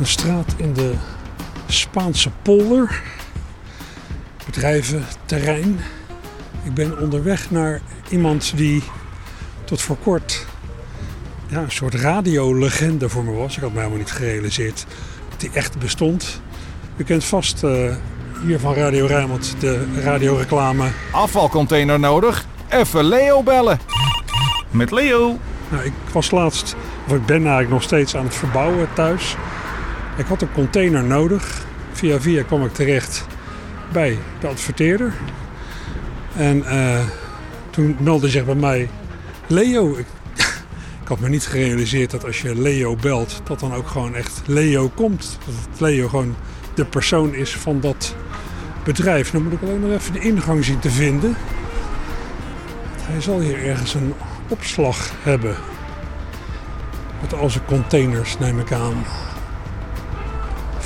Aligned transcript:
Een 0.00 0.06
straat 0.06 0.54
in 0.56 0.72
de 0.72 0.92
Spaanse 1.66 2.30
polder. 2.42 3.02
Bedrijven, 4.46 5.04
terrein. 5.24 5.80
Ik 6.62 6.74
ben 6.74 6.98
onderweg 6.98 7.50
naar 7.50 7.80
iemand 8.08 8.52
die 8.56 8.82
tot 9.64 9.80
voor 9.80 9.96
kort 9.96 10.46
ja, 11.46 11.58
een 11.58 11.70
soort 11.70 11.94
radiolegende 11.94 13.08
voor 13.08 13.24
me 13.24 13.32
was. 13.32 13.56
Ik 13.56 13.62
had 13.62 13.70
me 13.70 13.76
helemaal 13.76 13.98
niet 13.98 14.10
gerealiseerd 14.10 14.86
dat 15.28 15.40
die 15.40 15.50
echt 15.52 15.78
bestond. 15.78 16.40
U 16.96 17.04
kent 17.04 17.24
vast 17.24 17.62
uh, 17.64 17.94
hier 18.46 18.58
van 18.58 18.74
Radio 18.74 19.06
Rijnmond 19.06 19.54
de 19.58 19.86
radioreclame. 20.02 20.88
Afvalcontainer 21.12 21.98
nodig? 21.98 22.46
Even 22.68 23.04
Leo 23.04 23.42
bellen. 23.42 23.78
Met 24.70 24.90
Leo. 24.90 25.38
Nou, 25.68 25.84
ik 25.84 25.92
was 26.12 26.30
laatst, 26.30 26.76
of 27.06 27.14
ik 27.14 27.26
ben 27.26 27.36
eigenlijk 27.36 27.70
nog 27.70 27.82
steeds 27.82 28.16
aan 28.16 28.24
het 28.24 28.34
verbouwen 28.34 28.88
thuis. 28.94 29.36
Ik 30.16 30.26
had 30.26 30.42
een 30.42 30.52
container 30.52 31.04
nodig. 31.04 31.66
Via 31.92 32.20
via 32.20 32.42
kwam 32.42 32.64
ik 32.64 32.72
terecht 32.72 33.26
bij 33.92 34.18
de 34.40 34.46
adverteerder. 34.46 35.12
En 36.36 36.56
uh, 36.56 37.00
toen 37.70 37.96
meldde 38.00 38.28
zich 38.28 38.44
bij 38.44 38.54
mij 38.54 38.88
Leo. 39.46 39.96
Ik, 39.96 40.06
ik, 41.02 41.08
had 41.08 41.20
me 41.20 41.28
niet 41.28 41.46
gerealiseerd 41.46 42.10
dat 42.10 42.24
als 42.24 42.40
je 42.40 42.60
Leo 42.60 42.96
belt, 42.96 43.40
dat 43.44 43.60
dan 43.60 43.74
ook 43.74 43.86
gewoon 43.88 44.14
echt 44.14 44.42
Leo 44.46 44.88
komt. 44.94 45.38
Dat 45.44 45.80
Leo 45.80 46.08
gewoon 46.08 46.36
de 46.74 46.84
persoon 46.84 47.34
is 47.34 47.56
van 47.56 47.80
dat 47.80 48.14
bedrijf. 48.84 49.30
Dan 49.30 49.42
moet 49.42 49.52
ik 49.52 49.62
alleen 49.62 49.80
nog 49.80 49.90
even 49.90 50.12
de 50.12 50.20
ingang 50.20 50.64
zien 50.64 50.78
te 50.78 50.90
vinden. 50.90 51.36
Hij 53.00 53.20
zal 53.20 53.40
hier 53.40 53.64
ergens 53.64 53.94
een 53.94 54.14
opslag 54.48 55.10
hebben. 55.22 55.56
Met 57.20 57.34
al 57.34 57.50
zijn 57.50 57.64
containers, 57.64 58.38
neem 58.38 58.58
ik 58.58 58.72
aan. 58.72 59.04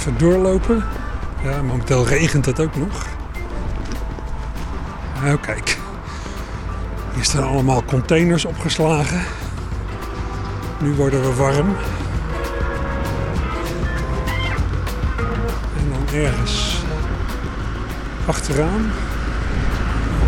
Even 0.05 0.19
doorlopen. 0.19 0.85
Ja, 1.43 1.63
momenteel 1.63 2.07
regent 2.07 2.47
het 2.47 2.61
ook 2.61 2.77
nog. 2.77 3.07
Nou, 5.23 5.39
kijk. 5.39 5.79
Hier 7.15 7.25
staan 7.25 7.43
allemaal 7.43 7.85
containers 7.85 8.45
opgeslagen. 8.45 9.21
Nu 10.81 10.95
worden 10.95 11.23
we 11.23 11.35
warm. 11.35 11.77
En 15.79 15.91
dan 15.93 16.21
ergens 16.21 16.83
achteraan 18.27 18.91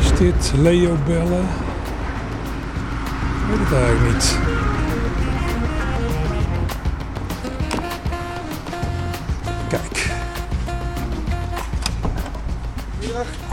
is 0.00 0.19
dit 0.19 0.52
Leo 0.56 0.97
bellen. 1.06 1.47
Ik 3.42 3.48
weet 3.48 3.58
het 3.58 3.72
eigenlijk 3.72 4.12
niet. 4.12 4.56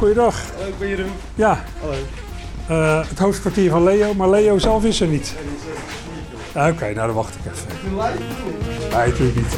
Goeiedag. 0.03 0.35
Ik 0.67 0.77
ben 0.79 0.87
Jeroen. 0.87 1.11
Ja, 1.35 1.63
Hallo. 1.79 1.93
eh, 2.67 3.07
het 3.09 3.19
hoofdkwartier 3.19 3.69
van 3.69 3.83
Leo, 3.83 4.13
maar 4.13 4.29
Leo 4.29 4.57
zelf 4.57 4.83
is 4.83 5.01
er 5.01 5.07
niet. 5.07 5.33
Oké, 6.51 6.93
nou 6.93 6.95
dan 6.95 7.13
wacht 7.13 7.35
ik 7.35 7.51
even. 7.51 7.67
Nee, 8.91 9.07
natuurlijk 9.07 9.35
niet. 9.35 9.57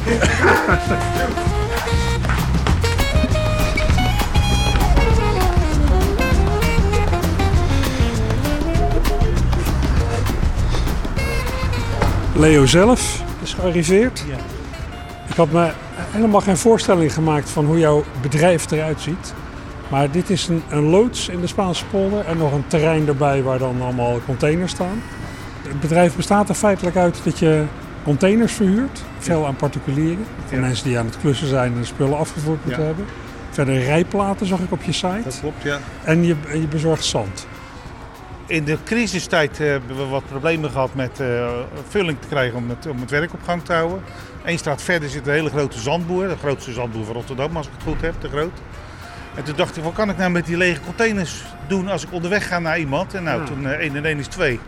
Leo 12.41 12.65
zelf 12.65 13.21
is 13.43 13.53
gearriveerd. 13.53 14.23
Ja. 14.27 14.37
Ik 15.27 15.35
had 15.35 15.51
me 15.51 15.71
helemaal 16.11 16.41
geen 16.41 16.57
voorstelling 16.57 17.13
gemaakt 17.13 17.49
van 17.49 17.65
hoe 17.65 17.79
jouw 17.79 18.03
bedrijf 18.21 18.71
eruit 18.71 19.01
ziet. 19.01 19.33
Maar 19.89 20.11
dit 20.11 20.29
is 20.29 20.47
een, 20.47 20.63
een 20.69 20.83
loods 20.89 21.29
in 21.29 21.41
de 21.41 21.47
Spaanse 21.47 21.85
polder 21.85 22.25
en 22.25 22.37
nog 22.37 22.51
een 22.53 22.67
terrein 22.67 23.07
erbij 23.07 23.43
waar 23.43 23.57
dan 23.59 23.81
allemaal 23.81 24.19
containers 24.25 24.71
staan. 24.71 25.01
Het 25.67 25.79
bedrijf 25.79 26.15
bestaat 26.15 26.49
er 26.49 26.55
feitelijk 26.55 26.95
uit 26.95 27.21
dat 27.23 27.39
je 27.39 27.63
containers 28.03 28.53
verhuurt, 28.53 29.01
veel 29.19 29.45
aan 29.45 29.55
particulieren. 29.55 30.25
Ja. 30.51 30.59
mensen 30.59 30.87
die 30.87 30.99
aan 30.99 31.05
het 31.05 31.17
klussen 31.19 31.47
zijn 31.47 31.73
en 31.77 31.85
spullen 31.85 32.17
afgevoerd 32.17 32.63
moeten 32.63 32.81
Ja. 32.81 32.87
hebben. 32.87 33.05
Verder 33.49 33.83
rijplaten 33.83 34.45
zag 34.45 34.59
ik 34.59 34.71
op 34.71 34.83
je 34.83 34.91
site. 34.91 35.21
Dat 35.23 35.37
klopt, 35.39 35.63
ja. 35.63 35.77
En 36.03 36.23
je, 36.25 36.35
je 36.53 36.67
bezorgt 36.69 37.03
zand. 37.05 37.47
In 38.47 38.63
de 38.63 38.77
crisistijd 38.83 39.57
hebben 39.57 39.97
we 39.97 40.05
wat 40.05 40.25
problemen 40.25 40.69
gehad 40.71 40.93
met 40.95 41.19
eh, 41.19 41.47
vulling 41.89 42.17
te 42.21 42.27
krijgen 42.27 42.57
om 42.57 42.69
het, 42.69 42.87
om 42.87 42.99
het 42.99 43.09
werk 43.09 43.33
op 43.33 43.39
gang 43.45 43.63
te 43.63 43.73
houden. 43.73 44.01
Eén 44.43 44.57
straat 44.57 44.81
verder 44.81 45.09
zit 45.09 45.27
een 45.27 45.33
hele 45.33 45.49
grote 45.49 45.79
zandboer, 45.79 46.27
de 46.27 46.35
grootste 46.37 46.73
zandboer 46.73 47.05
van 47.05 47.13
Rotterdam 47.15 47.57
als 47.57 47.65
ik 47.65 47.71
het 47.77 47.83
goed 47.83 48.01
heb, 48.01 48.13
te 48.19 48.27
groot. 48.29 48.51
En 49.35 49.43
toen 49.43 49.55
dacht 49.55 49.77
ik, 49.77 49.83
wat 49.83 49.93
kan 49.93 50.09
ik 50.09 50.17
nou 50.17 50.31
met 50.31 50.45
die 50.45 50.57
lege 50.57 50.81
containers 50.81 51.43
doen 51.67 51.87
als 51.87 52.03
ik 52.03 52.11
onderweg 52.11 52.47
ga 52.47 52.59
naar 52.59 52.79
iemand? 52.79 53.13
En 53.13 53.23
nou, 53.23 53.39
Ja. 53.41 53.45
toen 53.47 53.65
eh 53.67 53.79
1 53.79 53.95
en 53.95 54.05
1 54.05 54.19
is 54.19 54.27
2. 54.27 54.59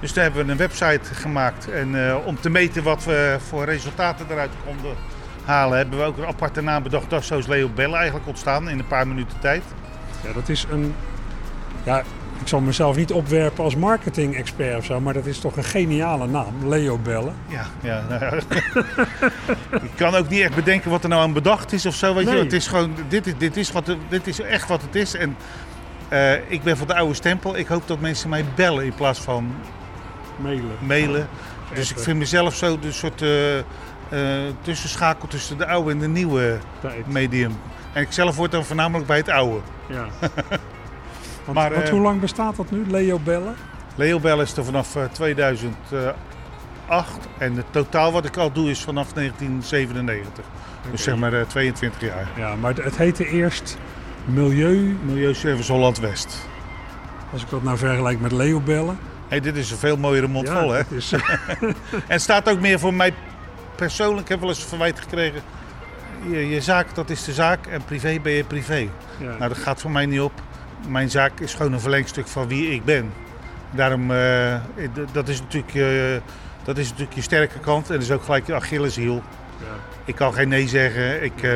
Dus 0.00 0.12
toen 0.12 0.22
hebben 0.22 0.44
we 0.46 0.52
een 0.52 0.58
website 0.58 1.14
gemaakt. 1.14 1.70
En 1.70 2.08
eh, 2.08 2.16
om 2.26 2.40
te 2.40 2.50
meten 2.50 2.82
wat 2.82 3.04
we 3.04 3.36
voor 3.48 3.64
resultaten 3.64 4.26
eruit 4.30 4.50
konden 4.66 4.94
halen, 5.44 5.78
hebben 5.78 5.98
we 5.98 6.04
ook 6.04 6.16
een 6.18 6.26
aparte 6.26 6.60
naam 6.62 6.82
bedacht. 6.82 7.10
Dat 7.10 7.20
is 7.20 7.26
zo 7.26 7.38
is 7.38 7.46
Leo 7.46 7.68
Bellen 7.74 7.96
eigenlijk 7.96 8.26
ontstaan 8.28 8.68
in 8.68 8.78
een 8.78 8.86
paar 8.86 9.08
minuten 9.08 9.38
tijd. 9.40 9.62
Ja, 10.26 10.32
dat 10.32 10.48
is 10.48 10.66
een. 10.70 10.94
Ja, 11.82 12.02
ik 12.40 12.48
zal 12.48 12.60
mezelf 12.60 12.96
niet 12.96 13.12
opwerpen 13.12 13.64
als 13.64 13.76
marketing-expert 13.76 14.76
of 14.76 14.84
zo, 14.84 15.00
maar 15.00 15.14
dat 15.14 15.26
is 15.26 15.38
toch 15.38 15.56
een 15.56 15.64
geniale 15.64 16.26
naam, 16.26 16.68
Leo 16.68 16.98
Bellen. 16.98 17.34
Ja, 17.46 17.66
ja. 17.80 18.04
nou 18.08 18.24
ja. 18.24 18.32
ik 19.82 19.90
kan 19.96 20.14
ook 20.14 20.28
niet 20.28 20.40
echt 20.40 20.54
bedenken 20.54 20.90
wat 20.90 21.02
er 21.02 21.08
nou 21.08 21.22
aan 21.22 21.32
bedacht 21.32 21.72
is 21.72 21.86
of 21.86 21.94
zo. 21.94 22.14
Weet 22.14 22.22
je. 22.22 22.24
Nee. 22.24 22.34
wel. 22.34 22.44
Het 22.44 22.52
is 22.52 22.66
gewoon, 22.66 22.94
dit 23.08 23.26
is, 23.26 23.34
dit, 23.38 23.56
is 23.56 23.72
wat, 23.72 23.96
dit 24.08 24.26
is 24.26 24.40
echt 24.40 24.68
wat 24.68 24.82
het 24.82 24.94
is. 24.94 25.14
En 25.14 25.36
eh, 26.08 26.50
ik 26.50 26.62
ben 26.62 26.76
van 26.76 26.86
de 26.86 26.94
oude 26.94 27.14
stempel. 27.14 27.56
Ik 27.56 27.66
hoop 27.66 27.86
dat 27.86 28.00
mensen 28.00 28.28
mij 28.28 28.44
bellen 28.54 28.84
in 28.84 28.94
plaats 28.94 29.20
van 29.20 29.54
Mailen. 30.36 30.76
mailen. 30.80 31.28
Dus 31.74 31.90
ik 31.90 31.98
vind 31.98 32.18
mezelf 32.18 32.54
zo 32.54 32.78
de 32.78 32.92
soort 32.92 33.22
eh, 33.22 33.58
eh, 33.58 33.64
tussenschakel 34.60 35.28
tussen 35.28 35.58
de 35.58 35.66
oude 35.66 35.90
en 35.90 35.98
de 35.98 36.08
nieuwe 36.08 36.58
Tijd. 36.80 37.06
medium. 37.06 37.52
En 37.92 38.02
ik 38.02 38.12
zelf 38.12 38.36
word 38.36 38.50
dan 38.50 38.64
voornamelijk 38.64 39.06
bij 39.06 39.16
het 39.16 39.28
oude. 39.28 39.60
Ja. 39.88 40.06
Want, 41.48 41.60
Maar, 41.60 41.72
want 41.72 41.84
eh, 41.84 41.90
hoe 41.90 42.00
lang 42.00 42.20
bestaat 42.20 42.56
dat 42.56 42.70
nu, 42.70 42.84
Leo 42.86 43.18
Bellen? 43.18 43.54
Leo 43.94 44.20
Bell 44.20 44.38
is 44.38 44.56
er 44.56 44.64
vanaf 44.64 44.96
eh, 44.96 45.04
2008. 45.04 45.76
En 47.38 47.56
het 47.56 47.64
totaal 47.70 48.12
wat 48.12 48.24
ik 48.24 48.36
al 48.36 48.52
doe 48.52 48.70
is 48.70 48.80
vanaf 48.80 49.12
1997. 49.12 50.44
Dus 50.90 51.02
zeg 51.02 51.16
maar 51.16 51.32
eh, 51.32 51.46
22 51.46 52.00
jaar. 52.00 52.28
Ja, 52.36 52.54
maar 52.54 52.74
het 52.74 52.96
heette 52.96 53.28
eerst 53.28 53.78
Milieu. 54.24 54.96
Milieuservice 55.02 55.72
Holland 55.72 55.98
West. 55.98 56.48
Als 57.32 57.42
ik 57.42 57.50
dat 57.50 57.62
nou 57.62 57.78
vergelijk 57.78 58.20
met 58.20 58.32
Leo 58.32 58.60
Bellen. 58.60 58.98
Hey, 59.28 59.40
dit 59.40 59.56
is 59.56 59.70
een 59.70 59.78
veel 59.78 59.96
mooiere 59.96 60.26
mond 60.26 60.48
ja, 60.48 60.60
vol, 60.60 60.70
hè? 60.70 60.82
is, 60.90 61.12
En 62.08 62.20
staat 62.20 62.48
ook 62.50 62.60
meer 62.60 62.78
voor 62.78 62.94
mij 62.94 63.14
persoonlijk. 63.74 64.20
Ik 64.20 64.28
heb 64.28 64.40
wel 64.40 64.48
eens 64.48 64.64
verwijt 64.64 65.00
gekregen. 65.00 65.40
Je, 66.30 66.48
je 66.48 66.60
zaak, 66.60 66.94
dat 66.94 67.10
is 67.10 67.24
de 67.24 67.32
zaak. 67.32 67.66
En 67.66 67.84
privé 67.84 68.18
ben 68.22 68.32
je 68.32 68.44
privé. 68.44 68.88
ja. 69.18 69.36
Nou, 69.38 69.48
dat 69.48 69.58
gaat 69.58 69.80
voor 69.80 69.90
mij 69.90 70.06
niet 70.06 70.20
op. 70.20 70.32
Mijn 70.86 71.10
zaak 71.10 71.40
is 71.40 71.54
gewoon 71.54 71.72
een 71.72 71.80
verlengstuk 71.80 72.26
van 72.26 72.48
wie 72.48 72.70
ik 72.70 72.84
ben. 72.84 73.12
Daarom, 73.70 74.10
eh, 74.10 74.54
dat, 75.12 75.28
is 75.28 75.40
natuurlijk, 75.40 75.74
eh, 75.74 76.22
dat 76.64 76.78
is 76.78 76.88
natuurlijk 76.88 77.16
je 77.16 77.22
sterke 77.22 77.58
kant. 77.58 77.86
En 77.86 77.94
dat 77.94 78.02
is 78.02 78.10
ook 78.10 78.22
gelijk 78.22 78.46
je 78.46 78.54
Achilleshiel. 78.54 79.22
Ja. 79.58 79.66
Ik 80.04 80.14
kan 80.14 80.34
geen 80.34 80.48
nee 80.48 80.68
zeggen. 80.68 81.24
Ik 81.24 81.42
eh, 81.42 81.52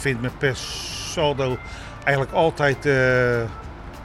vind 0.00 0.20
me 0.20 0.30
per 0.38 0.56
saldo 0.56 1.58
eigenlijk 2.04 2.36
altijd 2.36 2.84
een 2.84 3.48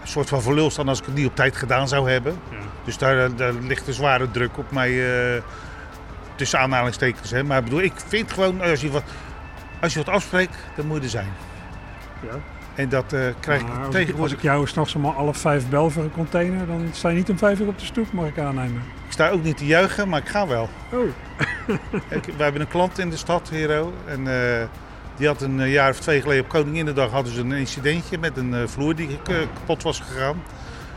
soort 0.04 0.30
van 0.30 0.42
verlul 0.42 0.70
staan 0.70 0.88
als 0.88 1.00
ik 1.00 1.06
het 1.06 1.16
niet 1.16 1.28
op 1.28 1.36
tijd 1.36 1.56
gedaan 1.56 1.88
zou 1.88 2.10
hebben. 2.10 2.40
Ja. 2.52 2.58
Dus 2.84 2.98
daar, 2.98 3.36
daar 3.36 3.54
ligt 3.54 3.88
een 3.88 3.94
zware 3.94 4.32
druk 4.32 4.58
op 4.58 4.72
mij, 4.72 5.02
tussen 6.36 6.60
aanhalingstekens. 6.60 7.32
Hè. 7.32 7.44
Maar 7.44 7.58
ik 7.58 7.64
bedoel, 7.64 7.82
ik 7.82 7.94
vind 8.08 8.32
gewoon, 8.32 8.62
als 8.62 8.82
je 8.82 8.92
wat, 8.92 9.04
als 9.82 9.94
je 9.94 10.04
wat 10.04 10.14
afspreekt, 10.14 10.56
dan 10.76 10.86
moet 10.86 10.98
je 10.98 11.04
er 11.04 11.10
zijn. 11.10 11.34
Ja. 12.22 12.57
En 12.78 12.90
dat 12.90 13.14
eh, 13.14 13.20
krijg 13.40 13.62
Maar 13.62 13.72
ik 13.72 13.78
ik, 13.78 13.86
als 13.86 13.96
tegenwoordig. 13.96 14.38
ik 14.38 14.44
jou 14.44 14.68
s'nachts 14.68 14.96
allemaal 14.96 15.14
alle 15.14 15.34
vijf 15.34 15.70
bel 15.70 15.90
voor 15.90 16.04
een 16.04 16.12
container, 16.12 16.68
dan 16.68 16.90
sta 16.92 17.10
je 17.10 17.16
niet 17.16 17.30
om 17.30 17.38
vijf 17.38 17.60
uur 17.60 17.68
op 17.68 17.80
de 17.80 17.86
stoep, 17.86 18.12
mag 18.12 18.28
ik 18.28 18.40
aannemen. 18.40 18.82
Ik 19.06 19.12
sta 19.12 19.30
ook 19.30 19.44
niet 19.44 19.58
te 19.58 19.66
juichen, 19.66 20.10
maar 20.10 20.20
ik 20.20 20.28
ga 20.28 20.48
wel. 20.48 20.70
Oh, 20.92 21.00
Ik, 22.18 22.24
we 22.38 22.44
hebben 22.44 22.62
een 22.62 22.68
klant 22.68 23.00
in 23.00 23.10
de 23.10 23.18
stad, 23.18 23.50
Hero. 23.50 23.94
En 24.06 24.28
eh, 24.28 24.68
die 25.16 25.28
had 25.28 25.42
een 25.42 25.60
eh, 25.60 25.72
jaar 25.72 25.90
of 25.90 26.00
twee 26.00 26.22
geleden 26.22 26.44
op 26.44 26.50
Koninginnedag 26.50 27.12
hadden 27.12 27.34
ze 27.34 27.42
een 27.42 27.52
incidentje 27.52 28.18
met 28.18 28.38
een 28.38 28.70
vloer 28.70 28.96
die 28.96 29.20
kapot 29.24 29.84
was 29.84 30.00
gegaan. 30.00 30.44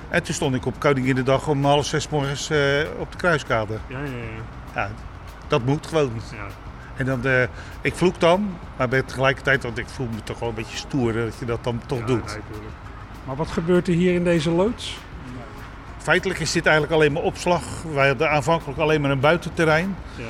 En 0.08 0.22
toen 0.22 0.34
stond 0.34 0.54
ik 0.54 0.66
op 0.66 0.78
Koninginnedag 0.78 1.48
om 1.48 1.64
half 1.64 1.86
zes 1.86 2.08
morgens 2.08 2.50
op 2.98 3.12
de 3.12 3.18
kruiskade. 3.18 3.78
ja, 3.86 3.98
ja, 3.98 4.04
ja. 4.04 4.42
Ja, 4.74 4.90
dat 5.48 5.64
moet 5.64 5.86
gewoon. 5.86 6.12
ja. 6.32 6.69
En 7.00 7.06
dan, 7.06 7.24
eh, 7.24 7.42
ik 7.80 7.94
vloek 7.94 8.20
dan, 8.20 8.56
maar 8.76 8.88
bij 8.88 9.02
tegelijkertijd, 9.02 9.62
want 9.62 9.78
ik 9.78 9.88
voel 9.88 10.08
me 10.14 10.22
toch 10.24 10.38
wel 10.38 10.48
een 10.48 10.54
beetje 10.54 10.76
stoer 10.76 11.12
dat 11.12 11.38
je 11.38 11.44
dat 11.44 11.64
dan 11.64 11.80
toch 11.86 11.98
Ja, 11.98 12.04
doet. 12.06 12.24
nee. 12.26 12.60
Maar 13.24 13.36
wat 13.36 13.48
gebeurt 13.48 13.88
er 13.88 13.94
hier 13.94 14.14
in 14.14 14.24
deze 14.24 14.50
loods? 14.50 14.98
Feitelijk 15.98 16.40
is 16.40 16.52
dit 16.52 16.66
eigenlijk 16.66 16.94
alleen 16.94 17.12
maar 17.12 17.22
opslag. 17.22 17.62
Wij 17.94 18.08
hadden 18.08 18.30
aanvankelijk 18.30 18.78
alleen 18.78 19.00
maar 19.00 19.10
een 19.10 19.20
buitenterrein. 19.20 19.96
Ja. 20.16 20.24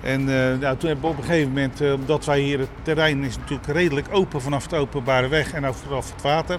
En 0.00 0.20
uh, 0.20 0.26
nou, 0.60 0.76
toen 0.76 0.88
hebben 0.88 1.00
we 1.00 1.06
op 1.06 1.18
een 1.18 1.24
gegeven 1.24 1.48
moment, 1.48 1.80
uh, 1.80 1.92
omdat 1.92 2.24
wij 2.24 2.40
hier 2.40 2.58
het 2.58 2.68
terrein 2.82 3.24
is 3.24 3.36
natuurlijk 3.36 3.68
redelijk 3.68 4.06
open 4.10 4.40
vanaf 4.40 4.62
het 4.62 4.74
openbare 4.74 5.28
weg 5.28 5.52
en 5.52 5.74
vanaf 5.74 6.12
het 6.12 6.22
water. 6.22 6.58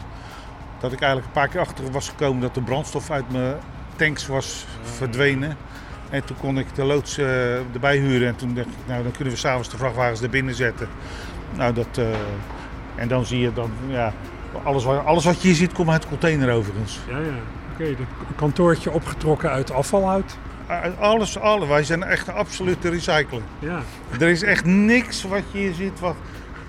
Dat 0.80 0.92
ik 0.92 1.00
eigenlijk 1.00 1.28
een 1.28 1.42
paar 1.42 1.48
keer 1.48 1.60
achter 1.60 1.92
was 1.92 2.10
gekomen 2.10 2.42
dat 2.42 2.54
de 2.54 2.62
brandstof 2.62 3.12
uit 3.12 3.32
mijn 3.32 3.56
tanks 3.96 4.28
was 4.28 4.66
verdwenen. 4.84 5.58
En 6.10 6.26
toen 6.26 6.38
kon 6.40 6.58
ik 6.58 6.76
de 6.76 6.84
loods 6.84 7.20
uh, 7.20 7.56
erbij 7.74 7.98
huren 7.98 8.28
en 8.28 8.36
toen 8.36 8.54
dacht 8.54 8.68
ik, 8.68 8.74
nou 8.88 9.04
dan 9.04 9.12
kunnen 9.12 9.34
we 9.34 9.40
s'avonds 9.40 9.70
de 9.70 9.78
vrachtwagens 9.78 10.22
er 10.22 10.30
binnen 10.30 10.56
zetten. 10.56 10.88
Nou, 11.56 11.74
dat, 11.74 12.02
en 12.96 13.08
dan 13.08 13.26
zie 13.26 13.40
je 13.40 13.54
dan, 13.54 13.72
ja, 13.88 14.14
alles, 14.64 14.84
wat, 14.84 15.06
alles 15.06 15.26
wat 15.26 15.42
je 15.42 15.48
hier 15.48 15.58
ziet 15.58 15.74
komt 15.74 15.90
uit 15.90 16.02
de 16.02 16.08
container 16.08 16.54
overigens. 16.54 17.00
Ja, 17.10 17.18
ja. 17.18 17.26
Oké, 17.74 17.84
okay, 17.84 17.88
een 17.90 18.36
kantoortje 18.36 18.92
opgetrokken 18.92 19.50
uit 19.50 19.72
afvalhout. 19.72 20.38
Alles, 21.00 21.40
alles. 21.40 21.68
Wij 21.68 21.84
zijn 21.84 22.04
echt 22.04 22.28
een 22.28 22.34
absolute 22.34 22.90
recycler. 22.90 23.42
Ja. 23.60 23.80
Er 24.20 24.28
is 24.28 24.44
echt 24.44 24.66
niks 24.66 25.24
wat 25.24 25.44
je 25.52 25.58
hier 25.58 25.74
ziet 25.74 26.00
wat, 26.00 26.16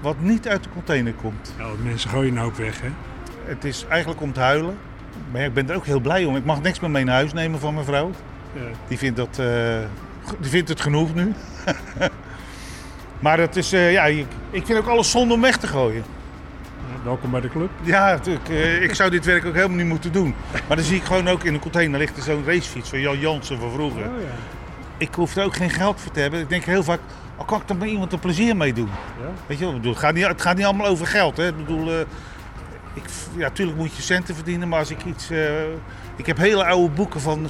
wat 0.00 0.16
niet 0.18 0.48
uit 0.48 0.62
de 0.62 0.68
container 0.72 1.12
komt. 1.12 1.54
Ja, 1.58 1.66
mensen 1.82 2.10
gooien 2.10 2.34
nou 2.34 2.46
ook 2.46 2.56
weg, 2.56 2.80
hè? 2.80 2.88
Het 3.44 3.64
is 3.64 3.84
eigenlijk 3.88 4.20
om 4.20 4.32
te 4.32 4.40
huilen. 4.40 4.76
Maar 5.32 5.42
ik 5.42 5.54
ben 5.54 5.70
er 5.70 5.76
ook 5.76 5.86
heel 5.86 6.00
blij 6.00 6.24
om. 6.24 6.36
Ik 6.36 6.44
mag 6.44 6.62
niks 6.62 6.80
meer 6.80 6.90
mee 6.90 7.04
naar 7.04 7.14
huis 7.14 7.32
nemen 7.32 7.60
van 7.60 7.74
mijn 7.74 7.86
vrouw. 7.86 8.10
Ja. 8.52 8.60
Die, 8.88 8.98
vindt 8.98 9.16
dat, 9.16 9.38
uh, 9.40 9.78
die 10.40 10.50
vindt 10.50 10.68
het 10.68 10.80
genoeg 10.80 11.14
nu. 11.14 11.32
maar 13.24 13.38
het 13.38 13.56
is, 13.56 13.72
uh, 13.72 13.92
ja, 13.92 14.04
ik, 14.04 14.26
ik 14.50 14.66
vind 14.66 14.78
ook 14.78 14.86
alles 14.86 15.10
zonde 15.10 15.34
om 15.34 15.40
weg 15.40 15.56
te 15.56 15.66
gooien. 15.66 16.04
Welkom 17.04 17.30
bij 17.30 17.40
de 17.40 17.48
club. 17.48 17.70
Ja, 17.82 18.10
natuurlijk. 18.10 18.48
Uh, 18.48 18.82
ik 18.82 18.94
zou 18.94 19.10
dit 19.10 19.24
werk 19.24 19.44
ook 19.44 19.54
helemaal 19.54 19.76
niet 19.76 19.86
moeten 19.86 20.12
doen. 20.12 20.34
Maar 20.68 20.76
dan 20.76 20.86
zie 20.86 20.96
ik 20.96 21.04
gewoon 21.04 21.28
ook 21.28 21.44
in 21.44 21.52
de 21.52 21.58
container 21.58 21.98
ligt 21.98 22.16
er 22.16 22.22
zo'n 22.22 22.44
racefiets 22.44 22.88
van 22.88 23.00
Jan 23.00 23.18
Jansen 23.18 23.58
van 23.58 23.72
vroeger. 23.72 24.02
Oh, 24.02 24.20
ja. 24.20 24.28
Ik 24.96 25.14
hoef 25.14 25.36
er 25.36 25.44
ook 25.44 25.56
geen 25.56 25.70
geld 25.70 26.00
voor 26.00 26.12
te 26.12 26.20
hebben. 26.20 26.40
Ik 26.40 26.48
denk 26.48 26.64
heel 26.64 26.82
vaak, 26.82 27.00
oh, 27.36 27.46
kan 27.46 27.60
ik 27.60 27.68
er 27.68 27.76
met 27.76 27.88
iemand 27.88 28.12
een 28.12 28.18
plezier 28.18 28.56
mee 28.56 28.72
doen? 28.72 28.88
Ja. 29.20 29.30
Weet 29.46 29.58
je 29.58 29.64
wel, 29.64 29.74
bedoel, 29.74 29.92
het, 29.92 30.00
gaat 30.00 30.14
niet, 30.14 30.26
het 30.26 30.42
gaat 30.42 30.56
niet 30.56 30.64
allemaal 30.64 30.86
over 30.86 31.06
geld. 31.06 31.36
Hè. 31.36 31.48
Ik 31.48 31.56
bedoel, 31.56 31.92
uh, 31.92 32.00
ik, 32.94 33.04
ja, 33.36 33.40
natuurlijk 33.40 33.78
moet 33.78 33.96
je 33.96 34.02
centen 34.02 34.34
verdienen, 34.34 34.68
maar 34.68 34.78
als 34.78 34.90
ik 34.90 35.04
iets... 35.04 35.30
Uh, 35.30 35.38
ik 36.20 36.26
heb 36.26 36.36
hele 36.36 36.64
oude 36.64 36.94
boeken 36.94 37.20
van, 37.20 37.46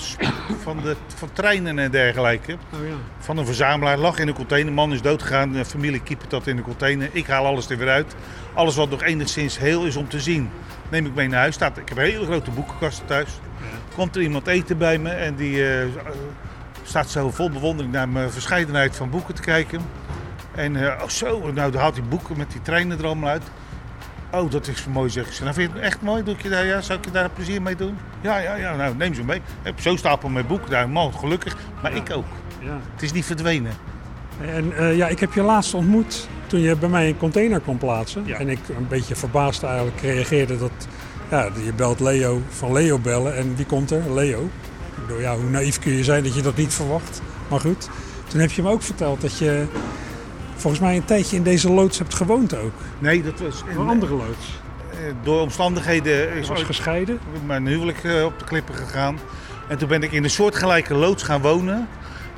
van, 0.62 0.80
de, 0.82 0.96
van 1.14 1.32
treinen 1.32 1.78
en 1.78 1.90
dergelijke. 1.90 2.52
Oh, 2.52 2.88
ja. 2.88 2.94
Van 3.18 3.36
een 3.36 3.46
verzamelaar. 3.46 3.98
Lag 3.98 4.18
in 4.18 4.28
een 4.28 4.34
container. 4.34 4.72
Man 4.72 4.92
is 4.92 5.02
doodgegaan. 5.02 5.52
De 5.52 5.64
familie 5.64 6.00
kiepert 6.02 6.30
dat 6.30 6.46
in 6.46 6.56
de 6.56 6.62
container. 6.62 7.08
Ik 7.12 7.26
haal 7.26 7.46
alles 7.46 7.70
er 7.70 7.76
weer 7.76 7.88
uit. 7.88 8.14
Alles 8.54 8.76
wat 8.76 8.90
nog 8.90 9.02
enigszins 9.02 9.58
heel 9.58 9.84
is 9.84 9.96
om 9.96 10.08
te 10.08 10.20
zien, 10.20 10.50
neem 10.88 11.06
ik 11.06 11.14
mee 11.14 11.28
naar 11.28 11.40
huis. 11.40 11.54
Staat, 11.54 11.78
ik 11.78 11.88
heb 11.88 11.98
een 11.98 12.04
hele 12.04 12.24
grote 12.24 12.50
boekenkast 12.50 13.02
thuis. 13.06 13.28
Ja. 13.60 13.66
Komt 13.94 14.16
er 14.16 14.22
iemand 14.22 14.46
eten 14.46 14.78
bij 14.78 14.98
me 14.98 15.10
en 15.10 15.34
die 15.34 15.56
uh, 15.56 15.86
staat 16.82 17.10
zo 17.10 17.30
vol 17.30 17.50
bewondering 17.50 17.92
naar 17.92 18.08
mijn 18.08 18.30
verscheidenheid 18.30 18.96
van 18.96 19.10
boeken 19.10 19.34
te 19.34 19.42
kijken. 19.42 19.80
En 20.54 20.74
uh, 20.74 20.92
oh 21.02 21.08
zo, 21.08 21.52
nou 21.52 21.70
dan 21.70 21.80
haalt 21.80 21.96
hij 21.96 22.04
boeken 22.04 22.36
met 22.36 22.50
die 22.50 22.62
treinen 22.62 22.98
er 22.98 23.06
allemaal 23.06 23.30
uit. 23.30 23.50
Oh, 24.32 24.50
dat 24.50 24.68
is 24.68 24.86
mooi, 24.86 25.10
zeg 25.10 25.32
ze. 25.32 25.42
Nou, 25.42 25.54
vind 25.54 25.70
je 25.70 25.76
het 25.76 25.86
echt 25.86 26.02
mooi? 26.02 26.22
Doe 26.22 26.34
ik 26.34 26.42
je 26.42 26.48
daar, 26.48 26.66
ja? 26.66 26.80
Zou 26.80 26.98
ik 26.98 27.04
je 27.04 27.10
daar 27.10 27.30
plezier 27.30 27.62
mee 27.62 27.76
doen? 27.76 27.96
Ja, 28.20 28.38
ja, 28.38 28.54
ja. 28.54 28.76
Nou, 28.76 28.96
neem 28.96 29.14
ze 29.14 29.24
mee. 29.24 29.36
Ik 29.36 29.42
heb 29.62 29.80
zo'n 29.80 29.98
stapel 29.98 30.28
met 30.28 30.48
boeken 30.48 30.70
daar. 30.70 30.88
Man, 30.88 31.14
gelukkig. 31.14 31.56
Maar 31.82 31.96
ik 31.96 32.10
ook. 32.12 32.24
Ja. 32.60 32.78
Het 32.92 33.02
is 33.02 33.12
niet 33.12 33.24
verdwenen. 33.24 33.72
En 34.40 34.72
uh, 34.72 34.96
ja, 34.96 35.08
ik 35.08 35.20
heb 35.20 35.32
je 35.32 35.42
laatst 35.42 35.74
ontmoet 35.74 36.28
toen 36.46 36.60
je 36.60 36.76
bij 36.76 36.88
mij 36.88 37.08
een 37.08 37.16
container 37.16 37.60
kon 37.60 37.78
plaatsen. 37.78 38.22
Ja. 38.26 38.38
En 38.38 38.48
ik 38.48 38.58
een 38.68 38.88
beetje 38.88 39.16
verbaasd 39.16 39.62
eigenlijk 39.62 40.00
reageerde 40.00 40.58
dat... 40.58 40.70
Ja, 41.30 41.48
je 41.64 41.72
belt 41.72 42.00
Leo 42.00 42.42
van 42.48 42.72
Leo 42.72 42.98
bellen. 42.98 43.36
En 43.36 43.56
wie 43.56 43.66
komt 43.66 43.90
er? 43.90 44.14
Leo. 44.14 44.42
Ik 44.94 45.06
bedoel, 45.06 45.20
ja, 45.20 45.36
hoe 45.36 45.50
naïef 45.50 45.78
kun 45.78 45.92
je 45.92 46.04
zijn 46.04 46.22
dat 46.22 46.34
je 46.34 46.42
dat 46.42 46.56
niet 46.56 46.74
verwacht? 46.74 47.22
Maar 47.48 47.60
goed. 47.60 47.88
Toen 48.26 48.40
heb 48.40 48.50
je 48.50 48.62
me 48.62 48.70
ook 48.70 48.82
verteld 48.82 49.20
dat 49.20 49.38
je 49.38 49.66
volgens 50.60 50.82
mij 50.82 50.96
een 50.96 51.04
tijdje 51.04 51.36
in 51.36 51.42
deze 51.42 51.70
loods 51.70 51.98
hebt 51.98 52.14
gewoond 52.14 52.56
ook. 52.56 52.72
Nee, 52.98 53.22
dat 53.22 53.40
was... 53.40 53.62
Een 53.68 53.88
andere 53.88 54.14
loods? 54.14 54.60
Eh, 54.90 54.98
door 55.22 55.40
omstandigheden 55.40 56.32
is 56.32 56.48
was 56.48 56.62
gescheiden. 56.62 57.20
mijn 57.46 57.66
huwelijk 57.66 58.04
eh, 58.04 58.24
op 58.24 58.38
de 58.38 58.44
klippen 58.44 58.74
gegaan. 58.74 59.18
En 59.68 59.78
toen 59.78 59.88
ben 59.88 60.02
ik 60.02 60.12
in 60.12 60.24
een 60.24 60.30
soortgelijke 60.30 60.94
loods 60.94 61.22
gaan 61.22 61.40
wonen. 61.40 61.88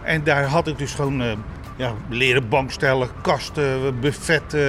En 0.02 0.24
daar 0.24 0.44
had 0.44 0.66
ik 0.66 0.78
dus 0.78 0.94
gewoon 0.94 1.22
ja, 1.76 1.94
leren 2.08 2.48
bankstellen, 2.48 3.08
kasten, 3.20 4.00
buffetten. 4.00 4.60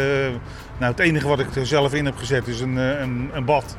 Nou, 0.78 0.92
het 0.92 1.00
enige 1.00 1.28
wat 1.28 1.40
ik 1.40 1.56
er 1.56 1.66
zelf 1.66 1.94
in 1.94 2.06
heb 2.06 2.18
gezet 2.18 2.48
is 2.48 2.60
een, 2.60 2.76
een, 2.76 3.30
een 3.34 3.46
bad. 3.46 3.76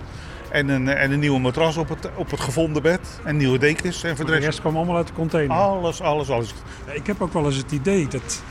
En 0.51 0.69
een, 0.69 0.89
en 0.89 1.11
een 1.13 1.19
nieuwe 1.19 1.41
matras 1.41 1.77
op 1.77 1.89
het, 1.89 2.09
op 2.15 2.31
het 2.31 2.41
gevonden 2.41 2.83
bed. 2.83 3.21
En 3.25 3.37
nieuwe 3.37 3.59
dekens. 3.59 4.03
En 4.03 4.17
voor 4.17 4.27
de 4.27 4.37
rest 4.37 4.61
kwam 4.61 4.77
allemaal 4.77 4.97
uit 4.97 5.07
de 5.07 5.13
container? 5.13 5.57
Alles, 5.57 6.01
alles, 6.01 6.31
alles. 6.31 6.55
Ik 6.93 7.07
heb 7.07 7.23
ook 7.23 7.33
wel 7.33 7.45
eens 7.45 7.57
het 7.57 7.73
idee 7.73 8.09
dat 8.09 8.43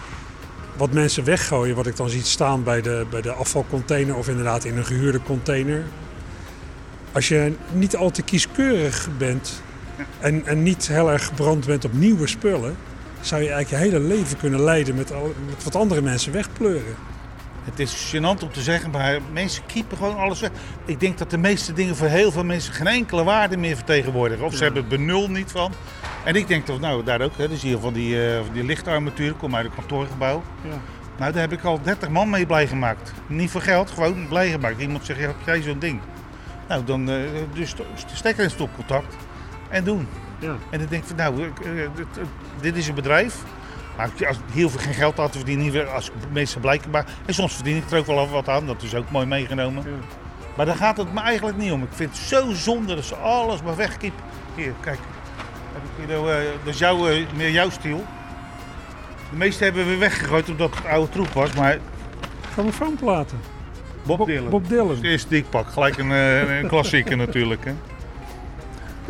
wat 0.77 0.93
mensen 0.93 1.23
weggooien, 1.23 1.75
wat 1.75 1.87
ik 1.87 1.95
dan 1.95 2.09
zie 2.09 2.23
staan 2.23 2.63
bij 2.63 2.81
de, 2.81 3.05
bij 3.09 3.21
de 3.21 3.31
afvalcontainer 3.31 4.15
of 4.15 4.27
inderdaad 4.27 4.63
in 4.63 4.77
een 4.77 4.85
gehuurde 4.85 5.21
container. 5.21 5.83
Als 7.11 7.27
je 7.27 7.53
niet 7.71 7.95
al 7.95 8.11
te 8.11 8.21
kieskeurig 8.21 9.09
bent 9.17 9.61
en, 10.19 10.45
en 10.45 10.63
niet 10.63 10.87
heel 10.87 11.11
erg 11.11 11.25
gebrand 11.25 11.65
bent 11.65 11.85
op 11.85 11.93
nieuwe 11.93 12.27
spullen, 12.27 12.75
zou 13.21 13.41
je 13.41 13.49
eigenlijk 13.49 13.83
je 13.83 13.89
hele 13.89 14.07
leven 14.07 14.37
kunnen 14.37 14.61
leiden 14.61 14.95
met, 14.95 15.09
met 15.47 15.63
wat 15.63 15.75
andere 15.75 16.01
mensen 16.01 16.31
wegpleuren. 16.31 16.95
Het 17.63 17.79
is 17.79 18.13
gênant 18.15 18.43
om 18.43 18.51
te 18.51 18.61
zeggen, 18.61 18.91
maar 18.91 19.19
mensen 19.31 19.65
kiepen 19.65 19.97
gewoon 19.97 20.17
alles 20.17 20.39
weg. 20.39 20.49
Ik 20.85 20.99
denk 20.99 21.17
dat 21.17 21.29
de 21.29 21.37
meeste 21.37 21.73
dingen 21.73 21.95
voor 21.95 22.07
heel 22.07 22.31
veel 22.31 22.43
mensen 22.43 22.73
geen 22.73 22.87
enkele 22.87 23.23
waarde 23.23 23.57
meer 23.57 23.75
vertegenwoordigen. 23.75 24.45
Of 24.45 24.55
ze 24.55 24.63
hebben 24.63 24.81
het 24.81 24.97
benul 24.97 25.29
niet 25.29 25.51
van. 25.51 25.71
En 26.25 26.35
ik 26.35 26.47
denk 26.47 26.67
dat, 26.67 26.79
nou 26.79 27.03
daar 27.03 27.21
ook, 27.21 27.37
hè, 27.37 27.47
dus 27.47 27.61
hier 27.61 27.77
van 27.77 27.93
die, 27.93 28.15
uh, 28.15 28.39
die 28.53 28.63
lichtarmatuur, 28.63 29.33
kom 29.33 29.55
uit 29.55 29.65
het 29.65 29.75
kantoorgebouw. 29.75 30.43
Ja. 30.61 30.77
Nou, 31.17 31.31
daar 31.31 31.41
heb 31.41 31.51
ik 31.51 31.63
al 31.63 31.81
30 31.81 32.09
man 32.09 32.29
mee 32.29 32.45
blij 32.45 32.67
gemaakt. 32.67 33.13
Niet 33.27 33.49
voor 33.49 33.61
geld, 33.61 33.91
gewoon 33.91 34.27
blij 34.27 34.49
gemaakt. 34.49 34.81
Iemand 34.81 35.05
zegt, 35.05 35.19
heb 35.19 35.35
jij 35.45 35.61
zo'n 35.61 35.79
ding? 35.79 35.99
Nou, 36.67 36.83
dan 36.83 37.09
uh, 37.09 37.15
dus 37.53 37.75
stekker 38.05 38.43
in 38.43 38.49
stopcontact 38.49 39.15
en 39.69 39.83
doen. 39.83 40.07
Ja. 40.39 40.55
En 40.69 40.79
dan 40.79 40.87
denk 40.87 41.01
ik 41.01 41.07
van, 41.07 41.17
nou, 41.17 41.41
uh, 41.41 41.89
dit 42.61 42.75
is 42.75 42.87
een 42.87 42.95
bedrijf. 42.95 43.35
Maar 43.97 44.09
als 44.27 44.37
ik 44.37 44.53
heel 44.53 44.69
veel 44.69 44.79
geen 44.79 44.93
geld 44.93 45.17
had 45.17 45.31
te 45.31 45.37
verdienen, 45.37 45.93
als 45.93 46.11
meestal 46.31 46.61
blijkbaar. 46.61 47.05
En 47.25 47.33
soms 47.33 47.53
verdien 47.53 47.77
ik 47.77 47.91
er 47.91 47.97
ook 47.97 48.05
wel 48.05 48.29
wat 48.29 48.49
aan, 48.49 48.65
dat 48.65 48.81
is 48.83 48.95
ook 48.95 49.11
mooi 49.11 49.25
meegenomen. 49.25 49.83
Maar 50.55 50.65
daar 50.65 50.75
gaat 50.75 50.97
het 50.97 51.13
me 51.13 51.19
eigenlijk 51.19 51.57
niet 51.57 51.71
om. 51.71 51.83
Ik 51.83 51.89
vind 51.91 52.09
het 52.09 52.19
zo 52.19 52.51
zonde 52.51 52.95
dat 52.95 53.05
ze 53.05 53.15
alles 53.15 53.61
maar 53.61 53.75
wegkiepen. 53.75 54.23
Hier, 54.55 54.73
kijk. 54.79 54.99
Nou, 56.07 56.31
eh, 56.31 56.37
dat 56.63 56.73
is 56.73 56.79
jouw, 56.79 57.07
eh, 57.07 57.25
meer 57.35 57.51
jouw 57.51 57.69
stil. 57.69 58.05
De 59.29 59.35
meeste 59.35 59.63
hebben 59.63 59.87
we 59.87 59.97
weggegooid 59.97 60.49
omdat 60.49 60.75
het 60.75 60.85
oude 60.85 61.11
troep 61.11 61.29
was, 61.29 61.53
maar... 61.53 61.77
Grammofoonplaten. 62.51 63.39
Bob, 64.03 64.17
Bob 64.17 64.27
Dylan. 64.27 64.49
Bob 64.49 64.69
Dylan. 64.69 64.99
De 65.01 65.07
eerste 65.07 65.29
die 65.29 65.37
ik 65.37 65.49
pak. 65.49 65.67
Gelijk 65.67 65.97
een, 65.97 66.11
eh, 66.11 66.59
een 66.59 66.67
klassieker 66.67 67.17
natuurlijk. 67.17 67.65
Hè. 67.65 67.73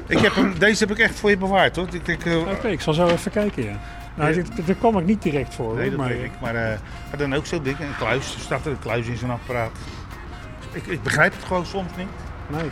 Ik 0.08 0.20
heb 0.20 0.36
hem, 0.36 0.60
deze 0.60 0.84
heb 0.84 0.98
ik 0.98 1.04
echt 1.04 1.20
voor 1.20 1.30
je 1.30 1.38
bewaard 1.38 1.76
hoor. 1.76 1.88
Ik 1.92 2.06
denk, 2.06 2.22
Oké, 2.52 2.68
ik 2.68 2.82
zal 2.82 2.94
zo 2.94 3.08
even 3.08 3.32
kijken 3.32 3.64
ja. 3.64 3.80
Nou, 4.16 4.44
daar 4.66 4.76
kwam 4.76 4.98
ik 4.98 5.06
niet 5.06 5.22
direct 5.22 5.56
voor. 5.56 5.76
Nee, 5.76 5.90
dat 5.90 6.00
maar... 6.00 6.08
weet 6.08 6.24
ik. 6.24 6.32
Maar, 6.42 6.54
maar 6.54 7.18
dan 7.18 7.34
ook 7.34 7.46
zo 7.46 7.62
dik. 7.62 7.80
Een 7.80 7.98
kluis, 7.98 8.36
staat 8.40 8.66
er 8.66 8.72
een 8.72 8.80
kluis 8.80 9.08
in 9.08 9.18
zijn 9.18 9.32
apparaat. 9.32 9.72
Ik, 10.72 10.86
ik 10.86 11.04
begrijp 11.04 11.34
het 11.34 11.44
gewoon 11.44 11.66
soms 11.66 11.92
niet. 11.98 12.08
Nee. 12.48 12.70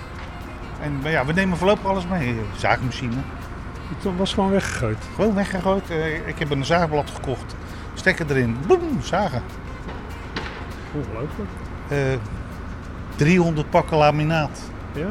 En, 0.82 1.00
maar 1.02 1.12
ja, 1.12 1.26
we 1.26 1.34
nemen 1.34 1.58
voorlopig 1.58 1.86
alles 1.86 2.08
mee. 2.08 2.36
Zaagmachine. 2.58 3.16
Het 3.96 4.18
was 4.18 4.34
gewoon 4.34 4.50
weggegooid? 4.52 4.98
Gewoon 5.16 5.36
weggegooid. 5.36 5.90
Ik 6.26 6.40
heb 6.40 6.50
een 6.50 6.66
zaagblad 6.66 7.10
gekocht. 7.10 7.56
Stekker 7.94 8.26
erin. 8.30 8.58
Boem, 8.68 9.02
zagen. 9.02 9.42
Ongelooflijk. 10.94 11.50
Uh, 11.92 11.98
300 13.16 13.70
pakken 13.70 13.98
laminaat. 13.98 14.62
Ja? 14.94 15.08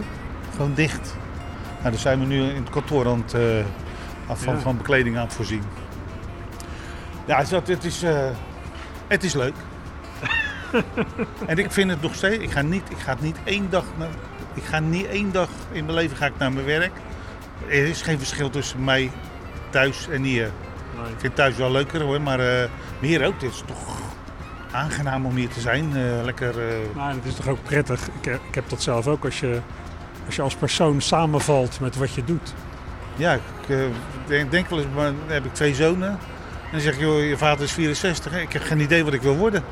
Gewoon 0.57 0.75
dicht. 0.75 1.17
Nou, 1.79 1.91
daar 1.91 2.01
zijn 2.01 2.21
we 2.21 2.27
nu 2.27 2.43
in 2.43 2.63
het 2.63 2.71
kantoor 2.71 3.07
aan 3.07 3.23
het, 3.27 3.35
uh, 3.35 3.65
van, 4.37 4.55
ja. 4.55 4.61
van 4.61 4.77
bekleding 4.77 5.17
aan 5.17 5.25
het 5.25 5.35
voorzien. 5.35 5.63
Ja, 7.31 7.39
het, 7.39 7.67
het 7.67 7.85
is, 7.85 8.05
uh, 8.05 8.29
het 9.07 9.25
is 9.25 9.35
leuk. 9.35 9.55
en 11.47 11.59
ik 11.59 11.71
vind 11.71 11.91
het 11.91 12.03
nog 12.03 12.15
steeds. 12.15 12.43
Ik 12.43 12.51
ga 12.51 12.63
niet, 12.63 12.91
ik 12.91 12.99
ga 12.99 13.17
niet 13.21 13.37
één 13.45 13.71
dag. 13.71 13.85
Naar, 13.97 14.09
ik 14.55 14.65
ga 14.65 14.79
niet 14.79 15.07
één 15.07 15.33
dag 15.33 15.49
in 15.73 15.85
mijn 15.85 15.97
leven 15.97 16.17
ga 16.17 16.27
ik 16.27 16.39
naar 16.39 16.53
mijn 16.53 16.67
werk. 16.67 16.93
Er 17.67 17.87
is 17.87 18.03
geen 18.03 18.19
verschil 18.19 18.51
tussen 18.51 18.85
mij 18.85 19.11
thuis 19.69 20.09
en 20.09 20.23
hier. 20.23 20.51
Nee. 20.97 21.13
Ik 21.13 21.21
vind 21.21 21.35
thuis 21.35 21.57
wel 21.57 21.71
leuker 21.71 22.03
hoor, 22.03 22.21
maar 22.21 22.41
uh, 22.41 22.65
hier 23.01 23.27
ook. 23.27 23.41
Het 23.41 23.53
is 23.53 23.63
toch 23.67 24.01
aangenaam 24.71 25.27
om 25.27 25.37
hier 25.37 25.49
te 25.49 25.61
zijn. 25.61 25.97
Uh, 25.97 26.23
lekker. 26.25 26.55
Nou, 26.95 27.15
het 27.15 27.25
is 27.25 27.35
toch 27.35 27.49
ook 27.49 27.63
prettig. 27.63 28.09
Ik, 28.21 28.27
ik 28.27 28.55
heb 28.55 28.69
dat 28.69 28.83
zelf 28.83 29.07
ook 29.07 29.25
als 29.25 29.41
je, 29.41 29.61
als 30.27 30.37
je 30.37 30.43
als 30.43 30.55
persoon 30.55 31.01
samenvalt 31.01 31.81
met 31.81 31.97
wat 31.97 32.15
je 32.15 32.25
doet. 32.25 32.55
Ja, 33.17 33.35
ik 33.35 33.41
denk, 34.27 34.51
denk 34.51 34.69
wel 34.69 34.79
eens, 34.79 34.89
maar 34.95 35.13
heb 35.27 35.45
ik 35.45 35.55
twee 35.55 35.75
zonen. 35.75 36.19
En 36.71 36.77
dan 36.77 36.81
zeg 36.81 36.95
je, 36.95 37.01
joh, 37.01 37.29
je 37.29 37.37
vader 37.37 37.65
is 37.65 37.73
64. 37.73 38.41
Ik 38.41 38.53
heb 38.53 38.63
geen 38.63 38.81
idee 38.81 39.05
wat 39.05 39.13
ik 39.13 39.23
wil 39.23 39.37
worden. 39.37 39.65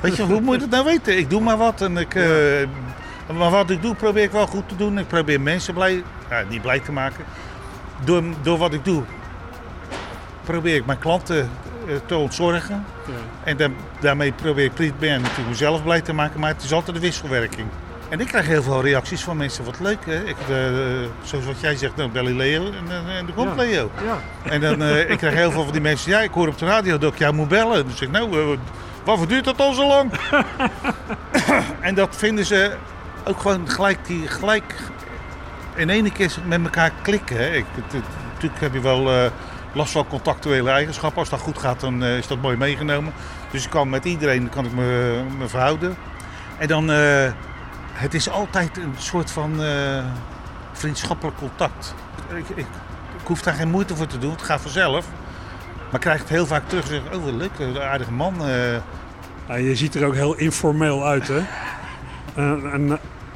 Weet 0.00 0.16
je, 0.16 0.22
hoe 0.22 0.40
moet 0.40 0.54
je 0.54 0.60
dat 0.60 0.70
nou 0.70 0.84
weten? 0.84 1.18
Ik 1.18 1.30
doe 1.30 1.40
maar 1.40 1.56
wat 1.56 1.80
en 1.80 1.96
ik, 1.96 2.14
ja. 2.14 2.66
Maar 3.34 3.50
wat 3.50 3.70
ik 3.70 3.82
doe, 3.82 3.94
probeer 3.94 4.22
ik 4.22 4.30
wel 4.30 4.46
goed 4.46 4.68
te 4.68 4.76
doen. 4.76 4.98
Ik 4.98 5.06
probeer 5.06 5.40
mensen 5.40 5.74
blij, 5.74 6.02
ja, 6.30 6.42
niet 6.48 6.62
blij 6.62 6.80
te 6.80 6.92
maken. 6.92 7.24
Door, 8.04 8.22
door 8.42 8.58
wat 8.58 8.72
ik 8.72 8.84
doe, 8.84 9.02
probeer 10.44 10.74
ik 10.74 10.86
mijn 10.86 10.98
klanten 10.98 11.50
eh, 11.88 11.94
te 12.06 12.16
ontzorgen. 12.16 12.84
Ja. 13.06 13.12
En 13.44 13.56
dan, 13.56 13.74
daarmee 14.00 14.32
probeer 14.32 14.64
ik 14.64 14.98
Ben 14.98 15.20
natuurlijk 15.20 15.48
mezelf 15.48 15.82
blij 15.82 16.00
te 16.00 16.12
maken, 16.12 16.40
maar 16.40 16.52
het 16.52 16.62
is 16.62 16.72
altijd 16.72 16.96
een 16.96 17.02
wisselwerking. 17.02 17.68
En 18.10 18.20
ik 18.20 18.26
krijg 18.26 18.46
heel 18.46 18.62
veel 18.62 18.82
reacties 18.82 19.22
van 19.24 19.36
mensen, 19.36 19.64
wat 19.64 19.80
leuk 19.80 20.04
hè. 20.06 20.24
Ik, 20.24 20.36
eh, 20.48 20.56
zoals 21.22 21.44
wat 21.44 21.60
jij 21.60 21.76
zegt, 21.76 21.96
nou, 21.96 22.10
Leo 22.34 22.64
en, 22.64 22.84
eh, 23.06 23.16
en 23.18 23.26
dan 23.26 23.34
komt 23.34 23.56
Ja. 24.04 24.18
En 24.50 24.60
dan, 24.60 24.82
eh, 24.82 25.10
ik 25.10 25.18
krijg 25.18 25.34
heel 25.34 25.50
veel 25.50 25.62
van 25.62 25.72
die 25.72 25.80
mensen, 25.80 26.10
ja 26.10 26.20
ik 26.20 26.30
hoor 26.30 26.48
op 26.48 26.58
de 26.58 26.66
radio 26.66 26.98
dat 26.98 27.12
ik 27.12 27.18
jou 27.18 27.34
moet 27.34 27.48
bellen. 27.48 27.86
Dus 27.86 28.00
ik 28.00 28.10
nou, 28.10 28.40
eh, 28.52 28.58
waarvoor 29.04 29.26
duurt 29.28 29.44
dat 29.44 29.60
al 29.60 29.72
zo 29.72 29.86
lang? 29.88 30.10
en 31.80 31.94
dat 31.94 32.16
vinden 32.16 32.46
ze 32.46 32.72
ook 33.24 33.40
gewoon 33.40 33.68
gelijk, 33.68 33.98
die, 34.06 34.28
gelijk 34.28 34.74
in 35.74 35.90
één 35.90 36.12
keer 36.12 36.32
met 36.46 36.62
elkaar 36.62 36.90
klikken. 37.02 37.36
Hè. 37.36 37.50
Ik, 37.50 37.64
het- 37.74 37.92
het- 37.92 38.02
natuurlijk 38.32 38.60
heb 38.60 38.72
je 38.72 38.80
wel 38.80 39.30
last 39.72 39.92
van 39.92 40.06
contactuele 40.08 40.70
eigenschappen. 40.70 41.18
Als 41.20 41.28
dat 41.28 41.40
goed 41.40 41.58
gaat, 41.58 41.80
dan 41.80 42.04
is 42.04 42.26
dat 42.26 42.40
mooi 42.40 42.56
meegenomen. 42.56 43.12
Dus 43.50 43.64
ik 43.64 43.70
kan 43.70 43.88
met 43.90 44.04
iedereen 44.04 44.48
kan 44.48 44.64
ik 44.64 44.72
me, 44.72 45.20
me 45.38 45.48
verhouden. 45.48 45.96
En 46.58 46.68
dan, 46.68 46.90
het 48.00 48.14
is 48.14 48.30
altijd 48.30 48.76
een 48.76 48.94
soort 48.98 49.30
van 49.30 49.62
eh, 49.62 50.04
vriendschappelijk 50.72 51.36
contact. 51.36 51.94
Ik, 52.34 52.48
ik, 52.48 52.66
ik 53.20 53.26
hoef 53.26 53.42
daar 53.42 53.54
geen 53.54 53.70
moeite 53.70 53.96
voor 53.96 54.06
te 54.06 54.18
doen, 54.18 54.30
het 54.30 54.42
gaat 54.42 54.60
vanzelf. 54.60 55.06
Maar 55.84 55.94
ik 55.94 56.00
krijg 56.00 56.18
het 56.20 56.28
heel 56.28 56.46
vaak 56.46 56.68
terug 56.68 56.84
en 56.84 56.90
zeg, 56.90 57.14
oh 57.18 57.24
wat 57.24 57.32
leuk, 57.34 57.50
een 57.58 57.80
aardige 57.80 58.12
man. 58.12 58.34
eh. 58.46 58.72
Ja, 59.48 59.54
je 59.54 59.74
ziet 59.76 59.94
er 59.94 60.06
ook 60.06 60.14
heel 60.14 60.34
informeel 60.34 61.06
uit, 61.06 61.28
hè? 61.28 61.40
En, 62.34 62.72
en, 62.72 62.86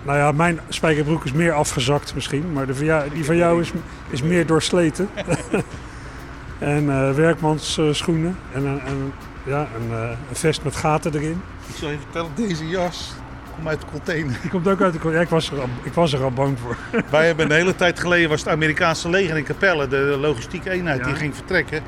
nou 0.02 0.18
ja, 0.18 0.32
mijn 0.32 0.60
spijkerbroek 0.68 1.24
is 1.24 1.32
meer 1.32 1.52
afgezakt 1.52 2.14
misschien, 2.14 2.52
maar 2.52 2.66
de 2.66 2.74
van 2.74 2.84
jou- 2.84 3.10
die 3.10 3.24
van 3.24 3.36
jou 3.36 3.60
is, 3.60 3.72
is 4.10 4.22
meer 4.22 4.46
doorsleten. 4.46 5.08
en 6.58 6.90
eh 6.90 7.12
werkmansschoenen 7.14 8.38
en, 8.52 8.66
en 8.86 9.12
ja, 9.44 9.58
een, 9.76 9.90
eh, 9.96 10.08
een 10.28 10.36
vest 10.36 10.62
met 10.62 10.76
gaten 10.76 11.14
erin. 11.14 11.42
Ik 11.66 11.74
zal 11.76 11.90
je 11.90 11.98
vertellen, 11.98 12.30
deze 12.34 12.68
jas 12.68 13.14
komt 13.54 13.68
uit 13.68 13.80
de 13.80 13.86
container. 13.90 14.38
Die 14.40 14.50
komt 14.50 14.68
ook 14.68 14.80
uit 14.80 15.02
de... 15.02 15.10
Ja, 15.10 15.20
ik 15.20 15.28
was 15.28 15.50
er 15.50 15.60
al, 15.60 15.68
ik 15.82 15.92
was 15.92 16.12
er 16.12 16.22
al 16.22 16.30
bang 16.30 16.58
voor. 16.58 16.76
Wij 17.10 17.26
hebben 17.26 17.44
een 17.44 17.56
hele 17.56 17.76
tijd 17.76 18.00
geleden 18.00 18.28
was 18.28 18.40
het 18.40 18.48
Amerikaanse 18.48 19.10
leger 19.10 19.36
in 19.36 19.44
Capelle, 19.44 19.88
de 19.88 20.16
logistieke 20.20 20.70
eenheid, 20.70 20.98
Ja. 20.98 21.04
die 21.04 21.14
ging 21.14 21.34
vertrekken. 21.34 21.82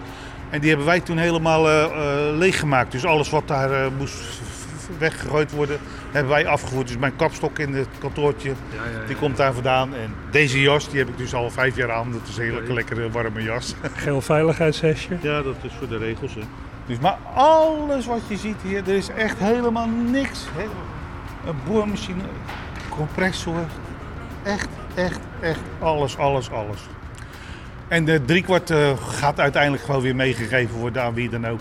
En 0.51 0.61
die 0.61 0.69
hebben 0.69 0.87
wij 0.87 1.01
toen 1.01 1.19
helemaal 1.19 1.69
eh, 1.69 1.85
eh, 1.85 2.37
leeggemaakt. 2.37 2.93
Dus 2.93 3.05
alles 3.05 3.31
wat 3.31 3.49
daar 3.49 3.71
eh, 3.73 3.87
moest 3.99 4.15
weggegooid 4.99 5.51
worden, 5.53 5.79
hebben 6.11 6.33
wij 6.33 6.47
afgevoerd. 6.47 6.87
Dus 6.87 6.97
mijn 6.99 7.17
kapstok 7.17 7.59
in 7.59 7.75
het 7.75 7.89
kantoortje, 7.99 8.53
die 9.07 9.17
komt 9.17 9.37
daar 9.37 9.53
vandaan. 9.53 9.95
En 9.95 10.15
deze 10.31 10.61
jas, 10.61 10.89
die 10.91 10.99
heb 10.99 11.09
ik 11.09 11.19
dus 11.19 11.35
al 11.35 11.51
vijf 11.51 11.77
jaar 11.77 11.93
aan. 11.93 12.13
Dat 12.13 12.21
is 12.29 12.37
een 12.37 12.43
hele 12.45 12.73
lekkere 12.75 13.11
warme 13.11 13.43
jas. 13.43 13.75
Geel 13.97 14.21
veiligheidshesje. 14.21 15.17
Ja, 15.21 15.43
dat 15.43 15.55
is 15.63 15.73
voor 15.79 15.89
de 15.89 15.99
regels. 15.99 16.35
Hè. 16.35 16.41
Dus, 16.87 16.99
maar 16.99 17.19
alles 17.35 18.07
wat 18.07 18.21
je 18.29 18.37
ziet 18.37 18.57
hier, 18.63 18.83
er 18.89 18.95
is 18.97 19.09
echt 19.09 19.39
helemaal 19.39 19.89
niks. 20.11 20.45
Hè. 20.57 20.65
Een 21.47 21.57
boormachine, 21.67 22.23
compressor, 22.89 23.65
echt, 24.43 24.69
echt, 24.95 25.19
echt 25.41 25.61
alles, 25.79 26.19
alles, 26.19 26.51
alles. 26.51 26.81
En 27.89 28.05
de 28.05 28.25
driekwart 28.25 28.71
eh 28.71 28.91
gaat 29.09 29.41
uiteindelijk 29.41 29.83
gewoon 29.83 30.01
weer 30.01 30.17
meegegeven 30.17 30.79
worden 30.79 31.03
aan 31.03 31.15
wie 31.15 31.29
dan 31.29 31.47
ook. 31.47 31.61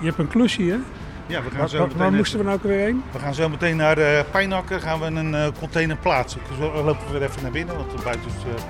Je 0.00 0.06
hebt 0.06 0.18
een 0.18 0.28
klusje, 0.28 0.62
hè? 0.62 0.78
Ja, 1.26 1.42
we 1.42 1.50
gaan 1.50 1.68
zo 1.68 1.78
waar, 1.78 1.86
meteen, 1.86 2.02
waar 2.02 2.12
moesten 2.12 2.38
we 2.38 2.44
nou 2.44 2.56
ook 2.56 2.62
weer 2.62 2.78
heen? 2.78 3.02
we 3.12 3.18
gaan 3.18 3.34
zo 3.34 3.48
meteen 3.48 3.76
naar 3.76 4.24
Pijnakker, 4.30 4.80
gaan 4.80 5.00
we 5.00 5.06
een 5.06 5.34
eh, 5.34 5.46
container 5.58 5.96
plaatsen. 5.96 6.40
Dus 6.48 6.58
we 6.58 6.82
lopen 6.82 7.12
weer 7.12 7.22
even 7.22 7.42
naar 7.42 7.50
binnen, 7.50 7.76
want 7.76 8.04
buiten 8.04 8.26
is 8.26 8.44
eh, 8.44 8.62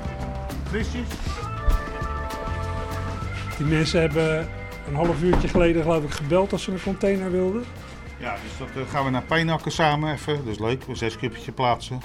frisjes. 0.69 1.09
Die 3.57 3.67
mensen 3.67 4.01
hebben 4.01 4.49
een 4.89 4.95
half 4.95 5.23
uurtje 5.23 5.49
geleden 5.49 5.83
geloof 5.83 6.05
ik 6.05 6.11
gebeld 6.11 6.53
als 6.53 6.63
ze 6.63 6.73
een 6.73 6.83
container 6.83 7.31
wilden. 7.31 7.65
Ja, 8.19 8.37
dus 8.43 8.59
dat 8.59 8.85
eh, 8.85 8.91
gaan 8.91 9.05
we 9.05 9.11
naar 9.11 9.23
Pijnakker 9.23 9.73
samen 9.73 10.13
even. 10.13 10.37
Dat 10.37 10.47
is 10.47 10.59
leuk, 10.59 10.87
een 10.87 10.97
zes 10.97 11.17
kubetje 11.17 11.53
plaatsen. 11.53 12.01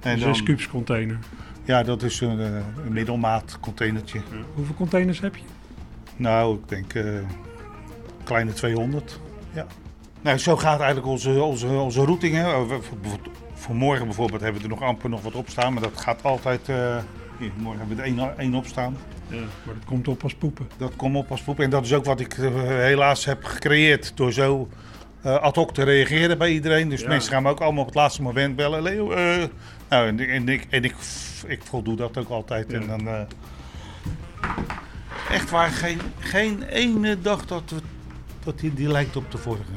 En 0.00 0.18
6 0.18 0.42
kubus 0.42 0.68
container. 0.68 1.18
ja, 1.64 1.82
dat 1.82 2.02
is 2.02 2.20
een, 2.20 2.40
eh, 2.40 2.54
een 2.84 2.92
middelmaat 2.92 3.58
containertje. 3.60 4.20
Hoeveel 4.54 4.74
containers 4.74 5.20
heb 5.20 5.36
je? 5.36 5.42
Nou, 6.16 6.54
ik 6.54 6.68
denk 6.68 6.94
eh 6.94 7.04
kleine 8.24 8.52
200. 8.52 9.20
Ja. 9.52 9.66
Nou, 10.20 10.38
zo 10.38 10.56
gaat 10.56 10.78
eigenlijk 10.78 11.08
onze, 11.08 11.42
onze, 11.42 11.66
onze 11.66 12.04
routing. 12.04 12.34
Hè. 12.34 12.66
Voor 13.54 13.74
morgen 13.74 14.04
bijvoorbeeld 14.04 14.40
hebben 14.40 14.62
we 14.62 14.68
er 14.68 14.74
nog 14.74 14.82
amper 14.82 15.08
nog 15.10 15.22
wat 15.22 15.34
op 15.34 15.48
staan. 15.48 15.72
Maar 15.72 15.82
dat 15.82 16.00
gaat 16.00 16.22
altijd... 16.22 16.68
morgen 17.38 17.78
hebben 17.78 17.96
we 17.96 18.02
er 18.02 18.08
één, 18.08 18.38
één 18.38 18.54
op 18.54 18.66
staan. 18.66 18.96
Ja. 19.28 19.36
Maar 19.64 19.74
dat 19.74 19.84
komt 19.84 20.08
op 20.08 20.22
als 20.22 20.34
poepen. 20.34 20.68
Dat 20.76 20.96
komt 20.96 21.16
op 21.16 21.30
als 21.30 21.40
poep. 21.40 21.60
En 21.60 21.70
dat 21.70 21.84
is 21.84 21.92
ook 21.94 22.04
wat 22.04 22.20
ik 22.20 22.38
eh, 22.38 22.50
helaas 22.64 23.24
heb 23.24 23.44
gecreëerd. 23.44 24.12
Door 24.14 24.32
zo 24.32 24.68
eh, 25.22 25.34
ad 25.36 25.56
hoc 25.56 25.72
te 25.74 25.82
reageren 25.82 26.38
bij 26.38 26.50
iedereen. 26.52 26.88
Dus 26.88 27.00
Ja. 27.00 27.08
mensen 27.08 27.32
gaan 27.32 27.42
me 27.42 27.50
ook 27.50 27.60
allemaal 27.60 27.80
op 27.80 27.86
het 27.86 27.94
laatste 27.96 28.22
moment 28.22 28.56
bellen. 28.56 28.82
Leo, 28.82 29.10
eh. 29.10 29.44
nou, 29.88 30.06
en, 30.06 30.18
en, 30.20 30.48
ik, 30.48 30.66
en 30.70 30.84
ik, 30.84 30.94
ik 31.46 31.60
voldoe 31.62 31.96
dat 31.96 32.18
ook 32.18 32.28
altijd. 32.28 32.72
En 32.72 32.86
dan, 32.86 33.26
echt 35.30 35.50
waar, 35.50 35.70
geen, 35.70 36.00
geen 36.18 36.62
ene 36.62 37.20
dag 37.20 37.46
dat, 37.46 37.62
we, 37.66 37.76
dat 38.44 38.58
die, 38.58 38.74
die 38.74 38.88
lijkt 38.88 39.16
op 39.16 39.30
de 39.30 39.38
vorige. 39.38 39.72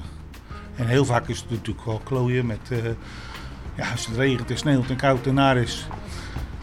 En 0.75 0.88
heel 0.88 1.06
vaak 1.06 1.28
is 1.28 1.39
het 1.39 1.50
natuurlijk 1.50 1.86
wel 1.86 2.01
klooien 2.04 2.46
met... 2.46 2.70
ja, 3.75 3.92
als 3.92 4.08
het 4.08 4.16
regent 4.16 4.50
en 4.50 4.58
sneeuwt 4.58 4.89
en 4.89 4.96
koud 4.96 5.25
en 5.28 5.34
naar 5.34 5.58
is. 5.58 5.88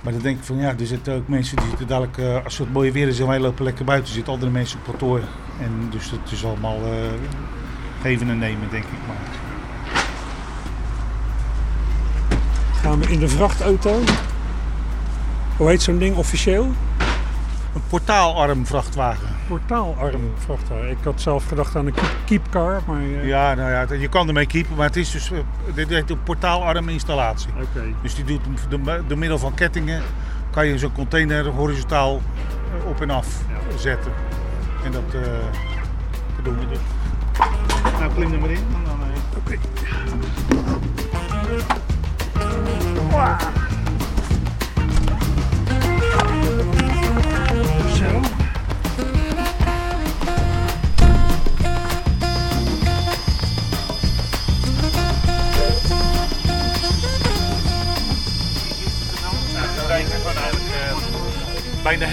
Maar 0.06 0.14
dan 0.14 0.24
denk 0.24 0.38
ik 0.38 0.44
van 0.44 0.56
ja, 0.56 0.74
er 0.78 0.86
zitten 0.86 1.14
ook 1.14 1.28
mensen 1.28 1.56
die 1.56 1.68
zitten 1.68 1.86
dadelijk, 1.86 2.18
eh, 2.18 2.44
als 2.44 2.58
het 2.58 2.72
mooi 2.72 2.92
weer 2.92 3.08
is 3.08 3.20
en 3.20 3.26
wij 3.26 3.38
lopen 3.38 3.64
lekker 3.64 3.84
buiten, 3.84 4.12
zitten 4.12 4.32
andere 4.32 4.50
mensen 4.50 4.78
op 4.78 4.84
kantoor. 4.84 5.20
En 5.60 5.70
dus 5.90 6.10
dat 6.10 6.32
is 6.32 6.44
allemaal 6.44 6.76
eh, 6.84 6.92
geven 8.00 8.28
en 8.28 8.38
nemen, 8.38 8.70
denk 8.70 8.84
ik 8.84 8.90
maar. 9.06 9.16
Gaan 12.72 13.00
we 13.00 13.06
in 13.12 13.18
de 13.18 13.28
vrachtauto. 13.28 14.00
Hoe 15.56 15.68
heet 15.68 15.82
zo'n 15.82 15.98
ding 15.98 16.16
officieel? 16.16 16.72
Een 17.76 17.82
portaalarm 17.88 18.66
vrachtwagen. 18.66 19.26
Portaalarm 19.48 20.32
vrachtwagen. 20.36 20.90
Ik 20.90 20.96
had 21.04 21.20
zelf 21.20 21.46
gedacht 21.48 21.76
aan 21.76 21.86
een 21.86 21.92
keep- 21.94 22.16
keepcar, 22.24 22.82
maar... 22.86 23.00
eh, 23.00 23.26
Ja, 23.26 23.54
nou 23.54 23.70
ja, 23.70 23.86
je 24.00 24.08
kan 24.08 24.26
ermee 24.28 24.46
keepen, 24.46 24.76
maar 24.76 24.86
het 24.86 24.96
is 24.96 25.10
dus 25.10 25.30
eh, 25.30 25.38
dit 25.74 25.88
heet 25.88 26.10
een 26.10 26.22
portaalarm 26.22 26.88
installatie. 26.88 27.48
Oké. 27.62 27.84
Dus 28.02 28.14
die 28.14 28.24
doet 28.24 28.40
door, 29.08 29.18
middel 29.18 29.38
van 29.38 29.54
kettingen 29.54 30.02
kan 30.50 30.66
je 30.66 30.78
zo'n 30.78 30.92
container 30.92 31.46
horizontaal 31.46 32.20
eh, 32.82 32.88
op 32.88 33.00
en 33.00 33.10
af 33.10 33.26
zetten. 33.78 34.12
En 34.84 34.92
dat, 34.92 35.12
dat 35.12 36.44
doen 36.44 36.58
we 36.58 36.66
dus. 36.68 36.78
Nou, 37.98 38.12
klim 38.14 38.32
er 38.32 38.38
maar 38.40 38.50
in. 38.50 38.56
en 38.56 38.84
Dan, 38.84 38.98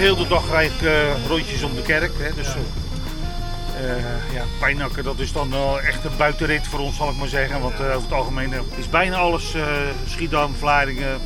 heel 0.04 0.16
de 0.16 0.28
dag 0.28 0.50
rijd 0.50 0.72
ik 0.72 0.82
eh, 0.82 1.28
rondjes 1.28 1.64
om 1.64 1.76
de 1.76 1.82
kerk. 1.82 2.12
Hè, 2.18 2.34
dus, 2.36 2.48
eh, 2.48 3.92
eh, 3.92 4.34
ja, 4.34 4.44
Pijnakker, 4.60 5.04
dat 5.04 5.20
is 5.20 5.32
dan 5.32 5.54
echt 5.80 6.04
een 6.04 6.18
buitenrit 6.18 6.68
voor 6.68 6.80
ons, 6.80 6.96
zal 6.96 7.10
ik 7.10 7.18
maar 7.18 7.28
zeggen. 7.28 7.62
Want 7.62 7.74
eh, 7.74 7.86
over 7.86 8.02
het 8.02 8.12
algemeen 8.12 8.54
eh, 8.54 8.60
is 8.76 8.90
bijna 8.90 9.18
alles 9.18 9.54
eh, 9.54 9.66
Schiedam, 10.08 10.56
Vlaardingen, 10.56 11.20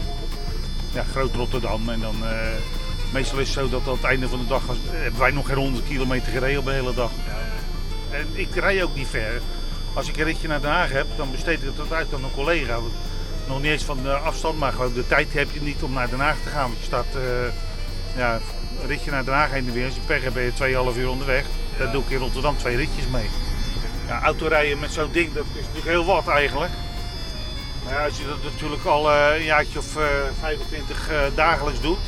ja, 0.94 1.04
Groot 1.12 1.36
Rotterdam. 1.36 1.90
En 1.90 2.00
dan 2.00 2.16
eh, 2.24 2.32
meestal 3.14 3.40
is 3.40 3.48
het 3.48 3.58
zo 3.58 3.70
dat 3.70 3.88
aan 3.88 3.94
het 3.94 4.04
einde 4.04 4.30
van 4.30 4.40
de 4.40 4.48
dag 4.48 4.62
hebben 4.92 5.20
wij 5.20 5.32
nog 5.32 5.48
geen 5.48 5.58
100 5.58 5.88
kilometer 5.88 6.32
gereden 6.32 6.60
op 6.60 6.66
de 6.66 6.72
hele 6.72 6.94
dag. 6.94 7.12
En 8.12 8.28
ik 8.34 8.56
rij 8.56 8.84
ook 8.84 8.96
niet 8.96 9.08
ver. 9.08 9.42
Als 9.94 10.10
ik 10.10 10.18
een 10.18 10.24
ritje 10.24 10.48
naar 10.48 10.62
Den 10.62 10.72
Haag 10.72 10.92
heb, 10.92 11.08
dan 11.16 11.32
besteed 11.32 11.62
ik 11.64 11.70
het 11.78 11.94
uit 11.94 12.14
aan 12.14 12.24
een 12.24 12.34
collega. 12.34 12.80
Nog 13.48 13.62
niet 13.62 13.72
eens 13.72 13.84
van 13.84 14.04
de 14.04 14.14
afstand, 14.14 14.60
maar 14.60 14.72
gewoon 14.72 14.94
de 14.94 15.08
tijd 15.08 15.34
heb 15.34 15.48
je 15.54 15.62
niet 15.62 15.84
om 15.84 15.94
naar 15.94 16.10
Den 16.10 16.20
Haag 16.20 16.38
te 16.44 16.50
gaan. 16.50 16.68
Want 16.68 16.80
je 16.80 16.86
staat 16.86 17.16
eh, 17.16 17.22
ja, 18.18 18.40
ritje 18.86 19.12
naar 19.12 19.26
Den 19.26 19.34
Haag 19.34 19.52
heen 19.52 19.68
en 19.68 19.74
weer. 19.74 19.86
Als 19.86 19.96
je 19.96 20.02
pech 20.06 20.22
hebt 20.22 20.34
ben 20.34 20.44
je 20.44 20.92
2,5 20.94 20.98
uur 20.98 21.10
onderweg. 21.10 21.46
Daar 21.78 21.92
doe 21.92 22.04
ik 22.04 22.10
in 22.10 22.18
Rotterdam 22.18 22.58
twee 22.58 22.76
ritjes 22.76 23.08
mee. 23.12 23.30
Ja, 24.08 24.22
autorijden 24.22 24.80
met 24.80 24.92
zo'n 24.92 25.12
ding, 25.12 25.34
dat 25.34 25.46
is 25.54 25.62
natuurlijk 25.62 25.86
heel 25.86 26.06
wat 26.06 26.28
eigenlijk. 26.28 26.72
Maar 27.84 27.94
ja, 27.94 28.06
als 28.06 28.18
je 28.18 28.26
dat 28.26 28.44
natuurlijk 28.44 28.86
al 28.86 29.12
eh, 29.12 29.36
een 29.38 29.44
jaartje 29.44 29.80
of 29.80 29.96
eh, 29.96 30.04
25 30.40 31.10
eh, 31.10 31.18
dagelijks 31.36 31.82
doet. 31.82 32.00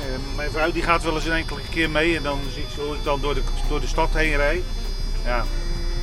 Eh, 0.00 0.36
mijn 0.36 0.50
vrouw 0.50 0.72
die 0.72 0.82
gaat 0.82 1.02
wel 1.02 1.14
eens 1.14 1.24
een 1.24 1.32
enkele 1.32 1.60
keer 1.70 1.90
mee 1.90 2.16
en 2.16 2.22
dan 2.22 2.40
zie 2.52 2.62
ik 2.62 2.68
hoe 2.76 2.94
ik 2.94 3.04
dan 3.04 3.20
door 3.20 3.34
de, 3.34 3.42
door 3.68 3.80
de 3.80 3.86
stad 3.86 4.08
heen 4.14 4.36
rijd. 4.36 4.62
Ja, 5.24 5.44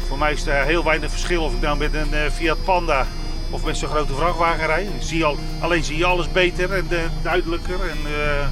voor 0.07 0.17
mij 0.17 0.33
is 0.33 0.45
er 0.45 0.63
heel 0.65 0.83
weinig 0.83 1.09
verschil 1.11 1.43
of 1.43 1.53
ik 1.53 1.61
nou 1.61 1.77
met 1.77 1.93
een 1.93 2.13
eh, 2.13 2.31
Fiat 2.31 2.63
Panda 2.63 3.07
of 3.49 3.63
met 3.63 3.77
zo'n 3.77 3.89
grote 3.89 4.13
vrachtwagen 4.13 4.65
rijd. 4.65 5.23
Al, 5.23 5.37
alleen 5.59 5.83
zie 5.83 5.97
je 5.97 6.05
alles 6.05 6.31
beter 6.31 6.73
en 6.73 6.87
eh, 6.89 6.97
duidelijker. 7.21 7.79
Eh, 7.81 7.89
En 7.91 8.51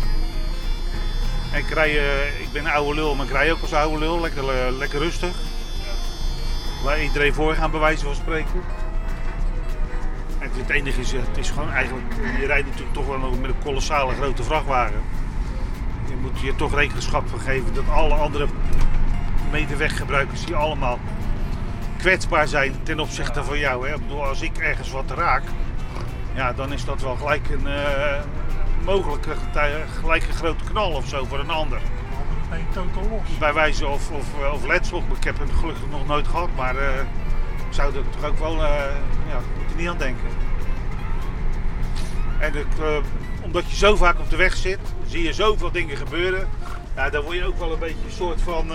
ik, 1.53 1.69
rij, 1.69 1.97
eh, 1.97 2.41
ik 2.41 2.51
ben 2.51 2.65
een 2.65 2.71
oude 2.71 2.95
lul, 2.95 3.15
maar 3.15 3.25
ik 3.25 3.31
rij 3.31 3.51
ook 3.51 3.61
als 3.61 3.73
oude 3.73 3.99
lul. 3.99 4.21
Lekker, 4.21 4.49
eh, 4.49 4.77
lekker 4.77 4.99
rustig. 4.99 5.35
Waar 6.83 7.01
iedereen 7.01 7.33
voor 7.33 7.53
gaan, 7.53 7.71
bij 7.71 7.79
wijze 7.79 8.05
van 8.05 8.15
spreken. 8.15 8.61
En 10.39 10.49
het 10.53 10.69
enige 10.69 10.99
is, 10.99 11.13
eh, 11.13 11.19
het 11.27 11.37
is 11.37 11.49
gewoon 11.49 11.71
eigenlijk, 11.71 12.13
je 12.39 12.45
rijdt 12.45 12.67
natuurlijk 12.67 12.93
toch 12.93 13.07
wel 13.07 13.17
nog 13.17 13.39
met 13.39 13.49
een 13.49 13.63
kolossale 13.63 14.13
grote 14.13 14.43
vrachtwagen. 14.43 15.01
Je 16.09 16.15
moet 16.15 16.39
je 16.39 16.55
toch 16.55 16.75
rekenschap 16.75 17.29
van 17.29 17.39
geven 17.39 17.73
dat 17.73 17.89
alle 17.89 18.13
andere 18.13 18.47
medeweggebruikers 19.51 20.45
die 20.45 20.55
allemaal 20.55 20.99
kwetsbaar 21.97 22.47
zijn 22.47 22.83
ten 22.83 22.99
opzichte 22.99 23.43
van 23.43 23.59
jou. 23.59 23.87
Hè. 23.87 23.95
Ik 23.95 24.01
bedoel, 24.01 24.25
als 24.25 24.41
ik 24.41 24.57
ergens 24.57 24.91
wat 24.91 25.11
raak, 25.11 25.43
ja, 26.33 26.53
dan 26.53 26.73
is 26.73 26.85
dat 26.85 27.01
wel 27.01 27.15
gelijk 27.15 27.49
een 27.49 27.67
mogelijke 28.83 29.35
getij- 29.35 29.85
gelijk 29.99 30.23
een 30.27 30.33
grote 30.33 30.63
knal 30.63 30.91
of 30.91 31.07
zo 31.07 31.25
voor 31.25 31.39
een 31.39 31.49
ander. 31.49 31.81
Ben 32.49 32.59
je 32.59 32.65
totaal 32.73 33.09
los? 33.09 33.37
Bij 33.37 33.53
wijze 33.53 33.87
of, 33.87 34.11
of, 34.11 34.41
eh, 34.41 34.53
of 34.53 34.65
letsel. 34.67 35.03
Ik 35.17 35.23
heb 35.23 35.39
het 35.39 35.49
gelukkig 35.59 35.83
nog 35.91 36.07
nooit 36.07 36.27
gehad, 36.27 36.49
maar 36.55 36.75
eh, 36.75 37.05
zou 37.69 37.95
er 37.95 38.03
toch 38.09 38.29
ook 38.29 38.39
wel, 38.39 38.63
eh 38.63 38.95
ja, 39.29 39.39
moet 39.57 39.71
er 39.71 39.77
niet 39.77 39.87
aan 39.87 39.97
denken. 39.97 40.27
En 42.39 42.53
omdat 43.41 43.69
je 43.69 43.75
zo 43.75 43.95
vaak 43.95 44.19
op 44.19 44.29
de 44.29 44.35
weg 44.35 44.55
zit, 44.55 44.79
zie 45.07 45.23
je 45.23 45.33
zoveel 45.33 45.71
dingen 45.71 45.97
gebeuren. 45.97 46.47
Ja, 46.95 47.09
daar 47.09 47.21
word 47.21 47.35
je 47.35 47.45
ook 47.45 47.57
wel 47.57 47.73
een 47.73 47.79
beetje 47.79 48.05
een 48.05 48.11
soort 48.11 48.41
van 48.41 48.71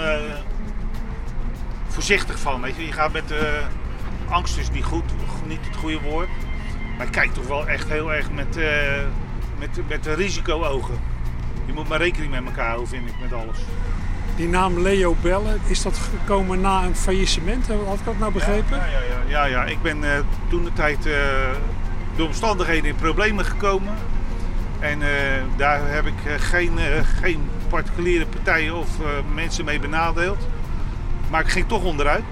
voorzichtig 1.88 2.38
van. 2.38 2.60
Weet 2.60 2.76
je? 2.76 2.86
je 2.86 2.92
gaat 2.92 3.12
met 3.12 3.34
angst 4.28 4.56
is 4.58 4.70
niet 4.70 4.84
goed, 4.84 5.04
niet 5.46 5.66
het 5.66 5.76
goede 5.76 6.00
woord. 6.00 6.28
Maar 6.98 7.06
kijk 7.06 7.34
toch 7.34 7.46
wel 7.46 7.68
echt 7.68 7.88
heel 7.88 8.12
erg 8.12 8.30
met, 8.30 8.56
met, 9.58 9.80
met 9.88 10.06
risico-ogen. 10.06 10.98
Je 11.66 11.72
moet 11.72 11.88
maar 11.88 11.98
rekening 11.98 12.32
met 12.32 12.44
elkaar 12.44 12.66
houden, 12.66 12.88
vind 12.88 13.08
ik, 13.08 13.14
met 13.20 13.32
alles. 13.32 13.58
Die 14.36 14.48
naam 14.48 14.78
Leo 14.78 15.16
Bellen, 15.20 15.60
is 15.66 15.82
dat 15.82 15.98
gekomen 15.98 16.60
na 16.60 16.84
een 16.84 16.96
faillissement? 16.96 17.66
Had 17.86 17.98
ik 17.98 18.04
dat 18.04 18.18
nou 18.18 18.32
begrepen? 18.32 18.76
Ja, 18.76 18.86
ja, 18.86 19.00
ja, 19.00 19.22
ja, 19.28 19.44
ja. 19.44 19.64
ik 19.64 19.82
ben 19.82 20.04
eh, 20.04 20.18
toen 20.48 20.64
de 20.64 20.72
tijd 20.72 21.06
eh, 21.06 21.14
door 22.16 22.26
omstandigheden 22.26 22.84
in 22.84 22.96
problemen 22.96 23.44
gekomen. 23.44 23.94
En 24.78 25.02
eh, 25.02 25.08
daar 25.56 25.80
heb 25.90 26.06
ik 26.06 26.40
geen, 26.40 26.78
geen 27.20 27.48
particuliere 27.68 28.26
partijen 28.26 28.74
of 28.74 28.88
mensen 29.34 29.64
mee 29.64 29.80
benadeeld. 29.80 30.48
Maar 31.30 31.40
ik 31.40 31.48
ging 31.48 31.68
toch 31.68 31.82
onderuit. 31.82 32.24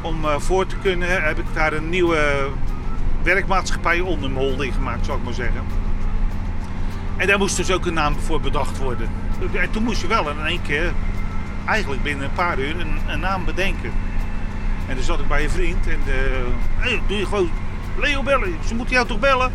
Om 0.00 0.24
voor 0.36 0.66
te 0.66 0.76
kunnen 0.76 1.22
heb 1.22 1.38
ik 1.38 1.44
daar 1.52 1.72
een 1.72 1.88
nieuwe 1.88 2.48
werkmaatschappij 3.22 4.00
onder 4.00 4.30
mijn 4.30 4.46
holding 4.46 4.74
gemaakt, 4.74 5.06
zou 5.06 5.18
ik 5.18 5.24
maar 5.24 5.34
zeggen. 5.34 5.81
En 7.16 7.26
daar 7.26 7.38
moest 7.38 7.56
dus 7.56 7.70
ook 7.70 7.86
een 7.86 7.94
naam 7.94 8.14
voor 8.18 8.40
bedacht 8.40 8.78
worden. 8.78 9.08
En 9.54 9.70
toen 9.70 9.82
moest 9.82 10.00
je 10.00 10.06
wel 10.06 10.30
in 10.30 10.46
één 10.46 10.62
keer, 10.62 10.92
eigenlijk 11.66 12.02
binnen 12.02 12.24
een 12.24 12.32
paar 12.32 12.58
uur, 12.58 12.80
een, 12.80 12.98
een 13.08 13.20
naam 13.20 13.44
bedenken. 13.44 13.92
En 14.88 14.94
dan 14.94 15.04
zat 15.04 15.20
ik 15.20 15.28
bij 15.28 15.44
een 15.44 15.50
vriend 15.50 15.86
en 15.86 15.98
de, 16.04 16.46
hey, 16.76 17.00
doe 17.06 17.16
je 17.16 17.24
gewoon 17.24 17.50
Leo 17.98 18.22
bellen. 18.22 18.54
Ze 18.66 18.74
moeten 18.74 18.94
jou 18.94 19.06
toch 19.06 19.18
bellen? 19.18 19.52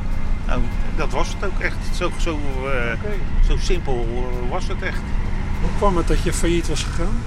Nou, 0.47 0.61
dat 0.95 1.11
was 1.11 1.27
het 1.27 1.45
ook 1.45 1.59
echt. 1.59 1.77
Zo, 1.93 2.11
zo, 2.17 2.39
eh, 2.65 3.09
zo 3.47 3.57
simpel 3.57 4.07
eh, 4.11 4.49
was 4.49 4.67
het 4.67 4.81
echt. 4.81 5.01
Hoe 5.61 5.69
kwam 5.77 5.97
het 5.97 6.07
dat 6.07 6.23
je 6.23 6.33
failliet 6.33 6.67
was 6.67 6.83
gegaan? 6.83 7.17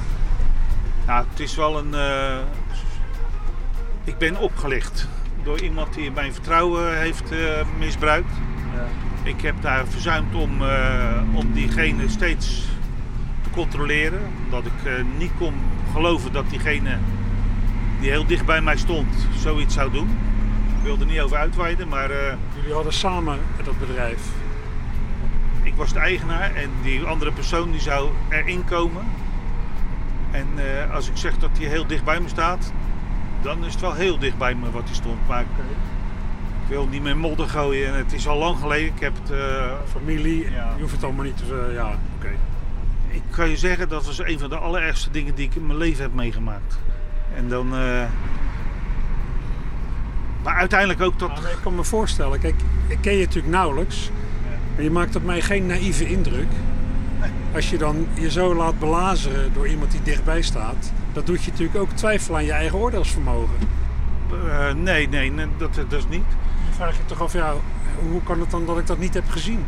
Nou, 1.06 1.24
het 1.30 1.40
is 1.40 1.54
wel 1.54 1.78
een. 1.78 1.94
eh, 1.94 2.36
ik 4.04 4.18
ben 4.18 4.36
opgelicht 4.38 5.08
door 5.42 5.60
iemand 5.60 5.94
die 5.94 6.10
mijn 6.10 6.32
vertrouwen 6.32 6.98
heeft 6.98 7.30
eh, 7.32 7.38
misbruikt. 7.78 8.32
Ik 9.22 9.40
heb 9.40 9.54
daar 9.60 9.86
verzuimd 9.86 10.34
om, 10.34 10.62
eh, 10.62 11.22
om 11.32 11.52
diegene 11.52 12.08
steeds 12.08 12.68
te 13.42 13.50
controleren. 13.50 14.20
Omdat 14.44 14.66
ik 14.66 14.84
eh, 14.84 14.92
niet 15.18 15.30
kon 15.38 15.54
geloven 15.92 16.32
dat 16.32 16.50
diegene 16.50 16.98
die 18.00 18.10
heel 18.10 18.26
dicht 18.26 18.46
bij 18.46 18.60
mij 18.60 18.76
stond 18.76 19.08
zoiets 19.36 19.74
zou 19.74 19.92
doen. 19.92 20.08
Ik 20.78 20.82
wil 20.82 20.98
er 21.00 21.06
niet 21.06 21.20
over 21.20 21.36
uitweiden, 21.36 21.88
maar 21.88 22.10
eh, 22.10 22.34
Jullie 22.54 22.74
hadden 22.74 22.92
samen 22.92 23.38
dat 23.64 23.78
bedrijf. 23.78 24.22
ik 25.62 25.74
was 25.74 25.92
de 25.92 25.98
eigenaar 25.98 26.54
en 26.54 26.70
die 26.82 27.02
andere 27.02 27.32
persoon 27.32 27.70
die 27.70 27.80
zou 27.80 28.10
erin 28.28 28.64
komen. 28.64 29.04
En 30.30 30.46
als 30.92 31.08
ik 31.08 31.16
zeg 31.16 31.38
dat 31.38 31.50
hij 31.58 31.66
heel 31.66 31.86
dicht 31.86 32.04
bij 32.04 32.20
me 32.20 32.28
staat, 32.28 32.72
dan 33.42 33.64
is 33.64 33.72
het 33.72 33.80
wel 33.80 33.94
heel 33.94 34.18
dicht 34.18 34.38
bij 34.38 34.54
me 34.54 34.70
wat 34.70 34.84
hij 34.84 34.94
stond. 34.94 35.28
Maar 35.28 35.44
wil 36.70 36.86
niet 36.86 37.02
meer 37.02 37.16
modder 37.16 37.48
gooien 37.48 37.88
en 37.88 37.94
het 37.94 38.12
is 38.12 38.28
al 38.28 38.38
lang 38.38 38.58
geleden. 38.58 38.86
Ik 38.94 39.00
heb 39.00 39.12
het, 39.22 39.30
eh, 39.30 39.72
Familie, 39.92 40.50
Ja. 40.50 40.72
je 40.76 40.80
hoeft 40.80 40.92
het 40.94 41.04
allemaal 41.04 41.24
niet 41.24 41.36
te... 41.36 41.70
ja, 41.74 41.98
oké. 42.16 42.30
ik 43.08 43.22
kan 43.30 43.48
je 43.48 43.56
zeggen, 43.56 43.88
dat 43.88 44.06
was 44.06 44.18
een 44.18 44.38
van 44.38 44.48
de 44.50 44.56
allerergste 44.56 45.10
dingen 45.10 45.34
die 45.34 45.46
ik 45.46 45.54
in 45.54 45.66
mijn 45.66 45.78
leven 45.78 46.02
heb 46.02 46.14
meegemaakt. 46.14 46.78
En 47.34 47.48
dan. 47.48 47.74
eh, 47.74 48.02
Maar 50.42 50.54
uiteindelijk 50.54 51.00
ook 51.00 51.18
maar 51.20 51.28
ik 51.50 51.58
kan 51.62 51.74
me 51.74 51.84
voorstellen, 51.84 52.38
kijk, 52.40 52.54
ik 52.86 52.98
ken 53.00 53.12
je 53.12 53.24
natuurlijk 53.24 53.54
nauwelijks. 53.54 54.10
Maar 54.74 54.84
je 54.84 54.90
maakt 54.90 55.16
op 55.16 55.24
mij 55.24 55.40
geen 55.40 55.66
naïeve 55.66 56.08
indruk. 56.08 56.48
Als 57.54 57.70
je 57.70 57.78
dan 57.78 58.06
je 58.14 58.30
zo 58.30 58.54
laat 58.54 58.78
belazeren 58.78 59.52
door 59.52 59.68
iemand 59.68 59.90
die 59.90 60.02
dichtbij 60.02 60.42
staat, 60.42 60.92
dat 61.12 61.26
doet 61.26 61.42
je 61.44 61.50
natuurlijk 61.50 61.78
ook 61.78 61.90
twijfelen 61.90 62.38
aan 62.38 62.44
je 62.44 62.52
eigen 62.52 62.78
oordeelsvermogen. 62.78 63.54
eh, 64.48 64.72
nee, 64.74 65.08
nee, 65.08 65.30
nee, 65.32 65.46
dat, 65.56 65.74
dat 65.74 65.92
is 65.92 66.08
niet. 66.08 66.24
Vraag 66.80 66.96
je 66.96 67.04
toch 67.04 67.22
af, 67.22 67.32
ja, 67.32 67.54
hoe 68.10 68.22
kan 68.22 68.40
het 68.40 68.50
dan 68.50 68.66
dat 68.66 68.78
ik 68.78 68.86
dat 68.86 68.98
niet 68.98 69.14
heb 69.14 69.30
gezien? 69.30 69.64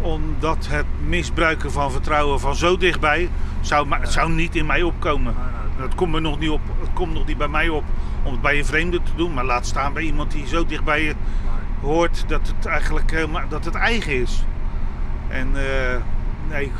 Omdat 0.00 0.66
het 0.68 0.86
misbruiken 1.06 1.72
van 1.72 1.90
vertrouwen 1.90 2.40
van 2.40 2.54
zo 2.54 2.76
dichtbij 2.76 3.30
zou, 3.60 3.94
het 3.94 4.12
zou 4.12 4.30
niet 4.30 4.56
in 4.56 4.66
mij 4.66 4.82
opkomen. 4.82 5.34
Dat 5.78 5.94
komt, 5.94 6.12
me 6.12 6.20
nog 6.20 6.38
niet 6.38 6.50
op, 6.50 6.60
het 6.80 6.92
komt 6.92 7.12
nog 7.12 7.26
niet 7.26 7.38
bij 7.38 7.48
mij 7.48 7.68
op 7.68 7.84
om 8.22 8.32
het 8.32 8.40
bij 8.40 8.58
een 8.58 8.64
vreemde 8.64 9.02
te 9.02 9.10
doen. 9.16 9.34
Maar 9.34 9.44
laat 9.44 9.66
staan 9.66 9.92
bij 9.92 10.02
iemand 10.02 10.30
die 10.30 10.46
zo 10.46 10.66
dicht 10.66 10.84
bij 10.84 11.02
je 11.02 11.14
hoort 11.80 12.24
dat 12.28 12.52
het 12.56 12.66
eigenlijk 12.66 13.10
helemaal, 13.10 13.48
dat 13.48 13.64
het 13.64 13.74
eigen 13.74 14.20
is. 14.20 14.44
En 15.28 15.48
eh, 15.54 15.96
nee, 16.48 16.72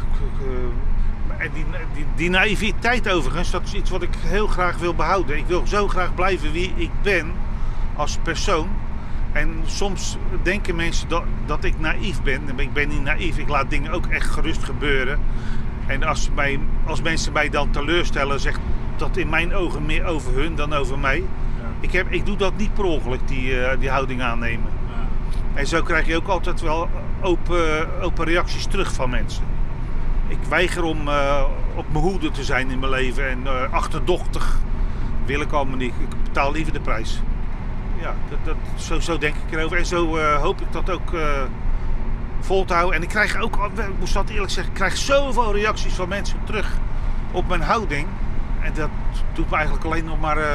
en 1.38 1.50
die, 1.55 1.64
die, 1.94 2.07
die 2.14 2.31
naïviteit 2.31 3.11
overigens, 3.11 3.50
dat 3.50 3.62
is 3.62 3.74
iets 3.74 3.90
wat 3.90 4.02
ik 4.02 4.14
heel 4.18 4.46
graag 4.46 4.78
wil 4.78 4.94
behouden. 4.94 5.37
Ik 5.37 5.46
wil 5.46 5.66
zo 5.66 5.88
graag 5.88 6.14
blijven 6.14 6.52
wie 6.52 6.72
ik 6.76 6.90
ben 7.02 7.33
als 7.96 8.18
persoon. 8.22 8.68
En 9.33 9.55
soms 9.66 10.16
denken 10.42 10.76
mensen 10.76 11.09
dat, 11.09 11.22
dat 11.46 11.64
ik 11.64 11.81
naïef 11.81 12.22
ben. 12.22 12.59
Ik 12.59 12.72
ben 12.72 12.88
niet 12.88 13.02
naïef, 13.02 13.38
ik 13.38 13.48
laat 13.48 13.70
dingen 13.70 13.92
ook 13.92 14.07
echt 14.07 14.31
gerust 14.31 14.64
gebeuren. 14.64 15.20
En 15.87 16.02
als, 16.02 16.31
mij, 16.35 16.61
als 16.87 17.02
mensen 17.02 17.33
mij 17.33 17.48
dan 17.48 17.70
teleurstellen, 17.70 18.40
zegt 18.40 18.61
dat 18.96 19.16
in 19.16 19.28
mijn 19.28 19.55
ogen 19.55 19.87
meer 19.87 20.05
over 20.05 20.33
hun 20.35 20.55
dan 20.55 20.72
over 20.72 20.98
mij. 20.98 21.24
Ik, 21.81 21.92
heb, 21.92 22.12
ik 22.12 22.26
doe 22.26 22.37
dat 22.37 22.57
niet 22.57 22.74
per 22.74 22.85
ongeluk, 22.85 23.28
die, 23.28 23.61
eh, 23.61 23.81
die 23.81 23.90
houding 23.90 24.22
aannemen. 24.22 24.70
En 25.55 25.66
zo 25.66 25.83
krijg 25.83 26.07
je 26.07 26.16
ook 26.16 26.28
altijd 26.28 26.61
wel 26.61 26.88
open, 27.20 27.88
open 28.02 28.24
reacties 28.24 28.66
terug 28.66 28.92
van 28.92 29.11
mensen. 29.11 29.44
Ik 30.28 30.38
weiger 30.48 30.83
om 30.83 31.09
eh, 31.09 31.44
op 31.74 31.85
mijn 31.92 32.05
hoede 32.05 32.31
te 32.31 32.44
zijn 32.44 32.70
in 32.70 32.78
mijn 32.78 32.90
leven 32.90 33.28
en 33.28 33.46
eh, 33.46 33.72
achterdochtig 33.72 34.59
wil 35.24 35.40
ik 35.40 35.52
allemaal 35.52 35.76
niet. 35.76 35.94
Ik 36.00 36.22
betaal 36.22 36.52
liever 36.52 36.72
de 36.72 36.81
prijs 36.81 37.22
ja, 38.02 38.14
dat, 38.28 38.38
dat, 38.44 38.82
zo, 38.82 39.00
zo 39.00 39.18
denk 39.18 39.34
ik 39.34 39.58
erover. 39.58 39.78
En 39.78 39.86
zo 39.86 40.16
eh, 40.16 40.40
hoop 40.40 40.60
ik 40.60 40.72
dat 40.72 40.90
ook 40.90 41.14
eh, 41.14 41.42
vol 42.40 42.64
te 42.64 42.74
houden. 42.74 42.96
En 42.96 43.02
ik 43.02 43.08
krijg 43.08 43.36
ook, 43.36 43.70
moest 43.98 44.14
dat 44.14 44.28
eerlijk 44.28 44.52
zeggen, 44.52 44.72
ik 44.72 44.78
krijg 44.78 44.96
zoveel 44.96 45.54
reacties 45.54 45.92
van 45.92 46.08
mensen 46.08 46.38
terug 46.44 46.76
op 47.32 47.48
mijn 47.48 47.60
houding. 47.60 48.06
En 48.60 48.72
dat 48.74 48.88
doet 49.32 49.50
me 49.50 49.56
eigenlijk 49.56 49.84
alleen 49.84 50.04
nog 50.04 50.20
maar 50.20 50.36
eh, 50.36 50.46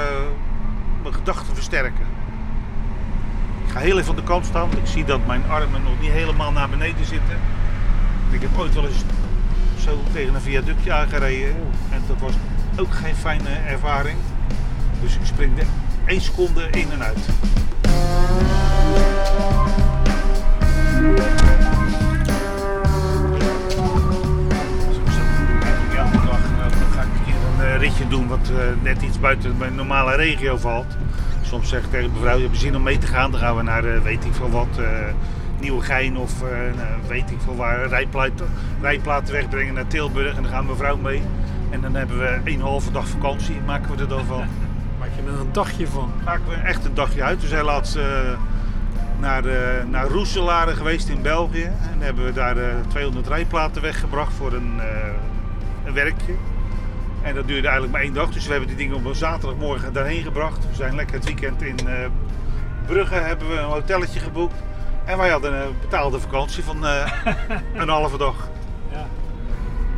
mijn 1.01 1.13
gedachten 1.13 1.55
versterken. 1.55 2.05
Ik 3.65 3.73
ga 3.73 3.79
heel 3.79 3.93
even 3.93 4.05
van 4.05 4.15
de 4.15 4.23
kant 4.23 4.45
staan, 4.45 4.69
ik 4.71 4.87
zie 4.87 5.05
dat 5.05 5.25
mijn 5.27 5.43
armen 5.49 5.83
nog 5.83 5.99
niet 6.01 6.11
helemaal 6.11 6.51
naar 6.51 6.69
beneden 6.69 7.05
zitten. 7.05 7.39
Ik 8.29 8.41
heb 8.41 8.57
ooit 8.57 8.73
wel 8.73 8.85
eens 8.85 9.03
zo 9.79 9.99
tegen 10.13 10.35
een 10.35 10.41
viaductje 10.41 10.93
aangereden. 10.93 11.55
Oh. 11.55 11.95
En 11.95 12.01
dat 12.07 12.19
was 12.19 12.33
ook 12.77 12.93
geen 12.93 13.15
fijne 13.15 13.49
ervaring. 13.49 14.17
Dus 15.01 15.15
ik 15.15 15.25
springde. 15.25 15.63
1 16.07 16.21
seconde 16.21 16.69
in 16.71 16.91
en 16.91 17.03
uit. 17.03 17.19
ritje 27.77 28.07
doen 28.07 28.27
wat 28.27 28.49
eh, 28.49 28.83
net 28.83 29.01
iets 29.01 29.19
buiten 29.19 29.57
mijn 29.57 29.75
normale 29.75 30.15
regio 30.15 30.57
valt. 30.57 30.97
Soms 31.41 31.69
zeg 31.69 31.83
ik 31.83 31.91
tegen 31.91 32.11
mevrouw, 32.13 32.37
je 32.37 32.43
hebt 32.43 32.57
zin 32.57 32.75
om 32.75 32.83
mee 32.83 32.97
te 32.97 33.07
gaan. 33.07 33.31
Dan 33.31 33.39
gaan 33.39 33.55
we 33.55 33.63
naar 33.63 33.85
uh, 33.85 34.01
weet 34.01 34.25
ik 34.25 34.33
wat, 34.33 34.67
uh, 34.79 34.87
Nieuwegein 35.59 36.17
of 36.17 36.41
nou, 36.75 36.87
weet 37.07 37.31
ik 37.31 37.37
veel 37.43 37.55
waar, 37.55 37.87
rijplaat, 38.81 39.29
wegbrengen 39.29 39.73
naar 39.73 39.87
Tilburg. 39.87 40.35
En 40.35 40.41
dan 40.41 40.51
gaan 40.51 40.65
mevrouw 40.65 40.97
mee. 40.97 41.21
En 41.69 41.81
dan 41.81 41.95
hebben 41.95 42.17
we 42.17 42.51
een 42.51 42.61
halve 42.61 42.91
dag 42.91 43.07
vakantie, 43.07 43.55
maken 43.65 43.95
we 43.95 44.01
er 44.01 44.07
dan 44.07 44.25
van. 44.25 44.66
Er 45.27 45.39
een 45.39 45.51
dagje 45.51 45.87
van. 45.87 46.11
Maken 46.25 46.49
we 46.49 46.55
echt 46.55 46.85
een 46.85 46.93
dagje 46.93 47.23
uit. 47.23 47.41
We 47.41 47.47
zijn 47.47 47.65
laatst 47.65 47.95
eh, 47.95 48.03
naar, 49.19 49.45
eh, 49.45 49.85
naar 49.85 50.07
Roeselare 50.07 50.75
geweest 50.75 51.09
in 51.09 51.21
België. 51.21 51.63
En 51.63 51.99
hebben 51.99 52.25
we 52.25 52.33
daar 52.33 52.57
eh, 52.57 52.75
200 52.87 53.27
rijplaten 53.27 53.81
weggebracht 53.81 54.33
voor 54.33 54.53
een, 54.53 54.79
eh, 54.79 54.87
een 55.85 55.93
werkje. 55.93 56.33
En 57.21 57.35
dat 57.35 57.47
duurde 57.47 57.67
eigenlijk 57.67 57.91
maar 57.91 58.01
één 58.01 58.13
dag. 58.13 58.31
Dus 58.31 58.45
we 58.45 58.51
hebben 58.51 58.67
die 58.69 58.77
dingen 58.77 58.95
op 58.95 59.05
een 59.05 59.15
zaterdagmorgen 59.15 59.93
daarheen 59.93 60.23
gebracht. 60.23 60.57
We 60.69 60.75
zijn 60.75 60.95
lekker 60.95 61.15
het 61.15 61.25
weekend 61.25 61.61
in 61.61 61.77
eh, 61.87 61.93
Brugge 62.85 63.13
hebben 63.13 63.49
we 63.49 63.55
een 63.55 63.63
hotelletje 63.63 64.19
geboekt. 64.19 64.55
En 65.05 65.17
wij 65.17 65.29
hadden 65.29 65.53
een 65.53 65.75
betaalde 65.81 66.19
vakantie 66.19 66.63
van 66.63 66.85
eh, 66.85 67.11
een 67.81 67.89
halve 67.89 68.17
dag. 68.17 68.49
Ja. 68.91 69.05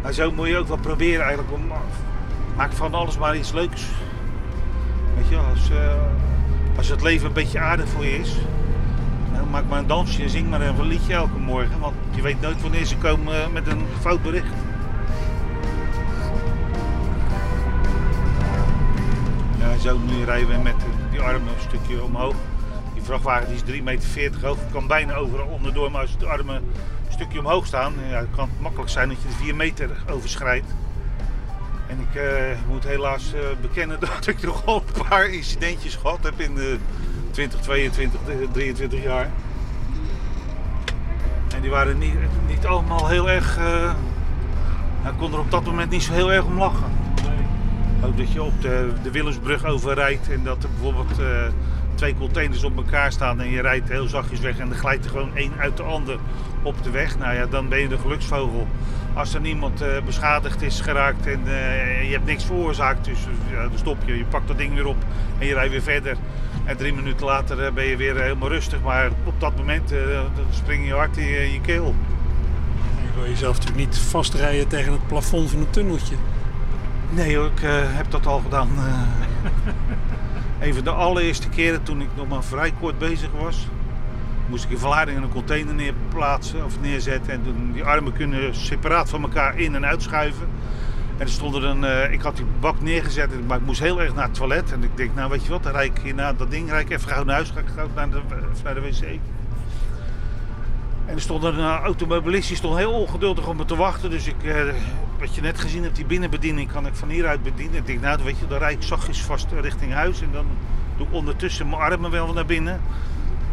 Maar 0.01 0.13
zo 0.13 0.31
moet 0.31 0.47
je 0.47 0.57
ook 0.57 0.67
wel 0.67 0.77
proberen 0.77 1.21
eigenlijk 1.25 1.53
om... 1.53 1.71
Maak 2.55 2.71
van 2.71 2.93
alles 2.93 3.17
maar 3.17 3.35
iets 3.35 3.51
leuks. 3.51 3.85
Als, 5.51 5.69
eh, 5.69 6.77
als 6.77 6.89
het 6.89 7.01
leven 7.01 7.27
een 7.27 7.33
beetje 7.33 7.59
aardig 7.59 7.87
voor 7.89 8.05
je 8.05 8.19
is... 8.19 8.37
Maak 9.51 9.69
maar 9.69 9.79
een 9.79 9.87
dansje 9.87 10.23
en 10.23 10.29
zing 10.29 10.49
maar 10.49 10.61
een 10.61 10.87
liedje 10.87 11.13
elke 11.13 11.39
morgen. 11.39 11.79
Want 11.79 11.95
je 12.11 12.21
weet 12.21 12.41
nooit 12.41 12.61
wanneer 12.61 12.85
ze 12.85 12.97
komen 12.97 13.43
eh, 13.43 13.49
met 13.49 13.67
een 13.67 13.81
fout 13.99 14.21
bericht. 14.21 14.53
Ja, 19.59 19.77
zo 19.77 19.97
nu 19.97 20.23
rijden 20.23 20.47
we 20.47 20.57
met 20.57 20.75
die 21.11 21.19
armen 21.19 21.47
een 21.47 21.61
stukje 21.67 22.03
omhoog. 22.03 22.35
Die 22.93 23.03
vrachtwagen 23.03 23.47
die 23.47 23.55
is 23.55 23.79
3,40 23.79 23.83
meter 23.83 24.45
hoog. 24.47 24.57
kan 24.71 24.87
bijna 24.87 25.13
overal 25.13 25.47
onderdoor. 25.47 25.91
Maar 25.91 26.01
als 26.01 26.17
de 26.17 26.25
armen 26.25 26.55
een 26.55 27.13
stukje 27.13 27.39
omhoog 27.39 27.65
staan, 27.65 27.93
ja, 28.09 28.25
kan 28.35 28.49
het 28.49 28.61
makkelijk 28.61 28.89
zijn 28.89 29.09
dat 29.09 29.21
je 29.21 29.27
de 29.27 29.33
4 29.33 29.55
meter 29.55 29.89
overschrijdt. 30.09 30.73
En 31.89 31.99
ik 31.99 32.21
eh, 32.21 32.57
moet 32.67 32.83
helaas 32.83 33.33
eh, 33.33 33.39
bekennen 33.61 33.99
dat 34.15 34.27
ik 34.27 34.41
nog 34.41 34.65
al 34.65 34.83
een 34.95 35.07
paar 35.07 35.29
incidentjes 35.29 35.95
gehad 35.95 36.19
heb 36.23 36.39
in 36.39 36.55
de 36.55 36.77
20, 37.31 37.59
22, 37.59 38.19
23 38.51 39.03
jaar. 39.03 39.29
En 41.55 41.61
die 41.61 41.69
waren 41.69 41.97
niet, 41.97 42.13
niet 42.47 42.65
allemaal 42.65 43.07
heel 43.07 43.29
erg. 43.29 43.57
eh 43.57 43.93
nou, 45.03 45.13
ik 45.13 45.19
kon 45.19 45.33
er 45.33 45.39
op 45.39 45.51
dat 45.51 45.65
moment 45.65 45.91
niet 45.91 46.03
zo 46.03 46.13
heel 46.13 46.31
erg 46.31 46.45
om 46.45 46.57
lachen. 46.57 46.91
Ook 48.05 48.17
dat 48.17 48.31
je 48.31 48.43
op 48.43 48.61
de, 48.61 48.91
de 49.03 49.11
Willemsbrug 49.11 49.65
overrijdt 49.65 50.29
en 50.29 50.43
dat 50.43 50.63
er 50.63 50.69
bijvoorbeeld 50.69 51.19
eh, 51.19 51.47
twee 51.99 52.15
containers 52.15 52.63
op 52.63 52.77
elkaar 52.77 53.11
staan 53.11 53.41
en 53.41 53.49
je 53.49 53.61
rijdt 53.61 53.89
heel 53.89 54.07
zachtjes 54.07 54.39
weg 54.39 54.57
en 54.57 54.69
er 54.69 54.75
glijdt 54.75 55.05
er 55.05 55.11
gewoon 55.11 55.35
één 55.35 55.51
uit 55.57 55.77
de 55.77 55.83
ander 55.83 56.17
op 56.61 56.83
de 56.83 56.89
weg. 56.89 57.17
Nou 57.17 57.33
ja, 57.35 57.45
dan 57.45 57.69
ben 57.69 57.79
je 57.79 57.87
de 57.87 57.97
geluksvogel. 57.97 58.67
Als 59.13 59.33
er 59.33 59.41
niemand 59.41 59.81
eh, 59.81 59.87
beschadigd 60.05 60.61
is 60.61 60.81
geraakt 60.81 61.27
en 61.27 61.41
eh, 61.45 62.03
je 62.03 62.11
hebt 62.11 62.25
niks 62.25 62.43
veroorzaakt, 62.43 63.05
dus 63.05 63.19
ja, 63.51 63.61
dan 63.61 63.77
stop 63.77 63.97
je. 64.05 64.17
Je 64.17 64.25
pakt 64.25 64.47
dat 64.47 64.57
ding 64.57 64.73
weer 64.73 64.85
op 64.85 64.95
en 65.39 65.45
je 65.45 65.53
rijdt 65.53 65.71
weer 65.71 65.81
verder. 65.81 66.17
En 66.65 66.77
drie 66.77 66.93
minuten 66.93 67.25
later 67.25 67.63
eh, 67.63 67.71
ben 67.71 67.85
je 67.85 67.95
weer 67.95 68.21
helemaal 68.21 68.49
rustig, 68.49 68.81
maar 68.81 69.09
op 69.23 69.39
dat 69.39 69.55
moment 69.57 69.93
spring 70.49 70.87
je 70.87 70.93
hard 70.93 71.17
in 71.17 71.27
je, 71.27 71.61
keel. 71.61 71.95
Je 73.01 73.19
wil 73.19 73.29
jezelf 73.29 73.57
natuurlijk 73.57 73.87
niet 73.87 73.97
vastrijden 73.97 74.67
tegen 74.67 74.91
het 74.91 75.07
plafond 75.07 75.49
van 75.49 75.59
een 75.59 75.69
tunneltje. 75.69 76.15
Nee 77.09 77.37
hoor, 77.37 77.45
ik 77.45 77.61
heb 77.95 78.11
dat 78.11 78.25
al 78.25 78.39
gedaan. 78.39 78.69
eh. 80.59 80.67
even 80.67 80.83
de 80.83 80.89
allereerste 80.89 81.49
keren 81.49 81.83
toen 81.83 82.01
ik 82.01 82.07
nog 82.15 82.27
maar 82.27 82.43
vrij 82.43 82.73
kort 82.79 82.97
bezig 82.97 83.29
was. 83.39 83.67
Moest 84.49 84.63
ik 84.63 84.69
in 84.69 84.77
Vlaardingen 84.77 85.23
een 85.23 85.29
container 85.29 85.73
neerplaatsen 85.73 86.65
of 86.65 86.79
neerzetten. 86.81 87.33
En 87.33 87.43
toen 87.43 87.71
die 87.73 87.83
armen 87.83 88.13
kunnen 88.13 88.55
separaat 88.55 89.09
van 89.09 89.21
elkaar 89.21 89.59
in- 89.59 89.75
en 89.75 89.85
uitschuiven. 89.85 90.47
En 91.17 91.25
er 91.25 91.31
stond 91.31 91.55
er 91.55 91.63
een, 91.63 91.83
eh, 91.83 92.11
ik 92.11 92.21
had 92.21 92.35
die 92.35 92.45
bak 92.59 92.81
neergezet, 92.81 93.47
maar 93.47 93.57
ik 93.57 93.65
moest 93.65 93.79
heel 93.79 94.01
erg 94.01 94.13
naar 94.13 94.23
het 94.23 94.33
toilet. 94.33 94.71
En 94.71 94.83
ik 94.83 94.97
denk, 94.97 95.15
nou 95.15 95.29
weet 95.29 95.43
je 95.43 95.49
wat, 95.49 95.63
dan 95.63 95.71
rijd 95.71 95.97
ik 95.97 96.03
hier 96.03 96.13
naar 96.13 96.35
dat 96.35 96.51
ding, 96.51 96.69
rijd 96.69 96.85
ik 96.85 96.91
even 96.97 97.09
gauw 97.09 97.23
naar 97.23 97.35
huis, 97.35 97.51
ga 97.51 97.59
ik 97.59 97.89
naar 97.95 98.09
de, 98.09 98.17
even 98.17 98.63
naar 98.63 98.73
de 98.73 98.81
wc. 98.81 99.19
En 101.09 101.15
er 101.15 101.21
stond 101.21 101.43
een 101.43 101.57
eh, 101.57 101.79
automobilist, 101.83 102.47
die 102.47 102.57
stond 102.57 102.77
heel 102.77 102.91
ongeduldig 102.91 103.47
om 103.47 103.57
me 103.57 103.65
te 103.65 103.75
wachten. 103.75 104.09
Dus 104.09 104.27
ik, 104.27 104.43
eh, 104.43 104.73
wat 105.19 105.35
je 105.35 105.41
net 105.41 105.59
gezien 105.59 105.83
hebt, 105.83 105.95
die 105.95 106.05
binnenbediening 106.05 106.71
kan 106.71 106.85
ik 106.85 106.95
van 106.95 107.09
hieruit 107.09 107.43
bedienen. 107.43 107.77
Ik 107.77 107.85
denk, 107.85 108.01
nou 108.01 108.23
weet 108.23 108.39
je, 108.39 108.47
dan 108.47 108.57
rijd 108.57 108.75
ik 108.75 108.83
zachtjes 108.83 109.21
vast 109.21 109.47
richting 109.61 109.93
huis. 109.93 110.21
En 110.21 110.29
dan 110.31 110.45
doe 110.97 111.07
ik 111.07 111.13
ondertussen 111.13 111.69
mijn 111.69 111.81
armen 111.81 112.11
wel 112.11 112.33
naar 112.33 112.45
binnen. 112.45 112.81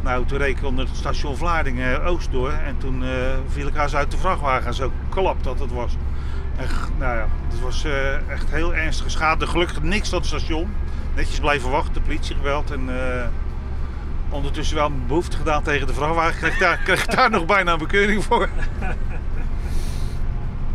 Nou, 0.06 0.26
toen 0.26 0.38
reed 0.38 0.56
ik 0.56 0.64
onder 0.64 0.86
het 0.86 0.96
station 0.96 1.36
Vlaardingen 1.36 2.02
eh, 2.02 2.06
Oost 2.06 2.32
door. 2.32 2.50
En 2.50 2.78
toen 2.78 3.04
eh, 3.04 3.10
viel 3.48 3.66
ik 3.66 3.74
haast 3.74 3.94
uit 3.94 4.10
de 4.10 4.16
vrachtwagen. 4.16 4.74
Zo 4.74 4.92
klap 5.08 5.42
dat 5.42 5.58
het 5.58 5.72
was. 5.72 5.96
Nou 6.98 7.16
ja, 7.16 7.28
het 7.48 7.60
was 7.60 7.84
eh, 7.84 8.30
echt 8.30 8.50
heel 8.50 8.74
ernstige 8.74 9.10
schade. 9.10 9.46
Gelukkig 9.46 9.82
niks 9.82 10.12
aan 10.12 10.18
het 10.18 10.26
station. 10.26 10.68
Netjes 11.14 11.40
blijven 11.40 11.70
wachten, 11.70 12.02
politie 12.02 12.34
gebeld. 12.34 12.70
En 12.70 12.88
ondertussen 14.30 14.76
wel 14.76 14.88
mijn 14.88 15.06
behoefte 15.06 15.36
gedaan 15.36 15.62
tegen 15.62 15.86
de 15.86 15.94
vrachtwagen. 15.94 16.38
Kreeg 16.38 16.58
daar, 16.58 17.16
daar 17.16 17.30
nog 17.30 17.46
bijna 17.46 17.72
een 17.72 17.78
bekeuring 17.78 18.24
voor. 18.24 18.48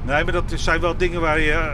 Nee, 0.03 0.23
maar 0.23 0.33
dat 0.33 0.53
zijn 0.55 0.81
wel 0.81 0.97
dingen 0.97 1.21
waar 1.21 1.39
je 1.39 1.51
eh, 1.51 1.71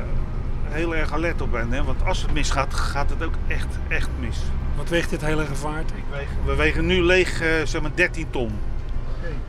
heel 0.64 0.96
erg 0.96 1.14
alert 1.14 1.42
op 1.42 1.52
bent. 1.52 1.74
Hè? 1.74 1.84
Want 1.84 2.04
als 2.06 2.22
het 2.22 2.34
misgaat, 2.34 2.74
gaat 2.74 3.10
het 3.10 3.24
ook 3.24 3.34
echt, 3.48 3.68
echt 3.88 4.10
mis. 4.20 4.38
Wat 4.76 4.90
weegt 4.90 5.10
dit 5.10 5.22
hele? 5.22 5.44
Ik 5.44 5.50
weeg, 6.12 6.28
we 6.46 6.56
wegen 6.56 6.86
nu 6.86 7.02
leeg 7.02 7.44
zeg 7.64 7.82
maar 7.82 7.92
13 7.96 8.30
ton. 8.30 8.52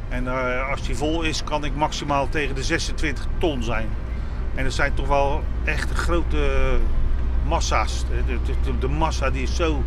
En 0.08 0.26
eh, 0.26 0.68
als 0.70 0.82
die 0.82 0.96
vol 0.96 1.22
is, 1.22 1.44
kan 1.44 1.64
ik 1.64 1.74
maximaal 1.74 2.28
tegen 2.28 2.54
de 2.54 2.62
26 2.62 3.26
ton 3.38 3.62
zijn. 3.62 3.88
En 4.54 4.64
dat 4.64 4.72
zijn 4.72 4.94
toch 4.94 5.08
wel 5.08 5.44
echt 5.64 5.90
grote 5.92 6.78
massa's. 7.46 8.04
De, 8.08 8.34
de, 8.44 8.52
de, 8.62 8.78
de 8.78 8.88
massa 8.88 9.30
die 9.30 9.42
is 9.42 9.56
zo 9.56 9.82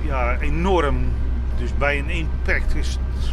ja, 0.00 0.38
enorm. 0.40 0.96
Dus 1.58 1.76
bij 1.76 1.98
een 1.98 2.10
impact 2.10 2.74
is 2.74 2.88
het... 2.88 3.32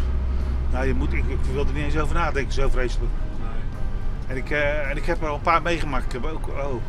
Nou, 0.71 0.85
je 0.87 0.93
moet, 0.93 1.13
ik, 1.13 1.23
ik 1.27 1.39
wil 1.53 1.65
er 1.65 1.73
niet 1.73 1.83
eens 1.83 1.97
over 1.97 2.15
nadenken, 2.15 2.53
zo 2.53 2.69
vreselijk. 2.69 3.11
En 4.27 4.37
ik, 4.37 4.49
eh, 4.49 4.89
en 4.89 4.97
ik 4.97 5.05
heb 5.05 5.21
er 5.21 5.27
al 5.27 5.35
een 5.35 5.41
paar 5.41 5.61
meegemaakt. 5.61 6.05
Ik 6.05 6.11
heb 6.11 6.25
ook, 6.25 6.47
oh, 6.47 6.81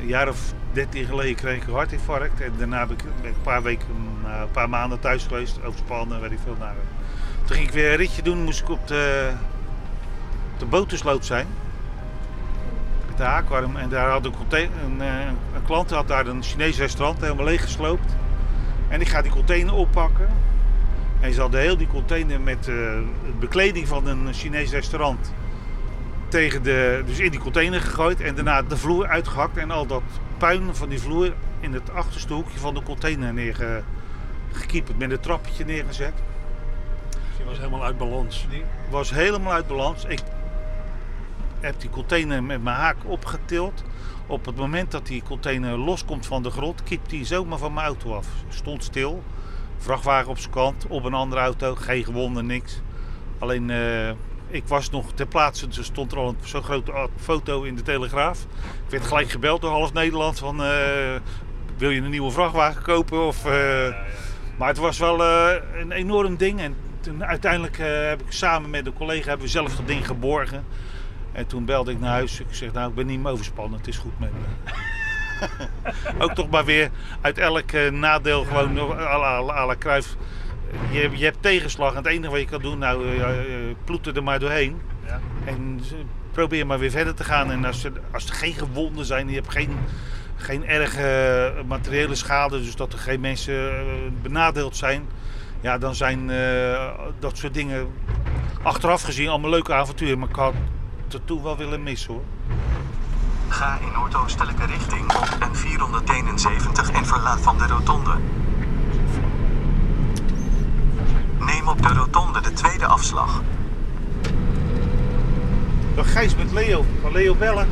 een 0.00 0.06
jaar 0.06 0.28
of 0.28 0.52
dertien 0.72 1.04
geleden 1.04 1.34
kreeg 1.34 1.56
ik 1.56 1.66
een 1.66 1.74
hartinfarct. 1.74 2.40
En 2.40 2.52
daarna 2.58 2.78
heb 2.78 2.90
ik, 2.90 3.02
ben 3.20 3.30
ik 3.30 3.36
een 3.36 3.42
paar 3.42 3.62
weken, 3.62 3.86
eh, 4.24 4.40
een 4.40 4.50
paar 4.50 4.68
maanden 4.68 5.00
thuis 5.00 5.24
geweest. 5.24 5.64
Overspannen, 5.64 6.20
weet 6.20 6.30
ik 6.30 6.38
veel. 6.44 6.56
Nou, 6.58 6.74
toen 7.44 7.56
ging 7.56 7.68
ik 7.68 7.74
weer 7.74 7.90
een 7.90 7.96
ritje 7.96 8.22
doen. 8.22 8.44
Moest 8.44 8.60
ik 8.60 8.68
op 8.68 8.86
de, 8.86 9.30
op 10.52 10.58
de 10.58 10.66
botersloot 10.66 11.24
zijn. 11.24 11.46
Met 13.06 13.16
de 13.16 13.22
haakwarm. 13.22 13.76
En 13.76 13.88
daar 13.88 14.10
had 14.10 14.24
een, 14.24 14.36
container, 14.36 14.78
een, 14.84 15.00
eh, 15.00 15.26
een 15.54 15.64
klant 15.64 15.90
had 15.90 16.08
daar 16.08 16.26
een 16.26 16.42
Chinees 16.42 16.78
restaurant 16.78 17.20
helemaal 17.20 17.44
leeggesloopt. 17.44 18.14
En 18.88 19.00
ik 19.00 19.08
ga 19.08 19.22
die 19.22 19.30
container 19.30 19.74
oppakken. 19.74 20.28
En 21.20 21.32
ze 21.32 21.40
hadden 21.40 21.60
heel 21.60 21.76
die 21.76 21.86
container 21.86 22.40
met 22.40 22.64
de 22.64 23.06
bekleding 23.38 23.88
van 23.88 24.06
een 24.06 24.34
Chinees 24.34 24.70
restaurant 24.70 25.32
tegen 26.28 26.62
de, 26.62 27.02
dus 27.06 27.18
in 27.18 27.30
die 27.30 27.40
container 27.40 27.80
gegooid 27.80 28.20
en 28.20 28.34
daarna 28.34 28.62
de 28.62 28.76
vloer 28.76 29.06
uitgehakt 29.06 29.56
en 29.56 29.70
al 29.70 29.86
dat 29.86 30.02
puin 30.38 30.74
van 30.74 30.88
die 30.88 31.00
vloer 31.00 31.32
in 31.60 31.72
het 31.72 31.90
achterste 31.90 32.32
hoekje 32.32 32.58
van 32.58 32.74
de 32.74 32.82
container 32.82 33.32
neergekieperd 33.32 34.98
met 34.98 35.10
een 35.10 35.20
trappetje 35.20 35.64
neergezet. 35.64 36.12
Je 37.38 37.44
was 37.44 37.58
helemaal 37.58 37.84
uit 37.84 37.98
balans. 37.98 38.46
Die 38.50 38.62
was 38.90 39.10
helemaal 39.10 39.52
uit 39.52 39.66
balans. 39.66 40.04
Ik 40.04 40.20
heb 41.60 41.80
die 41.80 41.90
container 41.90 42.42
met 42.42 42.62
mijn 42.62 42.76
haak 42.76 42.96
opgetild. 43.04 43.82
Op 44.26 44.46
het 44.46 44.56
moment 44.56 44.90
dat 44.90 45.06
die 45.06 45.22
container 45.22 45.78
loskomt 45.78 46.26
van 46.26 46.42
de 46.42 46.50
grond, 46.50 46.82
kiept 46.82 47.10
die 47.10 47.24
zomaar 47.24 47.58
van 47.58 47.72
mijn 47.74 47.86
auto 47.86 48.14
af. 48.14 48.26
Stond 48.48 48.84
stil. 48.84 49.22
Vrachtwagen 49.78 50.30
op 50.30 50.38
zijn 50.38 50.52
kant, 50.52 50.86
op 50.88 51.04
een 51.04 51.14
andere 51.14 51.40
auto, 51.40 51.74
geen 51.74 52.04
gewonden, 52.04 52.46
niks. 52.46 52.80
Alleen 53.38 53.70
eh, 53.70 54.08
ik 54.48 54.66
was 54.66 54.90
nog 54.90 55.12
ter 55.12 55.26
plaatse, 55.26 55.66
dus 55.66 55.78
er 55.78 55.84
stond 55.84 56.12
er 56.12 56.18
al 56.18 56.34
zo'n 56.42 56.62
grote 56.62 57.08
foto 57.16 57.62
in 57.62 57.76
de 57.76 57.82
Telegraaf. 57.82 58.46
Ik 58.84 58.90
werd 58.90 59.04
gelijk 59.04 59.30
gebeld 59.30 59.60
door 59.60 59.70
half 59.70 59.92
Nederland 59.92 60.38
van 60.38 60.62
eh, 60.62 61.14
wil 61.76 61.90
je 61.90 62.00
een 62.00 62.10
nieuwe 62.10 62.30
vrachtwagen 62.30 62.82
kopen? 62.82 63.26
Of, 63.26 63.44
eh, 63.44 63.94
Maar 64.56 64.68
het 64.68 64.76
was 64.76 64.98
wel 64.98 65.24
eh, 65.24 65.54
een 65.80 65.92
enorm 65.92 66.36
ding. 66.36 66.60
En 66.60 66.76
toen, 67.00 67.24
uiteindelijk 67.24 67.78
eh, 67.78 67.86
heb 68.08 68.20
ik 68.20 68.32
samen 68.32 68.70
met 68.70 68.86
een 68.86 68.92
collega 68.92 69.28
hebben 69.28 69.46
we 69.46 69.52
zelf 69.52 69.76
dat 69.76 69.86
ding 69.86 70.06
geborgen. 70.06 70.64
En 71.36 71.46
toen 71.46 71.64
belde 71.64 71.90
ik 71.90 72.00
naar 72.00 72.10
huis. 72.10 72.40
Ik 72.40 72.46
zeg, 72.50 72.72
nou, 72.72 72.88
ik 72.88 72.94
ben 72.94 73.06
niet 73.06 73.20
meer 73.20 73.32
overspannen. 73.32 73.78
Het 73.78 73.88
is 73.88 73.96
goed 73.96 74.18
met 74.18 74.30
me. 74.32 74.72
Ook 76.24 76.34
toch 76.34 76.50
maar 76.50 76.64
weer 76.64 76.90
uit 77.20 77.38
elk 77.38 77.72
eh, 77.72 77.90
nadeel 77.90 78.44
gewoon 78.44 78.78
à 78.90 79.18
la, 79.18 79.54
à 79.54 79.66
la 79.66 79.76
Cruijff. 79.78 80.16
Je, 80.90 81.10
je 81.12 81.24
hebt 81.24 81.42
tegenslag 81.42 81.90
en 81.90 81.96
het 81.96 82.06
enige 82.06 82.30
wat 82.30 82.40
je 82.40 82.46
kan 82.46 82.60
doen, 82.60 82.78
nou, 82.78 83.08
eh, 83.08 83.20
eh, 83.20 83.76
ploeter 83.84 84.16
er 84.16 84.22
maar 84.22 84.38
doorheen. 84.38 84.80
Ja. 85.06 85.20
En 85.44 85.80
probeer 86.32 86.66
maar 86.66 86.78
weer 86.78 86.90
verder 86.90 87.14
te 87.14 87.24
gaan. 87.24 87.50
En 87.50 87.64
als 87.64 87.84
er, 87.84 87.92
als 88.12 88.28
er 88.28 88.34
geen 88.34 88.54
gewonden 88.54 89.04
zijn, 89.04 89.28
je 89.28 89.34
hebt 89.34 89.52
geen, 89.52 89.70
geen 90.36 90.66
erge 90.66 91.52
materiële 91.66 92.14
schade, 92.14 92.60
dus 92.62 92.76
dat 92.76 92.92
er 92.92 92.98
geen 92.98 93.20
mensen 93.20 93.84
benadeeld 94.22 94.76
zijn. 94.76 95.08
Ja, 95.60 95.78
dan 95.78 95.94
zijn 95.94 96.30
dat 97.18 97.38
soort 97.38 97.54
dingen 97.54 97.88
achteraf 98.62 99.02
gezien 99.02 99.28
allemaal 99.28 99.50
leuke 99.50 99.72
avonturen. 99.74 100.18
Maar 100.18 100.28
ik 100.28 100.36
had 100.36 100.54
het 101.12 101.26
toen 101.26 101.42
wel 101.42 101.56
willen 101.56 101.82
missen 101.82 102.12
hoor. 102.12 102.22
Ga 103.48 103.78
in 103.80 103.92
noordoostelijke 103.94 104.66
richting 104.66 105.14
op 105.14 105.28
N471 105.40 106.94
en 106.94 107.06
verlaat 107.06 107.40
van 107.40 107.58
de 107.58 107.66
rotonde. 107.66 108.14
Neem 111.38 111.68
op 111.68 111.82
de 111.82 111.88
rotonde 111.88 112.40
de 112.40 112.52
tweede 112.52 112.86
afslag. 112.86 113.42
Dag 115.94 116.12
Gijs 116.12 116.36
met 116.36 116.52
Leo, 116.52 116.84
van 117.02 117.12
Leo 117.12 117.34
Bellen. 117.34 117.68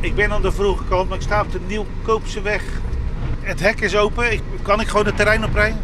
Ik 0.00 0.14
ben 0.14 0.32
aan 0.32 0.42
de 0.42 0.52
vroege 0.52 0.84
kant, 0.84 1.08
maar 1.08 1.18
ik 1.18 1.24
sta 1.24 1.40
op 1.40 1.52
de 1.52 1.60
Nieuwkoopse 1.66 2.42
weg. 2.42 2.64
Het 3.40 3.60
hek 3.60 3.80
is 3.80 3.96
open, 3.96 4.32
ik, 4.32 4.42
kan 4.62 4.80
ik 4.80 4.88
gewoon 4.88 5.06
het 5.06 5.16
terrein 5.16 5.44
oprijden? 5.44 5.80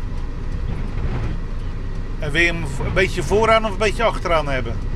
En 2.18 2.30
wil 2.30 2.40
je 2.40 2.46
hem 2.46 2.62
een 2.62 2.92
beetje 2.94 3.22
vooraan 3.22 3.64
of 3.64 3.70
een 3.70 3.78
beetje 3.78 4.04
achteraan 4.04 4.48
hebben? 4.48 4.87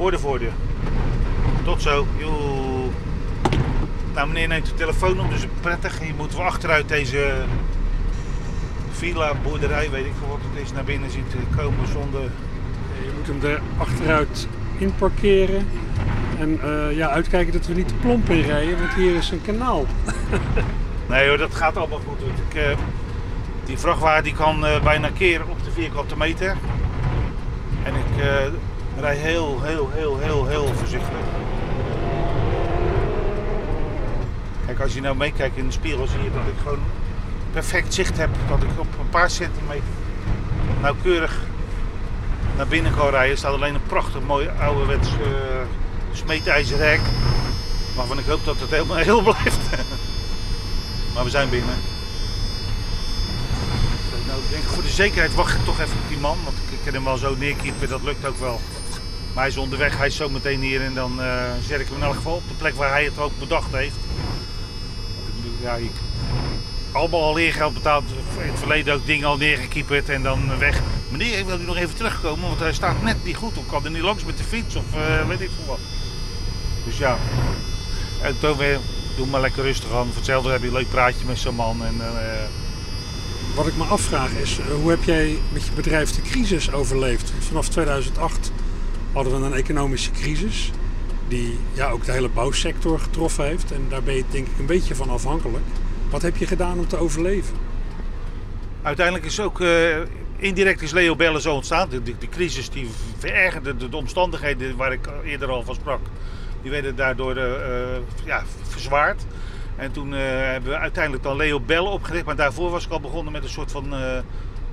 Voor 0.00 0.10
de 0.10 0.18
voordeur. 0.18 0.52
Tot 1.64 1.82
zo. 1.82 2.06
Joe. 2.16 2.88
Nou, 4.14 4.28
meneer 4.28 4.48
neemt 4.48 4.66
de 4.66 4.74
telefoon 4.74 5.20
op, 5.20 5.30
dus 5.30 5.46
prettig. 5.60 6.06
Je 6.06 6.12
moet 6.16 6.36
wel 6.36 6.44
achteruit 6.44 6.88
deze 6.88 7.34
villa, 8.90 9.32
boerderij, 9.42 9.90
weet 9.90 10.06
ik 10.06 10.12
veel 10.18 10.28
wat 10.28 10.38
het 10.50 10.62
is, 10.62 10.72
naar 10.72 10.84
binnen 10.84 11.10
zien 11.10 11.24
te 11.28 11.36
komen 11.56 11.88
zonder... 11.88 12.20
Je 13.02 13.10
moet 13.16 13.26
hem 13.26 13.50
er 13.50 13.60
achteruit 13.78 14.48
in 14.78 14.94
parkeren. 14.94 15.66
En 16.38 16.60
eh, 16.62 16.96
ja, 16.96 17.08
uitkijken 17.08 17.52
dat 17.52 17.66
we 17.66 17.74
niet 17.74 17.88
de 17.88 17.94
plomp 17.94 18.30
in 18.30 18.40
rijden, 18.42 18.78
want 18.78 18.94
hier 18.94 19.14
is 19.14 19.30
een 19.30 19.42
kanaal. 19.42 19.86
Nee 21.08 21.28
hoor, 21.28 21.38
dat 21.38 21.54
gaat 21.54 21.76
allemaal 21.76 22.00
goed. 22.06 22.20
Ik, 22.48 22.54
eh, 22.54 22.76
die 23.64 23.78
vrachtwagen 23.78 24.22
die 24.22 24.34
kan 24.34 24.66
eh, 24.66 24.82
bijna 24.82 25.08
keren 25.18 25.48
op 25.48 25.64
de 25.64 25.70
vierkante 25.70 26.16
meter. 26.16 26.56
En 27.82 27.94
ik 27.94 28.22
eh, 28.22 28.46
rij 29.00 29.16
heel, 29.16 29.62
heel, 29.62 29.90
heel, 29.90 30.18
heel, 30.18 30.46
heel 30.46 30.74
voorzichtig. 30.74 31.18
Kijk, 34.66 34.80
als 34.80 34.94
je 34.94 35.00
nou 35.00 35.16
meekijkt 35.16 35.56
in 35.56 35.66
de 35.66 35.72
spiegel 35.72 36.06
zie 36.06 36.22
je 36.22 36.30
dat 36.30 36.46
ik 36.46 36.62
gewoon 36.62 36.82
perfect 37.52 37.94
zicht 37.94 38.16
heb. 38.16 38.30
Dat 38.48 38.62
ik 38.62 38.68
op 38.76 38.86
een 39.00 39.08
paar 39.08 39.30
centimeter 39.30 39.84
nauwkeurig 40.80 41.38
naar 42.56 42.66
binnen 42.66 42.94
kan 42.94 43.10
rijden. 43.10 43.30
Er 43.30 43.36
staat 43.36 43.54
alleen 43.54 43.74
een 43.74 43.86
prachtig 43.86 44.22
mooi 44.22 44.50
ouderwets 44.60 45.08
uh, 45.08 45.16
smeedijzerhek. 46.12 47.00
Waarvan 47.96 48.18
ik 48.18 48.24
hoop 48.24 48.44
dat 48.44 48.60
het 48.60 48.70
helemaal 48.70 48.96
heel 49.10 49.22
blijft. 49.22 49.58
Maar 51.14 51.24
we 51.24 51.30
zijn 51.30 51.50
binnen. 51.50 51.76
Nou, 54.26 54.40
ik 54.50 54.68
voor 54.68 54.82
de 54.82 54.88
zekerheid 54.88 55.34
wacht 55.34 55.54
ik 55.54 55.64
toch 55.64 55.80
even 55.80 55.96
op 56.02 56.08
die 56.08 56.18
man. 56.18 56.38
Want 56.44 56.56
ik 56.70 56.78
kan 56.84 56.94
hem 56.94 57.04
wel 57.04 57.16
zo 57.16 57.34
neerkiepen, 57.38 57.88
dat 57.88 58.02
lukt 58.02 58.26
ook 58.26 58.38
wel. 58.38 58.60
Maar 59.34 59.42
hij 59.42 59.52
is 59.52 59.56
onderweg, 59.56 59.96
hij 59.96 60.06
is 60.06 60.16
zo 60.16 60.28
meteen 60.28 60.60
hier 60.60 60.82
en 60.82 60.94
dan 60.94 61.22
eh, 61.22 61.42
zet 61.66 61.80
ik 61.80 61.86
hem 61.86 61.96
in 61.96 62.02
elk 62.02 62.14
geval 62.14 62.34
op 62.34 62.48
de 62.48 62.54
plek 62.54 62.74
waar 62.74 62.90
hij 62.90 63.04
het 63.04 63.18
ook 63.18 63.38
bedacht 63.38 63.72
heeft. 63.72 63.96
Ik 65.42 65.62
Ja, 65.62 65.74
ik, 65.74 65.90
allemaal 66.92 67.22
al 67.22 67.34
leergeld 67.34 67.74
betaald, 67.74 68.04
in 68.38 68.48
het 68.48 68.58
verleden 68.58 68.94
ook 68.94 69.06
dingen 69.06 69.28
al 69.28 69.36
neergekieperd 69.36 70.08
en 70.08 70.22
dan 70.22 70.58
weg. 70.58 70.80
Meneer, 71.08 71.46
wil 71.46 71.60
u 71.60 71.64
nog 71.64 71.76
even 71.76 71.96
terugkomen, 71.96 72.48
want 72.48 72.60
hij 72.60 72.72
staat 72.72 73.02
net 73.02 73.24
niet 73.24 73.36
goed. 73.36 73.58
Of 73.58 73.66
kan 73.66 73.84
er 73.84 73.90
niet 73.90 74.02
langs 74.02 74.24
met 74.24 74.38
de 74.38 74.44
fiets 74.44 74.76
of 74.76 74.84
eh, 74.94 75.26
weet 75.28 75.40
ik 75.40 75.50
veel 75.56 75.66
wat. 75.66 75.78
Dus 76.84 76.98
ja, 76.98 77.18
en 78.22 78.38
toen 78.38 78.56
weer, 78.56 78.78
doe 79.16 79.26
maar 79.26 79.40
lekker 79.40 79.62
rustig 79.62 79.92
aan. 79.92 80.06
Voor 80.06 80.14
hetzelfde 80.14 80.50
heb 80.50 80.60
je 80.60 80.66
een 80.66 80.72
leuk 80.72 80.90
praatje 80.90 81.26
met 81.26 81.38
zo'n 81.38 81.54
man. 81.54 81.84
En, 81.84 81.94
eh, 82.00 82.44
Wat 83.54 83.66
ik 83.66 83.76
me 83.76 83.84
afvraag 83.84 84.30
is, 84.30 84.58
hoe 84.80 84.90
heb 84.90 85.04
jij 85.04 85.38
met 85.52 85.64
je 85.64 85.72
bedrijf 85.72 86.10
de 86.10 86.22
crisis 86.22 86.72
overleefd? 86.72 87.32
Vanaf 87.38 87.68
2008 87.68 88.52
hadden 89.12 89.40
we 89.40 89.46
een 89.46 89.54
economische 89.54 90.10
crisis 90.10 90.70
die 91.28 91.58
ja, 91.72 91.90
ook 91.90 92.04
de 92.04 92.12
hele 92.12 92.28
bouwsector 92.28 92.98
getroffen 92.98 93.44
heeft. 93.44 93.72
En 93.72 93.86
daar 93.88 94.02
ben 94.02 94.14
je 94.14 94.24
denk 94.30 94.46
ik 94.46 94.58
een 94.58 94.66
beetje 94.66 94.94
van 94.94 95.10
afhankelijk. 95.10 95.64
Wat 96.10 96.22
heb 96.22 96.36
je 96.36 96.46
gedaan 96.46 96.78
om 96.78 96.86
te 96.86 96.96
overleven? 96.96 97.56
uiteindelijk 98.82 99.26
is 99.26 99.40
ook 99.40 99.60
eh, 99.60 99.96
indirect 100.36 100.82
is 100.82 100.90
Leo 100.90 101.16
Bellen 101.16 101.40
zo 101.40 101.54
ontstaan. 101.54 101.88
De, 101.88 102.02
de, 102.02 102.28
crisis 102.28 102.70
die 102.70 102.90
verergerde 103.18 103.76
de, 103.76 103.88
de 103.88 103.96
omstandigheden 103.96 104.76
waar 104.76 104.92
ik 104.92 105.08
eerder 105.24 105.48
al 105.48 105.62
van 105.62 105.74
sprak. 105.74 106.00
Die 106.62 106.70
werden 106.70 106.96
daardoor 106.96 107.36
eh, 107.36 107.94
eh, 107.94 108.02
ja, 108.24 108.42
verzwaard. 108.62 109.22
En 109.76 109.92
toen 109.92 110.12
hebben 110.12 110.70
we 110.70 110.78
uiteindelijk 110.78 111.22
dan 111.22 111.36
Leo 111.36 111.60
Bellen 111.60 111.90
opgericht. 111.90 112.24
Maar 112.24 112.36
daarvoor 112.36 112.70
was 112.70 112.84
ik 112.84 112.92
al 112.92 113.00
begonnen 113.00 113.32
met 113.32 113.42
een 113.42 113.48
soort 113.48 113.70
van... 113.70 113.94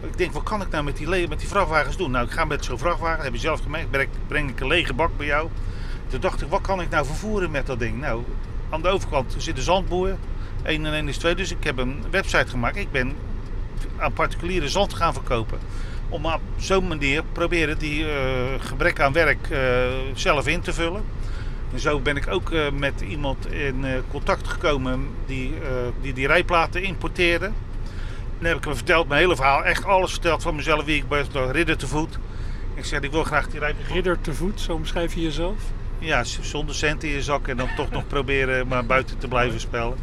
ik 0.02 0.18
denk, 0.18 0.32
wat 0.32 0.44
kan 0.44 0.62
ik 0.62 0.70
nou 0.70 0.84
met 0.84 0.98
die, 0.98 1.28
met 1.28 1.40
die 1.40 1.48
vrachtwagens 1.48 1.98
doen? 1.98 2.12
Nou, 2.12 2.26
ik 2.26 2.32
ga 2.32 2.46
met 2.46 2.66
zo'n 2.66 2.78
vrachtwagen, 2.78 3.24
heb 3.24 3.34
je 3.34 3.40
zelf 3.40 3.62
gemerkt, 3.62 3.90
breng, 4.28 4.50
ik 4.50 4.60
een 4.60 4.68
lege 4.68 4.94
bak 4.94 5.18
bij 5.18 5.26
jou. 5.26 5.50
Toen 6.08 6.20
dacht 6.20 6.42
ik, 6.42 6.50
wat 6.50 6.62
kan 6.62 6.82
ik 6.82 6.90
nou 6.90 7.06
vervoeren 7.06 7.52
met 7.52 7.66
dat 7.66 7.80
ding? 7.80 8.00
Nou, 8.00 8.24
aan 8.70 8.82
de 8.82 8.88
overkant 8.88 9.36
zit 9.38 9.58
een 9.58 9.64
zandboer. 9.64 10.16
1 10.64 10.86
en 10.86 10.94
1 10.94 11.08
is 11.08 11.18
2, 11.18 11.36
dus 11.36 11.52
ik 11.52 11.64
heb 11.64 11.78
een 11.78 12.04
website 12.12 12.48
gemaakt. 12.48 12.76
Ik 12.76 12.92
ben 12.92 13.16
aan 13.98 14.14
particuliere 14.14 14.70
zand 14.70 14.94
gaan 14.94 15.14
verkopen. 15.14 15.60
Om 16.10 16.26
op 16.26 16.42
zo'n 16.58 16.88
manier 16.88 17.24
proberen 17.32 17.78
die 17.78 18.10
eh, 18.10 18.16
gebrek 18.60 19.00
aan 19.00 19.14
werk 19.14 19.50
eh, 19.50 19.60
zelf 20.14 20.48
in 20.48 20.62
te 20.62 20.74
vullen. 20.74 21.04
En 21.74 21.80
zo 21.80 22.00
ben 22.00 22.16
ik 22.16 22.28
ook 22.30 22.52
eh, 22.52 22.72
met 22.72 23.02
iemand 23.02 23.52
in 23.52 23.86
contact 24.12 24.48
gekomen 24.48 25.08
die, 25.26 25.54
die 26.02 26.14
die 26.14 26.28
rijplaten 26.28 26.84
importeerde. 26.84 27.52
Dan 28.38 28.48
heb 28.48 28.58
ik 28.58 28.64
hem 28.64 28.76
verteld, 28.76 29.08
mijn 29.08 29.22
hele 29.22 29.36
verhaal, 29.36 29.64
echt 29.64 29.86
alles 29.86 30.12
verteld 30.12 30.42
van 30.44 30.56
mezelf, 30.56 30.86
wie 30.86 30.96
ik 30.96 31.08
ben, 31.08 31.26
door 31.32 31.52
ridder 31.52 31.78
te 31.78 31.88
voet. 31.88 32.18
Ik 32.74 32.86
zei, 32.86 33.02
ik 33.02 33.12
wil 33.12 33.24
graag 33.24 33.48
die 33.48 33.60
rijplaten. 33.60 33.94
Ridder 33.94 34.22
te 34.22 34.34
voet, 34.34 34.62
zo 34.62 34.74
omschrijf 34.74 35.14
je 35.14 35.22
jezelf? 35.22 35.58
Ja, 36.00 36.24
zonder 36.24 36.76
cent 36.76 37.04
in 37.04 37.10
je 37.10 37.22
zak 37.22 37.48
en 37.48 37.58
dan 37.58 37.70
toch 37.76 37.90
nog 37.90 38.08
proberen 38.16 38.68
maar 38.68 38.86
buiten 38.86 39.18
te 39.18 39.28
blijven 39.28 39.60
spelen. 39.60 39.98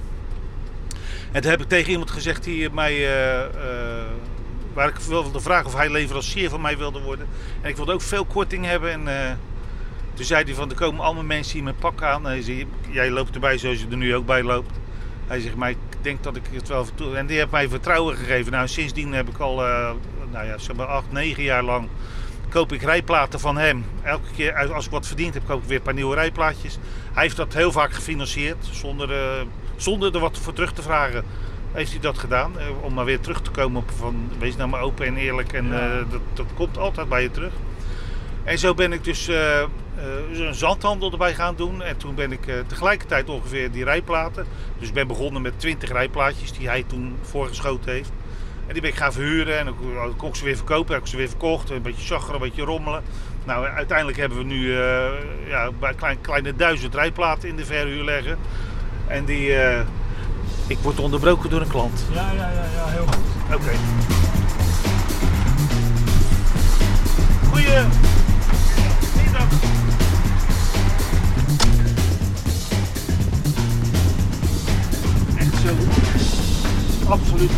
En 1.33 1.41
toen 1.41 1.51
heb 1.51 1.61
ik 1.61 1.69
tegen 1.69 1.91
iemand 1.91 2.11
gezegd 2.11 2.45
die 2.45 2.71
mij, 2.71 2.93
eh, 2.93 3.45
eh, 3.45 4.05
waar 4.73 4.89
ik 4.89 4.97
wilde 4.97 5.41
vragen 5.41 5.67
of 5.67 5.75
hij 5.75 5.91
leverancier 5.91 6.51
van 6.51 6.61
mij 6.61 6.79
wilde 6.79 7.01
worden. 7.01 7.27
En 7.61 7.69
ik 7.69 7.77
wilde 7.77 7.93
ook 7.93 8.03
veel 8.03 8.25
korting 8.25 8.65
hebben. 8.65 8.91
En 8.91 9.09
eh, 9.09 9.33
toen 10.15 10.25
zei 10.25 10.45
hij 10.45 10.55
van, 10.55 10.71
er 10.71 10.77
komen 10.77 11.05
allemaal 11.05 11.25
mensen 11.25 11.55
hier 11.55 11.63
met 11.63 11.79
pak 11.79 12.03
aan. 12.03 12.25
Hij 12.25 12.43
zei, 12.43 12.67
jij 12.91 13.11
loopt 13.11 13.35
erbij 13.35 13.59
zoals 13.59 13.81
je 13.81 13.87
er 13.91 13.97
nu 13.97 14.15
ook 14.15 14.27
bij 14.27 14.43
loopt. 14.43 14.79
Hij 15.27 15.41
zegt, 15.41 15.55
maar 15.57 15.71
ik 15.71 15.77
denk 16.01 16.23
dat 16.23 16.37
ik 16.37 16.43
het 16.53 16.69
wel 16.69 16.85
vertoe. 16.85 17.17
En 17.17 17.27
die 17.27 17.39
heeft 17.39 17.51
mij 17.51 17.69
vertrouwen 17.69 18.17
gegeven. 18.17 18.53
Nou, 18.53 18.69
sindsdien 18.69 19.13
heb 19.13 19.29
ik 19.29 19.39
al, 19.39 19.67
eh, 19.67 19.91
nou 20.31 20.47
ja, 20.47 20.59
zeg 20.59 20.77
maar 20.77 20.87
acht, 20.87 21.13
negen 21.13 21.43
jaar 21.43 21.63
lang 21.63 21.89
koop 22.55 22.73
ik 22.73 22.83
rijplaten 22.83 23.41
van 23.41 23.57
hem. 23.57 23.85
Elke 24.03 24.31
keer 24.37 24.73
als 24.73 24.85
ik 24.85 24.91
wat 24.91 25.07
verdiend 25.07 25.35
heb, 25.35 25.43
koop 25.47 25.63
ik 25.63 25.69
weer 25.69 25.77
een 25.77 25.83
paar 25.83 25.95
nieuwe 25.95 26.15
rijplaatjes. 26.15 26.79
Hij 27.13 27.23
heeft 27.23 27.37
dat 27.37 27.55
heel 27.55 27.73
vaak 27.73 27.93
gefinancierd, 27.93 28.69
zonder, 28.71 29.13
eh, 29.13 29.41
zonder 29.77 30.15
er 30.15 30.21
wat 30.21 30.39
voor 30.39 30.53
terug 30.53 30.73
te 30.73 30.83
vragen. 30.83 31.25
Heeft 31.73 31.91
hij 31.91 32.01
dat 32.01 32.19
gedaan, 32.19 32.59
eh, 32.59 32.67
om 32.81 32.95
maar 32.95 33.05
weer 33.05 33.21
terug 33.21 33.41
te 33.43 33.51
komen 33.51 33.81
op 33.81 33.91
van 33.97 34.31
wees 34.39 34.57
nou 34.57 34.69
maar 34.69 34.81
open 34.81 35.07
en 35.07 35.17
eerlijk 35.17 35.53
en 35.53 35.67
Ja. 35.69 36.05
dat, 36.11 36.21
dat 36.33 36.47
komt 36.55 36.79
altijd 36.79 37.09
bij 37.09 37.23
je 37.23 37.31
terug. 37.31 37.53
En 38.45 38.59
zo 38.59 38.75
ben 38.75 38.93
ik 38.93 39.05
dus 39.05 39.31
een 40.33 40.55
zandhandel 40.55 41.13
erbij 41.13 41.35
gaan 41.35 41.55
doen. 41.57 41.83
En 41.83 41.97
toen 41.97 42.15
ben 42.15 42.33
ik 42.33 42.47
eh, 42.47 42.55
tegelijkertijd 42.67 43.29
ongeveer 43.29 43.71
die 43.71 43.85
rijplaten. 43.85 44.47
Dus 44.79 44.89
ik 44.89 44.95
ben 44.95 45.07
begonnen 45.07 45.43
met 45.43 45.61
20 45.61 45.91
rijplaatjes 45.93 46.53
die 46.53 46.69
hij 46.69 46.85
toen 46.87 47.17
voorgeschoten 47.23 47.93
heeft. 47.93 48.11
En 48.67 48.73
die 48.73 48.83
ben 48.83 48.91
ik 48.91 48.97
gaan 48.97 49.13
verhuren 49.13 49.59
en 49.59 49.65
dan 49.65 49.77
kon- 50.17 50.29
ik 50.29 50.35
ze 50.35 50.45
weer 50.45 50.57
verkopen. 50.57 50.93
Heb 50.95 51.03
ik 51.03 51.09
ze 51.09 51.17
weer 51.17 51.29
verkocht. 51.29 51.71
Een 51.71 51.83
beetje 51.83 52.07
zaggeren, 52.07 52.35
een 52.35 52.41
beetje 52.49 52.63
rommelen. 52.65 53.03
Nou, 53.45 53.67
uiteindelijk 53.67 54.19
hebben 54.19 54.39
we 54.39 54.45
nu 54.45 54.77
eh, 54.81 55.07
ja, 55.47 55.71
bij 55.79 55.95
klein, 55.95 56.21
kleine 56.21 56.57
duizend 56.57 56.95
rijplaten 56.95 57.49
in 57.49 57.57
de 57.57 57.65
verhuur 57.65 58.05
liggen. 58.05 58.39
En 59.07 59.25
die... 59.25 59.55
eh, 59.57 59.81
ik 60.67 60.79
word 60.79 60.99
onderbroken 61.01 61.51
door 61.51 61.61
een 61.61 61.69
klant. 61.69 62.07
Ja, 62.13 62.33
ja, 62.33 62.51
ja, 62.51 62.65
ja 62.75 62.87
heel 62.87 63.07
goed. 63.07 63.55
Oké. 63.55 63.71
Goeie. 67.51 67.83
Absoluut 77.15 77.51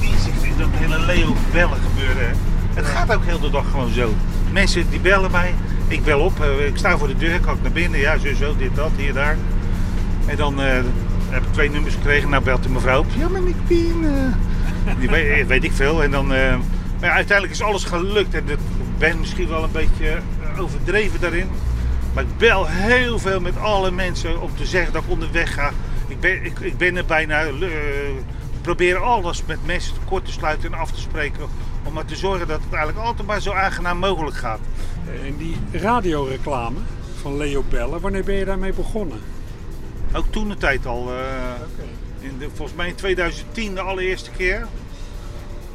inzicht 0.00 0.42
in 0.42 0.54
dat 0.58 0.68
hele 0.72 0.98
Leo 0.98 1.34
bellen 1.52 1.78
gebeuren. 1.88 2.28
hè. 2.28 2.34
Het 2.74 2.86
gaat 2.86 3.14
ook 3.14 3.24
heel 3.24 3.40
de 3.40 3.50
dag 3.50 3.70
gewoon 3.70 3.92
zo. 3.92 4.14
Mensen 4.52 4.90
die 4.90 5.00
bellen 5.00 5.30
mij, 5.30 5.54
ik 5.88 6.04
bel 6.04 6.20
op, 6.20 6.40
eh, 6.40 6.66
ik 6.66 6.76
sta 6.76 6.98
voor 6.98 7.08
de 7.08 7.16
deur, 7.16 7.40
kan 7.40 7.54
ik 7.56 7.62
naar 7.62 7.72
binnen, 7.72 8.00
ja 8.00 8.18
zo, 8.18 8.34
zo, 8.34 8.56
dit, 8.56 8.74
dat, 8.74 8.90
hier, 8.96 9.12
daar. 9.12 9.36
En 10.26 10.36
dan 10.36 10.60
eh, 10.62 10.82
heb 11.28 11.42
ik 11.42 11.52
twee 11.52 11.70
nummers 11.70 11.94
gekregen, 11.94 12.28
nou 12.28 12.42
belt 12.44 12.62
de 12.62 12.68
mevrouw 12.68 12.98
op. 12.98 13.06
Ja, 13.18 13.28
maar 13.28 13.40
ik 13.42 13.66
ben... 13.68 14.14
eh, 14.84 14.92
die 14.98 15.08
weet, 15.08 15.46
weet 15.46 15.64
ik 15.64 15.72
veel. 15.72 16.02
En 16.02 16.10
dan, 16.10 16.26
maar 16.26 16.58
ja, 17.00 17.10
uiteindelijk 17.10 17.52
is 17.58 17.62
alles 17.62 17.84
gelukt. 17.84 18.34
En 18.34 18.48
ik 18.48 18.58
ben 18.98 19.18
misschien 19.18 19.48
wel 19.48 19.62
een 19.62 19.72
beetje 19.72 20.18
overdreven 20.58 21.20
daarin. 21.20 21.48
Maar 22.14 22.22
ik 22.24 22.38
bel 22.38 22.66
heel 22.68 23.18
veel 23.18 23.40
met 23.40 23.58
alle 23.58 23.90
mensen 23.90 24.40
om 24.42 24.50
te 24.56 24.66
zeggen 24.66 24.92
dat 24.92 25.02
ik 25.02 25.10
onderweg 25.10 25.54
ga. 25.54 25.70
Ik 26.08 26.20
ben, 26.20 26.44
ik, 26.44 26.58
ik 26.60 26.76
ben 26.78 26.96
er 26.96 27.04
bijna. 27.04 27.44
Eh, 28.68 28.74
probeer 28.74 28.96
alles 28.98 29.44
met 29.44 29.66
mensen 29.66 29.94
kort 30.04 30.24
te 30.24 30.32
sluiten 30.32 30.72
en 30.72 30.78
af 30.78 30.92
te 30.92 31.00
spreken. 31.00 31.48
Om 31.84 31.92
maar 31.92 32.04
te 32.04 32.16
zorgen 32.16 32.46
dat 32.48 32.60
het 32.64 32.72
eigenlijk 32.72 33.06
altijd 33.06 33.26
maar 33.26 33.40
zo 33.40 33.52
aangenaam 33.52 33.98
mogelijk 33.98 34.36
gaat. 34.36 34.60
En 35.24 35.36
die 35.36 35.56
radioreclame 35.72 36.78
van 37.20 37.36
Leo 37.36 37.64
Bellen, 37.68 38.00
wanneer 38.00 38.24
ben 38.24 38.34
je 38.34 38.44
daarmee 38.44 38.72
begonnen? 38.72 39.20
Ook 40.12 40.26
toen 40.30 40.48
de 40.48 40.56
tijd 40.56 40.86
al. 40.86 41.12
eh, 41.12 41.20
in 42.20 42.38
de, 42.38 42.48
volgens 42.54 42.76
mij 42.76 42.88
in 42.88 42.94
2010 42.94 43.74
de 43.74 43.80
allereerste 43.80 44.30
keer. 44.30 44.66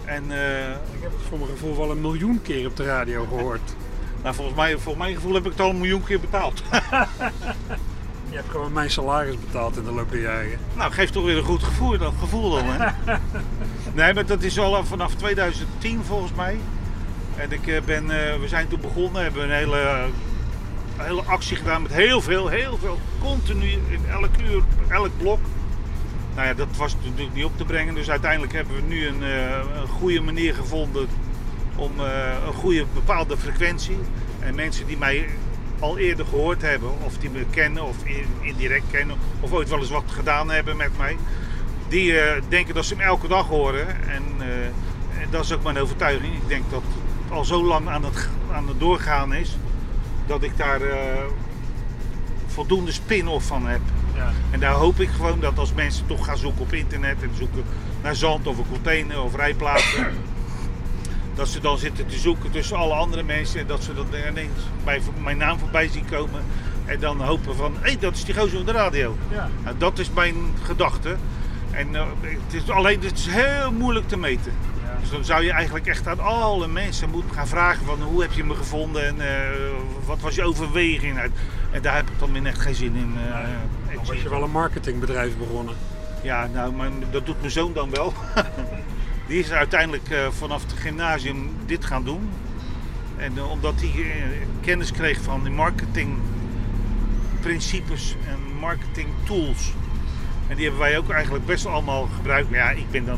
En 0.06 0.32
eh, 0.32 0.69
Ik 0.69 1.01
heb 1.01 1.12
het 1.12 1.21
voor 1.30 1.38
mijn 1.38 1.49
gevoel 1.51 1.77
wel 1.77 1.91
een 1.91 2.01
miljoen 2.01 2.41
keer 2.41 2.67
op 2.67 2.75
de 2.75 2.84
radio 2.84 3.25
gehoord. 3.25 3.75
nou, 4.23 4.36
volgens, 4.36 4.58
mij, 4.58 4.71
volgens 4.71 5.04
mijn 5.04 5.15
gevoel 5.15 5.34
heb 5.34 5.45
ik 5.45 5.51
het 5.51 5.62
al 5.62 5.69
een 5.69 5.77
miljoen 5.77 6.04
keer 6.04 6.19
betaald. 6.19 6.63
Je 8.32 8.38
hebt 8.38 8.50
gewoon 8.50 8.74
mijn 8.74 8.91
salaris 8.91 9.39
betaald 9.39 9.78
in 9.78 9.84
de 9.84 9.91
loop 9.91 10.12
der 10.12 10.22
jaren. 10.22 10.60
nou, 10.76 10.91
geeft 10.91 11.13
toch 11.13 11.24
weer 11.24 11.38
een 11.38 11.44
goed 11.44 11.63
gevoel, 11.63 11.98
dat 11.98 12.13
gevoel 12.20 12.50
dan. 12.50 12.63
Hè? 12.65 12.91
nee, 13.94 14.13
maar 14.13 14.26
dat 14.26 14.44
is 14.44 14.60
al 14.60 14.86
vanaf 14.86 15.15
2010 15.15 16.04
volgens 16.04 16.34
mij. 16.34 16.60
En 17.36 17.52
ik 17.52 17.67
eh, 17.67 17.82
ben, 17.82 18.04
eh, 18.04 18.39
we 18.39 18.48
zijn 18.48 18.67
toen 18.67 18.82
begonnen, 18.82 19.24
hebben 19.24 19.44
een 19.44 19.56
hele, 19.56 20.08
hele 20.98 21.22
actie 21.22 21.58
gedaan 21.58 21.82
met 21.82 21.94
heel 21.94 22.22
veel, 22.22 22.48
heel 22.48 22.78
veel, 22.78 23.00
continu 23.20 23.70
in 23.70 24.02
elk 24.10 24.38
uur, 24.50 24.63
elk 24.88 25.17
blok. 25.17 25.39
Nou 26.36 26.48
ja, 26.48 26.54
dat 26.54 26.78
was 26.78 26.96
natuurlijk 27.04 27.34
niet 27.34 27.46
op 27.46 27.58
te 27.58 27.65
brengen. 27.65 27.96
Dus 27.96 28.10
uiteindelijk 28.10 28.54
hebben 28.54 28.76
we 28.76 28.82
nu 28.82 29.08
een, 29.08 29.24
eh, 29.24 29.82
een 29.82 29.88
goede 29.88 30.22
manier 30.22 30.56
gevonden 30.56 31.08
om 31.76 31.91
eh, 32.00 32.34
een 32.48 32.54
goede 32.54 32.86
bepaalde 32.94 33.38
frequentie. 33.38 33.98
En 34.39 34.56
mensen 34.56 34.88
die 34.88 34.98
mij 34.98 35.30
al 35.82 35.98
eerder 35.98 36.26
gehoord 36.26 36.62
hebben, 36.62 36.89
of 37.04 37.17
die 37.17 37.30
me 37.30 37.46
kennen 37.50 37.84
of 37.84 37.96
in- 38.04 38.36
indirect 38.41 38.84
kennen, 38.91 39.15
of 39.39 39.52
ooit 39.52 39.70
wel 39.70 39.80
eens 39.80 39.89
wat 39.89 40.04
gedaan 40.08 40.50
hebben 40.52 40.78
met 40.78 40.98
mij, 40.98 41.17
die 41.88 42.20
eh, 42.20 42.41
denken 42.50 42.74
dat 42.74 42.86
ze 42.86 42.94
hem 42.94 43.04
elke 43.04 43.28
dag 43.28 43.48
horen. 43.48 43.88
En, 43.88 44.24
eh, 44.39 44.65
en 45.22 45.28
dat 45.30 45.44
is 45.44 45.54
ook 45.54 45.63
mijn 45.63 45.78
overtuiging. 45.78 46.34
Ik 46.34 46.48
denk 46.48 46.63
dat 46.72 46.82
het 46.84 47.32
al 47.32 47.46
zo 47.46 47.63
lang 47.63 47.88
aan 47.89 48.04
het, 48.04 48.30
aan 48.52 48.67
het 48.67 48.80
doorgaan 48.80 49.34
is, 49.34 49.58
dat 50.28 50.44
ik 50.44 50.58
daar 50.58 50.82
eh, 50.82 50.98
voldoende 52.48 52.91
spin-off 52.91 53.48
van 53.48 53.67
heb. 53.67 53.82
Ja. 54.15 54.32
En 54.52 54.60
daar 54.60 54.74
hoop 54.74 55.00
ik 55.00 55.10
gewoon 55.10 55.39
dat 55.39 55.58
als 55.58 55.74
mensen 55.74 56.06
toch 56.08 56.26
gaan 56.26 56.38
zoeken 56.38 56.62
op 56.62 56.74
internet 56.74 57.22
en 57.22 57.30
zoeken 57.38 57.63
naar 58.04 58.15
zand 58.15 58.48
of 58.48 58.58
een 58.58 58.70
container 58.70 59.22
of 59.22 59.36
rijplaatsen, 59.36 60.08
dat 61.36 61.48
ze 61.48 61.60
dan 61.60 61.78
zitten 61.78 62.06
te 62.08 62.17
zoeken 62.17 62.52
tussen 62.52 62.78
alle 62.78 62.94
andere 62.94 63.24
mensen 63.24 63.60
en 63.60 63.67
dat 63.67 63.84
ze 63.84 63.94
dan 63.94 64.06
ineens 64.30 64.60
bij 64.84 65.02
mijn 65.24 65.38
naam 65.38 65.60
voorbij 65.60 65.88
zien 65.88 66.06
komen 66.10 66.44
en 66.86 67.00
dan 67.00 67.22
hopen 67.22 67.56
van, 67.56 67.74
hé, 67.80 67.96
dat 68.00 68.13
is 68.15 68.26
die 68.26 68.36
gozer 68.36 68.60
op 68.60 68.65
de 68.65 68.72
radio. 68.72 69.15
Ja. 69.32 69.50
Nou, 69.63 69.78
dat 69.78 70.00
is 70.00 70.10
mijn 70.12 70.36
gedachte. 70.63 71.15
En 71.72 71.96
eh, 71.96 72.04
het 72.22 72.54
is 72.63 72.70
alleen 72.70 73.02
het 73.02 73.17
is 73.17 73.26
heel 73.30 73.72
moeilijk 73.72 74.08
te 74.08 74.17
meten. 74.17 74.52
Dus 75.02 75.10
dan 75.10 75.26
zou 75.26 75.44
je 75.44 75.52
eigenlijk 75.52 75.88
echt 75.88 76.08
aan 76.08 76.20
alle 76.20 76.67
mensen 76.67 77.10
moeten 77.10 77.32
gaan 77.36 77.48
vragen 77.48 77.86
van 77.86 78.02
hoe 78.02 78.22
heb 78.22 78.32
je 78.32 78.44
me 78.44 78.56
gevonden 78.56 79.08
en 79.08 79.22
eh, 79.22 79.50
wat 80.06 80.20
was 80.20 80.36
je 80.36 80.44
overweging. 80.44 81.15
Nou, 81.15 81.30
En 81.72 81.82
daar 81.82 81.96
heb 81.96 82.10
ik 82.10 82.20
dan 82.20 82.32
weer 82.32 82.46
echt 82.46 82.62
geen 82.62 82.76
zin 82.76 82.96
in. 82.96 83.13
eh, 83.28 83.34
Dan 83.96 84.06
was 84.06 84.22
je 84.22 84.30
wel 84.30 84.44
een 84.44 84.52
marketingbedrijf 84.52 85.38
begonnen. 85.38 85.76
ja, 86.22 86.48
nou, 86.54 86.74
maar 86.74 86.89
dat 87.12 87.26
doet 87.26 87.39
mijn 87.39 87.52
zoon 87.52 87.74
dan 87.74 87.89
wel. 87.89 88.13
Die 89.32 89.39
is 89.39 89.52
uiteindelijk 89.52 90.10
eh, 90.10 90.28
vanaf 90.30 90.62
het 90.62 90.74
gymnasium 90.74 91.50
dit 91.65 91.86
gaan 91.86 92.04
doen. 92.04 92.30
En 93.17 93.38
eh, 93.38 93.52
omdat 93.52 93.74
hij 93.78 93.89
eh, 93.89 93.98
kennis 94.62 94.91
kreeg 94.91 95.22
van 95.22 95.44
de 95.44 95.50
marketingprincipes 95.50 98.15
en 98.28 98.39
marketing 98.60 99.08
tools. 99.24 99.74
En 100.48 100.56
die 100.56 100.65
hebben 100.65 100.82
wij 100.82 100.98
ook 100.98 101.10
eigenlijk 101.10 101.46
best 101.46 101.65
allemaal 101.65 102.10
gebruikt. 102.15 102.50
Maar 102.50 102.60
ja, 102.60 102.70
ik 102.70 102.91
ben 102.91 103.06
dan 103.06 103.17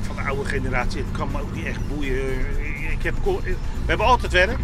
van 0.00 0.16
de 0.16 0.22
oude 0.22 0.44
generatie. 0.44 0.98
Het 0.98 1.10
kan 1.12 1.28
me 1.32 1.40
ook 1.40 1.54
niet 1.54 1.66
echt 1.66 1.88
boeien. 1.88 2.22
Ik 2.90 3.02
heb, 3.02 3.14
we 3.24 3.54
hebben 3.86 4.06
altijd 4.06 4.32
werk. 4.32 4.58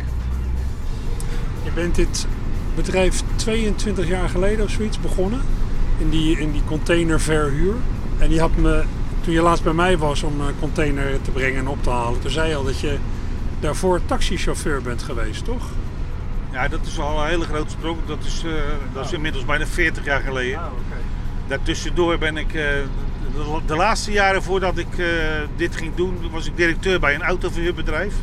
Je 1.64 1.70
bent 1.74 1.94
dit 1.94 2.26
bedrijf 2.74 3.22
22 3.36 4.08
jaar 4.08 4.28
geleden 4.28 4.64
of 4.64 4.70
zoiets 4.70 5.00
begonnen. 5.00 5.40
In 5.98 6.10
die, 6.10 6.38
in 6.38 6.52
die 6.52 6.64
containerverhuur. 6.64 7.74
En 8.18 8.28
die 8.28 8.40
had 8.40 8.56
me, 8.56 8.84
toen 9.24 9.32
je 9.32 9.42
laatst 9.42 9.64
bij 9.64 9.72
mij 9.72 9.98
was 9.98 10.22
om 10.22 10.40
een 10.40 10.58
container 10.60 11.22
te 11.22 11.30
brengen 11.30 11.58
en 11.58 11.68
op 11.68 11.82
te 11.82 11.90
halen. 11.90 12.20
Toen 12.20 12.30
zei 12.30 12.48
je 12.48 12.56
al 12.56 12.64
dat 12.64 12.80
je 12.80 12.98
daarvoor 13.60 14.00
taxichauffeur 14.06 14.82
bent 14.82 15.02
geweest, 15.02 15.44
toch? 15.44 15.62
Ja, 16.52 16.68
dat 16.68 16.80
is 16.86 16.98
al 16.98 17.22
een 17.22 17.28
hele 17.28 17.44
grote 17.44 17.70
sprong. 17.70 17.98
Dat 18.06 18.24
is, 18.24 18.42
eh, 18.44 18.52
dat 18.92 19.04
is 19.04 19.12
inmiddels 19.12 19.44
bijna 19.44 19.66
40 19.66 20.04
jaar 20.04 20.20
geleden. 20.20 20.58
oké. 20.58 21.00
Daartussendoor 21.46 22.18
ben 22.18 22.36
ik, 22.36 22.48
eh, 22.48 22.54
de, 22.54 23.60
de 23.66 23.76
laatste 23.76 24.12
jaren 24.12 24.42
voordat 24.42 24.78
ik 24.78 24.98
eh, 24.98 25.06
dit 25.56 25.76
ging 25.76 25.94
doen, 25.94 26.18
was 26.30 26.46
ik 26.46 26.56
directeur 26.56 27.00
bij 27.00 27.14
een 27.14 27.22
autoverhuurbedrijf. 27.22 28.14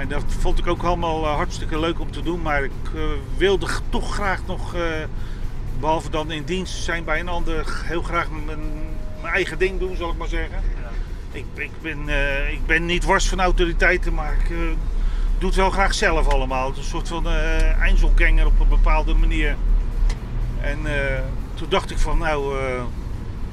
En 0.00 0.08
dat 0.08 0.24
vond 0.26 0.58
ik 0.58 0.66
ook 0.66 0.82
allemaal 0.82 1.24
eh, 1.24 1.34
hartstikke 1.34 1.80
leuk 1.80 2.00
om 2.00 2.10
te 2.10 2.22
doen, 2.22 2.42
maar 2.42 2.64
ik 2.64 2.70
eh, 2.94 3.00
wilde 3.36 3.66
toch 3.88 4.14
graag 4.14 4.40
nog, 4.46 4.74
eh, 4.74 4.82
behalve 5.80 6.10
dan 6.10 6.30
in 6.30 6.44
dienst 6.44 6.82
zijn 6.82 7.04
bij 7.04 7.20
een 7.20 7.28
ander, 7.28 7.82
heel 7.84 8.02
graag 8.02 8.28
mijn, 8.46 8.58
mijn 9.20 9.34
eigen 9.34 9.58
ding 9.58 9.78
doen, 9.78 9.96
zal 9.96 10.10
ik 10.10 10.16
maar 10.16 10.28
zeggen. 10.28 10.62
Ik, 11.32 11.44
ik, 11.54 11.70
ben, 11.82 12.08
eh, 12.08 12.52
ik 12.52 12.66
ben 12.66 12.86
niet 12.86 13.04
wars 13.04 13.28
van 13.28 13.40
autoriteiten, 13.40 14.14
maar 14.14 14.32
ik 14.32 14.50
eh, 14.50 14.56
doe 15.38 15.48
het 15.48 15.54
wel 15.54 15.70
graag 15.70 15.94
zelf 15.94 16.28
allemaal. 16.28 16.66
Het 16.68 16.76
is 16.76 16.82
een 16.82 16.90
soort 16.90 17.08
van 17.08 17.26
Einzelganger 17.80 18.46
op 18.46 18.60
een 18.60 18.68
bepaalde 18.68 19.14
manier. 19.14 19.56
En 20.60 20.78
toen 21.54 21.68
dacht 21.68 21.90
ik 21.90 21.98
van 21.98 22.18
nou, 22.18 22.56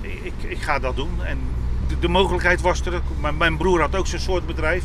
ik, 0.02 0.34
ik 0.48 0.62
ga 0.62 0.80
dat 0.80 0.96
doen. 0.96 1.26
En 1.26 1.40
de, 1.88 2.00
de 2.00 2.08
mogelijkheid 2.08 2.62
was 2.62 2.82
er. 2.86 3.02
Mijn, 3.20 3.38
mijn 3.38 3.58
broer 3.58 3.80
had 3.80 3.96
ook 3.96 4.08
zo'n 4.08 4.20
soort 4.20 4.46
bedrijf. 4.46 4.84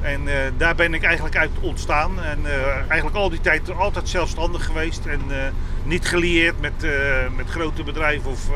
En 0.00 0.20
daar 0.56 0.74
ben 0.74 0.94
ik 0.94 1.02
eigenlijk 1.02 1.36
uit 1.36 1.50
ontstaan. 1.60 2.22
En 2.22 2.38
eigenlijk 2.88 3.16
al 3.16 3.30
die 3.30 3.40
tijd 3.40 3.76
altijd 3.76 4.08
zelfstandig 4.08 4.64
geweest. 4.64 5.06
En 5.06 5.20
niet 5.82 6.08
gelieerd 6.08 6.60
met, 6.60 6.86
met 7.36 7.50
grote 7.50 7.82
bedrijven. 7.82 8.30
Of 8.30 8.50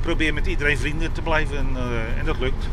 probeer 0.00 0.34
met 0.34 0.46
iedereen 0.46 0.78
vrienden 0.78 1.12
te 1.12 1.22
blijven. 1.22 1.58
En, 1.58 1.76
eh, 1.76 2.18
en 2.18 2.24
dat 2.24 2.38
lukt. 2.38 2.68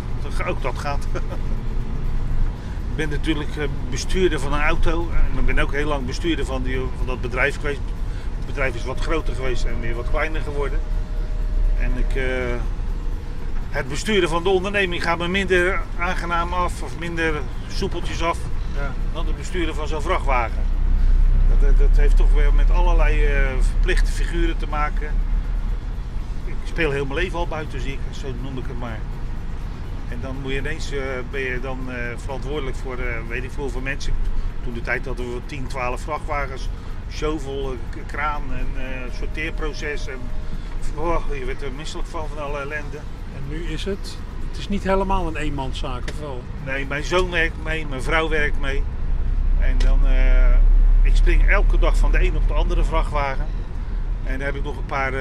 Ook 0.48 0.62
dat 0.62 0.80
gaat. 0.80 1.08
ik 2.90 2.96
ben 2.96 3.10
natuurlijk 3.10 3.56
eh, 3.56 3.64
bestuurder 3.90 4.40
van 4.40 4.54
een 4.54 4.62
auto. 4.62 5.10
En 5.12 5.40
ik 5.40 5.46
ben 5.46 5.60
ook 5.60 5.72
heel 5.72 5.88
lang 5.88 6.06
bestuurder 6.06 6.46
van, 6.46 6.64
die, 6.64 6.80
van 6.98 7.06
dat 7.06 7.22
bedrijf 7.22 7.56
geweest. 7.56 7.80
Het 8.38 8.46
bedrijf 8.46 8.76
is 8.76 8.86
wat 8.86 9.00
groter 9.00 9.36
geweest 9.36 9.64
en 9.64 9.80
weer 9.80 9.96
wat 9.96 10.10
kleiner 10.10 10.42
geworden. 10.42 10.80
En 11.80 11.92
ik, 11.98 12.16
eh, 12.16 12.24
het 13.70 13.88
besturen 13.88 14.30
van 14.30 14.44
de 14.44 14.50
onderneming 14.50 15.04
gaat 15.04 15.18
me 15.18 15.28
minder 15.28 15.82
aangenaam 16.00 16.54
af 16.54 16.82
of 16.82 17.00
minder 17.00 17.34
soepeltjes 17.68 18.24
af 18.24 18.38
Ja. 18.76 18.94
dan 19.14 19.28
het 19.28 19.38
besturen 19.38 19.76
van 19.76 19.88
zo'n 19.88 20.02
vrachtwagen. 20.02 20.64
Dat, 21.60 21.78
dat, 21.78 21.98
heeft 21.98 22.18
toch 22.18 22.34
weer 22.34 22.54
met 22.54 22.72
allerlei 22.72 23.28
verplichte 23.62 24.12
figuren 24.12 24.58
te 24.58 24.68
maken. 24.68 25.12
Ik 26.78 26.84
speel 26.84 26.96
heel 26.96 27.06
mijn 27.06 27.20
leven 27.20 27.40
al 27.40 27.48
buiten, 27.48 27.82
zie 27.82 27.92
ik, 27.92 28.00
zo 28.12 28.28
noem 28.42 28.58
ik 28.58 28.64
het 28.68 28.80
maar. 28.80 29.00
En 30.10 30.18
dan 30.22 30.36
moet 30.42 30.52
je 30.52 30.58
ineens, 30.58 30.92
eh, 30.92 31.02
ben 31.32 31.42
je 31.42 31.60
dan 31.60 31.92
eh, 31.92 32.18
verantwoordelijk 32.18 32.76
voor, 32.76 32.98
eh, 32.98 33.28
weet 33.28 33.44
ik 33.44 33.52
veel 33.52 33.64
hoeveel 33.64 33.82
mensen. 33.82 34.14
Toen 34.64 34.74
de 34.74 34.82
tijd 34.82 35.06
hadden 35.06 35.34
we 35.34 35.40
10, 35.46 35.68
12 35.68 36.02
vrachtwagens, 36.02 36.70
shovel, 37.12 37.76
kraan 38.06 38.42
en 38.54 38.68
sorteerproces. 39.18 40.08
En, 40.08 40.20
oh, 40.96 41.22
je 41.40 41.46
werd 41.46 41.62
er 41.62 41.72
misselijk 41.72 42.08
van, 42.08 42.28
van 42.28 42.44
alle 42.44 42.60
ellende. 42.60 42.98
En 43.36 43.44
nu 43.50 43.64
is 43.64 43.86
het, 43.86 44.18
het 44.50 44.58
is 44.58 44.68
niet 44.68 44.84
helemaal 44.84 45.28
een 45.28 45.38
eenmanszaak, 45.38 46.04
of 46.10 46.20
wel? 46.20 46.44
Nee, 46.66 46.86
mijn 46.86 47.04
zoon 47.04 47.30
werkt 47.30 47.64
mee, 47.64 47.88
mijn 47.88 48.04
vrouw 48.04 48.30
werkt 48.30 48.60
mee. 48.60 48.84
En 49.60 49.78
dan, 49.78 50.00
ik 51.02 51.16
spring 51.16 51.50
elke 51.50 51.80
dag 51.80 51.98
van 51.98 52.12
de 52.12 52.24
een 52.24 52.36
op 52.36 52.48
de 52.48 52.54
andere 52.54 52.84
vrachtwagen. 52.84 53.46
En 54.24 54.38
dan 54.38 54.46
heb 54.46 54.56
ik 54.56 54.64
nog 54.64 54.78
een 54.78 54.86
paar 54.86 55.14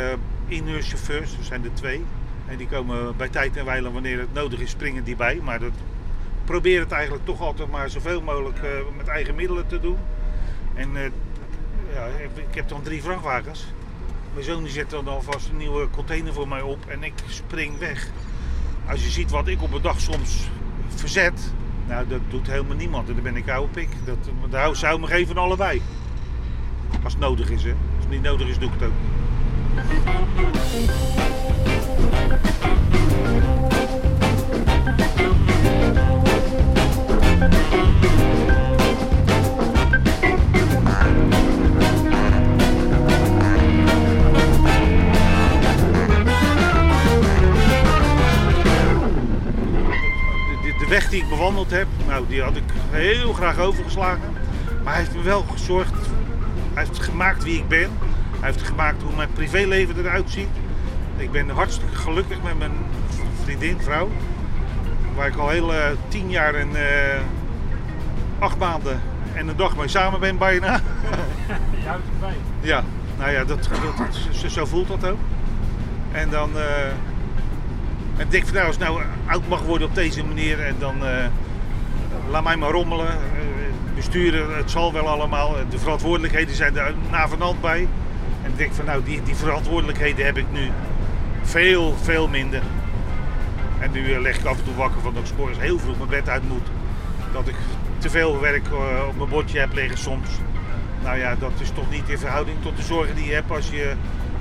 inhuurchauffeurs, 0.49 1.37
er 1.39 1.45
zijn 1.45 1.65
er 1.65 1.75
twee. 1.75 2.05
En 2.47 2.57
die 2.57 2.67
komen 2.67 3.17
bij 3.17 3.29
tijd 3.29 3.57
en 3.57 3.65
wijle 3.65 3.93
wanneer 3.93 4.19
het 4.19 4.33
nodig 4.33 4.61
is, 4.61 4.71
springen 4.71 5.05
die 5.05 5.17
bij. 5.17 5.41
Maar 5.43 5.59
dat, 5.59 5.69
ik 5.69 6.45
probeer 6.45 6.81
het 6.81 6.93
eigenlijk 6.93 7.25
toch 7.25 7.41
altijd 7.41 7.71
maar 7.71 7.91
zoveel 7.91 8.21
mogelijk 8.23 8.59
eh, 8.59 8.71
met 8.97 9.09
eigen 9.09 9.35
middelen 9.35 9.67
te 9.67 9.81
doen. 9.81 9.99
En 10.75 10.97
eh, 10.97 11.11
ja, 11.93 12.07
ik, 12.49 12.55
heb 12.55 12.69
dan 12.69 12.83
drie 12.83 13.03
vrachtwagens. 13.03 13.67
Mijn 14.33 14.45
zoon 14.45 14.63
die 14.63 14.73
zet 14.73 14.91
dan 14.91 15.09
alvast 15.09 15.49
een 15.49 15.57
nieuwe 15.57 15.91
container 15.91 16.33
voor 16.33 16.49
mij 16.49 16.61
op 16.61 16.87
en 16.87 17.03
ik 17.03 17.13
spring 17.29 17.79
weg. 17.79 18.09
Als 18.89 19.05
je 19.05 19.11
ziet 19.11 19.31
wat 19.31 19.49
ik 19.49 19.63
op 19.63 19.73
een 19.73 19.83
dag 19.83 20.01
soms 20.01 20.49
verzet, 20.89 21.53
nou 21.87 22.07
dat 22.09 22.21
doet 22.29 22.47
helemaal 22.47 22.77
niemand. 22.77 23.09
En 23.09 23.15
dan 23.15 23.23
ben 23.23 23.37
ik 23.37 23.49
oude 23.49 23.73
pik. 23.73 23.89
Dat, 24.05 24.19
dat 24.51 24.77
zou 24.77 25.01
me 25.01 25.07
geven 25.07 25.35
van 25.35 25.45
allebei. 25.45 25.83
Als 27.03 27.13
het 27.13 27.23
nodig 27.23 27.51
is, 27.51 27.65
hè. 27.65 27.71
Als 27.71 28.05
het 28.05 28.11
niet 28.11 28.23
nodig 28.23 28.49
is, 28.49 28.59
doe 28.59 28.69
ik 28.69 28.75
het 28.81 28.89
ook. 28.89 29.26
De, 29.77 29.83
weg 50.89 51.09
die 51.09 51.23
ik 51.23 51.29
bewandeld 51.29 51.71
heb, 51.71 51.87
nou, 52.07 52.25
die 52.29 52.43
had 52.43 52.57
ik 52.57 52.63
heel 52.91 53.33
graag 53.33 53.59
overgeslagen. 53.59 54.33
Maar 54.85 54.93
hij 54.93 55.03
heeft 55.03 55.17
me 55.17 55.23
wel 55.23 55.43
gezorgd. 55.43 55.95
Hij 56.75 56.85
heeft 56.85 56.99
gemaakt 56.99 57.45
wie 57.45 57.59
ik 57.59 57.69
ben. 57.69 57.91
Hij 58.41 58.51
heeft 58.51 58.63
gemaakt 58.63 59.03
hoe 59.03 59.17
mijn 59.17 59.33
privéleven 59.33 59.99
eruit 59.99 60.31
ziet. 60.31 60.49
Ik 61.17 61.31
ben 61.33 61.49
hartstikke 61.49 61.95
gelukkig 61.97 62.43
met 62.43 62.59
mijn 62.59 62.73
vriendin, 63.45 63.77
vrouw. 63.81 64.09
waar 65.15 65.27
ik 65.27 65.37
al 65.37 65.49
heel 65.49 65.73
tien 66.09 66.31
jaar 66.31 66.55
en 66.55 66.69
eh, 66.77 67.21
acht 68.39 68.59
maanden 68.59 69.01
en 69.35 69.49
een 69.49 69.57
dag 69.57 69.77
mee 69.77 69.89
samen 69.89 70.21
ben 70.21 70.39
bijna. 70.39 70.81
Juist 71.85 72.05
erbij. 72.15 72.37
Ja, 72.61 72.85
nou 73.19 73.31
ja, 73.31 73.45
dat, 73.45 73.69
dat, 73.99 74.49
zo- 74.51 74.65
voelt 74.65 74.89
dat 74.89 75.11
ook. 75.11 75.19
En 76.13 76.31
dan 76.31 76.51
eh, 76.57 76.87
en 78.17 78.23
ik 78.25 78.31
denk 78.31 78.45
van 78.45 78.55
nou, 78.55 78.67
als 78.67 78.77
ik 78.77 78.83
nou 78.83 79.01
oud 79.27 79.49
mag 79.49 79.63
worden 79.63 79.89
op 79.89 79.95
deze 79.95 80.25
manier 80.25 80.61
en 80.61 80.75
dan 80.79 81.07
eh, 81.07 81.25
laat 82.31 82.45
mij 82.45 82.57
maar 82.57 82.71
rommelen. 82.71 83.07
besturen, 83.95 84.57
het 84.57 84.71
zal 84.71 84.93
wel 84.93 85.09
allemaal. 85.09 85.55
De 85.71 85.79
verantwoordelijkheden 85.79 86.55
zijn 86.55 86.77
er 86.77 86.95
na 87.11 87.29
bij. 87.61 87.89
Ik 88.57 88.63
denk 88.63 88.75
van 88.75 88.85
nou, 88.85 89.03
die, 89.05 89.23
die 89.23 89.35
verantwoordelijkheden 89.35 90.25
heb 90.25 90.37
ik 90.37 90.47
nu 90.53 90.71
veel, 91.43 91.97
veel 92.03 92.29
minder. 92.29 92.63
En 93.79 93.91
nu 93.91 94.13
eh, 94.13 94.21
leg 94.21 94.39
ik 94.39 94.45
af 94.45 94.59
en 94.59 94.65
toe 94.65 94.75
wakker 94.75 95.01
van 95.01 95.15
dat 95.15 95.29
ik 95.29 95.37
morgens 95.37 95.59
heel 95.59 95.79
vroeg 95.79 95.97
mijn 95.97 96.09
bed 96.09 96.29
uit 96.29 96.49
moet. 96.49 96.67
Dat 97.33 97.49
ik 97.49 97.55
te 97.99 98.11
veel 98.11 98.41
werk 98.41 98.67
eh, 98.67 99.09
op 99.09 99.17
mijn 99.17 99.29
bordje 99.29 99.59
heb 99.59 99.75
liggen 99.75 99.99
soms. 99.99 100.29
Nou 101.03 101.19
ja, 101.19 101.35
dat 101.35 101.51
is 101.59 101.71
toch 101.71 101.91
niet 101.91 102.09
in 102.09 102.19
verhouding 102.19 102.63
tot 102.63 102.77
de 102.77 102.83
zorgen 102.83 103.15
die 103.15 103.27
je 103.27 103.35
hebt 103.35 103.51
als 103.51 103.71
je 103.71 103.93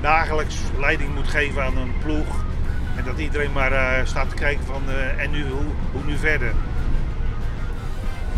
dagelijks 0.02 0.56
leiding 0.80 1.16
moet 1.16 1.28
geven 1.28 1.64
aan 1.64 1.78
een 1.78 1.94
ploeg. 2.04 2.46
En 2.96 3.04
dat 3.04 3.20
iedereen 3.20 3.52
maar 3.52 3.72
eh, 3.72 4.06
staat 4.06 4.30
te 4.30 4.36
kijken 4.36 4.66
van 4.66 4.82
en 5.18 5.32
nu, 5.32 5.44
hoe, 5.44 5.72
hoe 5.92 6.04
nu 6.06 6.18
verder. 6.18 6.54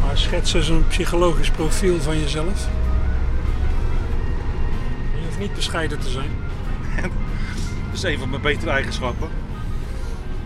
Maar 0.01 0.17
schets 0.17 0.53
eens 0.53 0.69
een 0.69 0.87
psychologisch 0.87 1.51
profiel 1.51 2.01
van 2.01 2.19
jezelf. 2.19 2.67
Hoeft 5.37 5.49
niet 5.49 5.55
bescheiden 5.57 5.99
te 5.99 6.09
zijn. 6.09 6.29
Dat 7.87 7.93
is 7.93 8.03
een 8.03 8.19
van 8.19 8.29
mijn 8.29 8.41
betere 8.41 8.71
eigenschappen. 8.71 9.29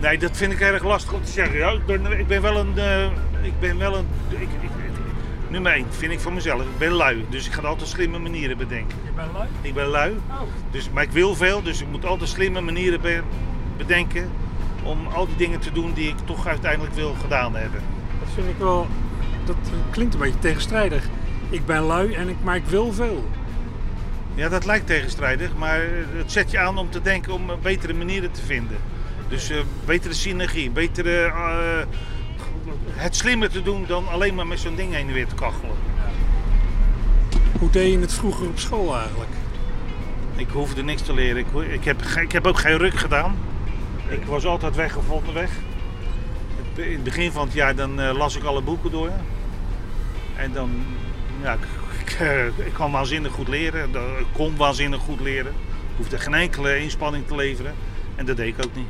Nee, 0.00 0.18
dat 0.18 0.36
vind 0.36 0.52
ik 0.52 0.60
erg 0.60 0.82
lastig 0.84 1.12
om 1.12 1.24
te 1.24 1.30
zeggen. 1.30 1.58
Ja, 1.58 1.70
ik, 1.70 1.86
ben, 1.86 2.18
ik 2.18 2.26
ben 2.26 2.42
wel 2.42 2.56
een. 2.56 2.78
eh, 2.78 3.04
ik 3.42 3.60
ben 3.60 3.78
wel 3.78 3.96
een. 3.96 4.06
Ik, 4.28 4.38
ik, 4.40 4.70
nummer 5.48 5.72
één 5.72 5.86
vind 5.90 6.12
ik 6.12 6.20
van 6.20 6.34
mezelf. 6.34 6.62
Ik 6.62 6.78
ben 6.78 6.92
lui. 6.92 7.24
Dus 7.28 7.46
ik 7.46 7.52
ga 7.52 7.62
altijd 7.62 7.88
slimme 7.88 8.18
manieren 8.18 8.56
bedenken. 8.56 8.96
Je 9.04 9.10
bent 9.16 9.32
lui? 9.32 9.48
Ik 9.60 9.74
ben 9.74 9.86
lui. 9.86 10.12
Oh. 10.30 10.40
Dus, 10.70 10.90
maar 10.90 11.02
ik 11.02 11.10
wil 11.10 11.34
veel, 11.34 11.62
dus 11.62 11.80
ik 11.80 11.88
moet 11.90 12.04
altijd 12.04 12.30
slimme 12.30 12.60
manieren 12.60 13.00
be- 13.00 13.22
bedenken. 13.76 14.30
Om 14.82 15.06
al 15.06 15.26
die 15.26 15.36
dingen 15.36 15.60
te 15.60 15.72
doen 15.72 15.92
die 15.92 16.08
ik 16.08 16.16
toch 16.24 16.46
uiteindelijk 16.46 16.94
wil 16.94 17.14
gedaan 17.22 17.54
hebben. 17.54 17.80
Dat 18.24 18.28
vind 18.34 18.48
ik 18.48 18.56
wel. 18.58 18.86
Dat 19.44 19.56
klinkt 19.90 20.14
een 20.14 20.20
beetje 20.20 20.38
tegenstrijdig. 20.38 21.04
Ik 21.50 21.66
ben 21.66 21.80
lui, 21.82 22.12
en 22.14 22.28
ik, 22.28 22.36
maar 22.42 22.56
ik 22.56 22.64
wil 22.66 22.92
veel. 22.92 23.28
Ja, 24.34 24.48
dat 24.48 24.64
lijkt 24.64 24.86
tegenstrijdig, 24.86 25.54
maar 25.54 25.80
het 26.16 26.32
zet 26.32 26.50
je 26.50 26.58
aan 26.58 26.78
om 26.78 26.90
te 26.90 27.02
denken 27.02 27.32
om 27.32 27.50
betere 27.62 27.92
manieren 27.92 28.30
te 28.32 28.42
vinden. 28.42 28.76
Dus 29.28 29.50
eh, 29.50 29.58
betere 29.84 30.14
synergie, 30.14 30.70
betere. 30.70 31.24
eh, 31.24 31.86
het 32.90 33.16
slimmer 33.16 33.50
te 33.50 33.62
doen 33.62 33.84
dan 33.86 34.08
alleen 34.08 34.34
maar 34.34 34.46
met 34.46 34.60
zo'n 34.60 34.74
ding 34.74 34.92
heen 34.94 35.08
en 35.08 35.14
weer 35.14 35.26
te 35.26 35.34
kachelen. 35.34 35.76
Hoe 37.58 37.70
deed 37.70 37.92
je 37.92 37.98
het 37.98 38.14
vroeger 38.14 38.46
op 38.46 38.58
school 38.58 38.96
eigenlijk? 38.96 39.30
Ik 40.36 40.48
hoefde 40.48 40.82
niks 40.82 41.02
te 41.02 41.14
leren. 41.14 41.36
Ik, 41.36 41.70
ik, 41.70 41.84
heb, 41.84 42.02
ik 42.02 42.32
heb 42.32 42.46
ook 42.46 42.58
geen 42.58 42.76
ruk 42.76 42.94
gedaan. 42.94 43.36
Ik 44.08 44.24
was 44.24 44.46
altijd 44.46 44.76
weggevonden 44.76 45.34
weg. 45.34 45.50
In 46.74 46.92
het 46.92 47.04
begin 47.04 47.32
van 47.32 47.44
het 47.44 47.54
jaar 47.54 47.74
dan 47.74 48.00
eh, 48.00 48.16
las 48.16 48.36
ik 48.36 48.44
alle 48.44 48.62
boeken 48.62 48.90
door. 48.90 49.10
En 50.36 50.52
dan, 50.52 50.70
ja, 51.42 51.56
ik, 52.64 52.72
kan 52.72 52.90
waanzinnig 52.90 53.32
goed 53.32 53.48
leren. 53.48 53.90
Ik 54.18 54.26
kon 54.32 54.56
waanzinnig 54.56 55.00
goed 55.00 55.20
leren. 55.20 55.52
Ik 55.52 55.96
hoefde 55.96 56.18
geen 56.18 56.34
enkele 56.34 56.78
inspanning 56.78 57.26
te 57.26 57.34
leveren. 57.34 57.74
En 58.14 58.26
dat 58.26 58.36
deed 58.36 58.58
ik 58.58 58.64
ook 58.64 58.74
niet. 58.74 58.88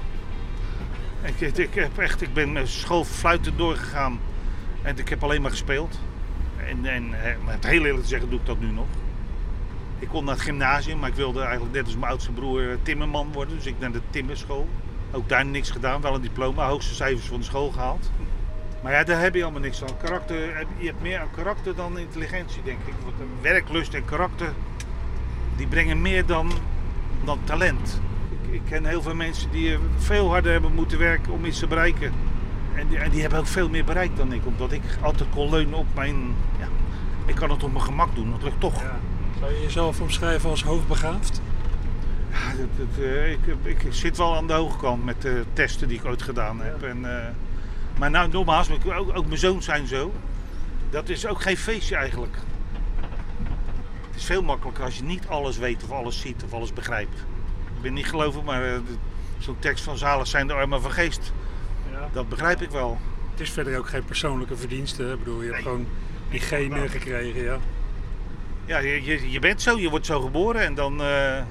Ik, 1.22 1.40
ik, 1.40 1.58
ik 1.58 1.74
heb 1.74 1.98
echt, 1.98 2.22
ik 2.22 2.34
ben 2.34 2.68
school 2.68 3.04
fluitend 3.04 3.58
doorgegaan. 3.58 4.20
En 4.82 4.98
ik 4.98 5.08
heb 5.08 5.22
alleen 5.22 5.42
maar 5.42 5.50
gespeeld. 5.50 5.98
En, 6.56 6.86
en 6.86 7.24
eh, 7.24 7.34
het 7.44 7.66
heel 7.66 7.84
eerlijk 7.84 8.02
te 8.02 8.08
zeggen 8.08 8.30
doe 8.30 8.38
ik 8.38 8.46
dat 8.46 8.60
nu 8.60 8.70
nog. 8.70 8.86
Ik 9.98 10.08
kon 10.08 10.24
naar 10.24 10.34
het 10.34 10.42
gymnasium, 10.42 10.98
maar 10.98 11.08
ik 11.08 11.14
wilde 11.14 11.40
eigenlijk 11.40 11.74
net 11.74 11.84
als 11.84 11.96
mijn 11.96 12.10
oudste 12.10 12.32
broer 12.32 12.70
eh, 12.70 12.76
timmerman 12.82 13.32
worden. 13.32 13.56
Dus 13.56 13.66
ik 13.66 13.78
naar 13.78 13.92
de 13.92 14.00
timmerschool. 14.10 14.68
Ook 15.12 15.28
daar 15.28 15.46
niks 15.46 15.70
gedaan, 15.70 16.00
wel 16.00 16.14
een 16.14 16.20
diploma, 16.20 16.68
hoogste 16.68 16.94
cijfers 16.94 17.26
van 17.26 17.38
de 17.38 17.44
school 17.44 17.70
gehaald. 17.70 18.10
Maar 18.82 18.92
ja, 18.92 19.04
daar 19.04 19.20
heb 19.20 19.34
je 19.34 19.42
allemaal 19.42 19.60
niks 19.60 19.78
van. 19.78 19.88
Karakter, 20.02 20.66
je 20.78 20.86
hebt 20.86 21.02
meer 21.02 21.18
aan 21.18 21.30
karakter 21.34 21.74
dan 21.74 21.98
intelligentie, 21.98 22.62
denk 22.62 22.78
ik. 22.84 22.94
Want 23.04 23.20
een 23.20 23.42
werklust 23.42 23.94
en 23.94 24.04
karakter, 24.04 24.52
die 25.56 25.66
brengen 25.66 26.02
meer 26.02 26.26
dan, 26.26 26.52
dan 27.24 27.38
talent. 27.44 28.00
Ik, 28.30 28.54
ik 28.54 28.60
ken 28.68 28.84
heel 28.84 29.02
veel 29.02 29.14
mensen 29.14 29.50
die 29.50 29.72
eh, 29.72 29.78
veel 29.96 30.30
harder 30.30 30.52
hebben 30.52 30.74
moeten 30.74 30.98
werken 30.98 31.32
om 31.32 31.44
iets 31.44 31.58
te 31.58 31.66
bereiken. 31.66 32.12
En 32.74 32.88
die, 32.88 32.98
en 32.98 33.10
die 33.10 33.20
hebben 33.20 33.38
ook 33.38 33.46
veel 33.46 33.68
meer 33.68 33.84
bereikt 33.84 34.16
dan 34.16 34.32
ik, 34.32 34.46
omdat 34.46 34.72
ik 34.72 34.82
altijd 35.00 35.28
kon 35.30 35.50
leunen 35.50 35.78
op 35.78 35.86
mijn... 35.94 36.16
Ja, 36.58 36.68
ik 37.26 37.34
kan 37.34 37.50
het 37.50 37.62
op 37.62 37.72
mijn 37.72 37.84
gemak 37.84 38.14
doen, 38.14 38.30
dat 38.30 38.42
lukt 38.42 38.60
toch. 38.60 38.82
Zou 39.38 39.52
je 39.52 39.60
jezelf 39.60 40.00
omschrijven 40.00 40.50
als 40.50 40.62
hoogbegaafd? 40.62 41.40
Ja, 42.30 42.56
dat, 42.56 42.68
dat, 42.76 43.04
eh, 43.04 43.30
ik, 43.32 43.38
ik 43.62 43.86
zit 43.90 44.16
wel 44.16 44.36
aan 44.36 44.46
de 44.46 44.52
hoge 44.52 44.78
kant 44.78 45.04
met 45.04 45.22
de 45.22 45.44
testen 45.52 45.88
die 45.88 45.98
ik 45.98 46.04
ooit 46.04 46.22
gedaan 46.22 46.60
heb. 46.60 46.82
En, 46.82 47.18
eh, 47.18 47.28
maar 48.02 48.10
nou, 48.10 48.28
nogmaals, 48.30 48.70
ook, 48.70 49.16
ook, 49.16 49.26
mijn 49.26 49.38
zoons 49.38 49.64
zijn 49.64 49.86
zo. 49.86 50.12
Dat 50.90 51.08
is 51.08 51.26
ook 51.26 51.42
geen 51.42 51.56
feestje 51.56 51.96
eigenlijk. 51.96 52.36
Het 54.10 54.16
is 54.16 54.24
veel 54.24 54.42
makkelijker 54.42 54.84
als 54.84 54.96
je 54.96 55.02
niet 55.02 55.26
alles 55.26 55.58
weet 55.58 55.82
of 55.84 55.90
alles 55.90 56.20
ziet 56.20 56.42
of 56.44 56.52
alles 56.52 56.72
begrijpt. 56.72 57.18
Ik 57.76 57.82
ben 57.82 57.92
niet 57.92 58.06
gelovig, 58.06 58.42
maar 58.42 58.64
eh, 58.74 58.78
zo'n 59.38 59.56
tekst 59.58 59.84
van 59.84 59.96
zalig 59.98 60.26
zijn 60.26 60.46
de 60.46 60.52
armen 60.52 60.82
van 60.82 60.90
geest, 60.92 61.32
Ja. 61.92 62.08
dat 62.12 62.28
begrijp 62.28 62.62
ik 62.62 62.70
wel. 62.70 62.98
Het 63.30 63.40
is 63.40 63.50
verder 63.50 63.78
ook 63.78 63.88
geen 63.88 64.04
persoonlijke 64.04 64.56
verdienste. 64.56 65.02
hè? 65.02 65.12
Ik 65.12 65.18
bedoel, 65.18 65.42
je 65.42 65.52
hebt 65.52 65.54
Nee. 65.54 65.62
gewoon 65.62 65.86
die 66.30 66.40
genen 66.40 66.88
gekregen, 66.88 67.42
ja. 67.42 67.58
Ja, 68.64 68.78
je, 68.78 69.04
je, 69.04 69.30
je 69.30 69.38
bent 69.38 69.62
zo, 69.62 69.78
je 69.78 69.90
wordt 69.90 70.06
zo 70.06 70.20
geboren 70.20 70.62
en 70.62 70.74
dan 70.74 71.02
eh, 71.02 71.42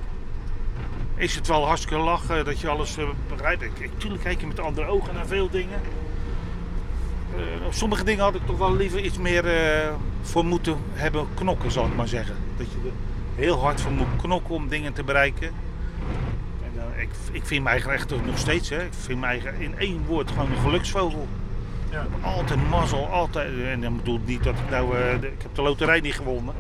is 1.16 1.36
het 1.36 1.48
wel 1.48 1.66
hartstikke 1.66 1.98
lachen 1.98 2.46
dat 2.46 2.60
je 2.60 2.70
alles 2.70 2.98
eh, 2.98 3.10
begrijpt. 3.30 3.62
Ik, 3.62 3.80
ik, 3.80 3.92
tuurlijk 3.98 4.24
kijk 4.24 4.40
je 4.40 4.48
met 4.48 4.60
andere 4.60 4.88
ogen 4.88 5.14
naar 5.14 5.28
veel 5.28 5.50
dingen. 5.50 5.80
Eh, 7.36 7.66
op 7.66 7.74
sommige 7.74 8.04
dingen 8.04 8.24
had 8.24 8.36
ik 8.36 8.46
toch 8.46 8.58
wel 8.58 8.76
liever 8.76 9.00
iets 9.00 9.18
meer 9.18 9.46
eh, 9.48 9.94
voor 10.22 10.46
moeten 10.46 10.78
hebben 10.94 11.28
knokken, 11.34 11.72
zal 11.72 11.86
ik 11.86 11.96
maar 11.96 12.08
zeggen. 12.08 12.36
Dat 12.58 12.66
je 12.72 12.78
er 12.84 12.94
heel 13.44 13.60
hard 13.60 13.82
voor 13.82 13.92
moet 13.92 14.16
knokken 14.18 14.56
om 14.56 14.68
dingen 14.68 14.94
te 14.94 15.04
bereiken. 15.04 15.52
En, 16.64 16.72
eh, 16.96 17.02
ik, 17.02 17.10
ik 17.32 17.46
vind 17.46 17.64
mijn 17.64 17.76
eigen 17.76 17.94
echt 17.94 18.26
nog 18.26 18.38
steeds, 18.38 18.70
hè, 18.70 18.84
ik 18.84 18.94
vind 18.94 19.20
mijn 19.20 19.32
eigen 19.32 19.62
in 19.62 19.78
één 19.78 20.06
woord 20.06 20.32
gewoon 20.32 20.52
een 20.52 20.58
geluksvogel. 20.58 21.28
Ja. 21.90 22.06
Altijd 22.22 22.70
mazzel, 22.70 23.08
altijd. 23.08 23.50
En 23.64 23.82
dat 23.82 23.98
bedoelt 23.98 24.26
niet 24.26 24.44
dat 24.44 24.54
ik 24.54 24.70
nou. 24.70 24.98
ik 25.16 25.42
heb 25.42 25.56
de 25.56 25.62
loterij 25.62 26.00
niet 26.00 26.14
gewonnen. 26.14 26.54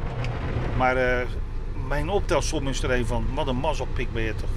Maar 0.78 1.26
mijn 1.88 2.09
optelsom 2.09 2.67
is 2.67 2.84
er 2.84 2.91
een 2.91 3.05
van. 3.05 3.26
Wat 3.34 3.47
een 3.47 3.55
mazzelpik 3.55 4.13
ben 4.13 4.24
je 4.24 4.36
toch? 4.36 4.49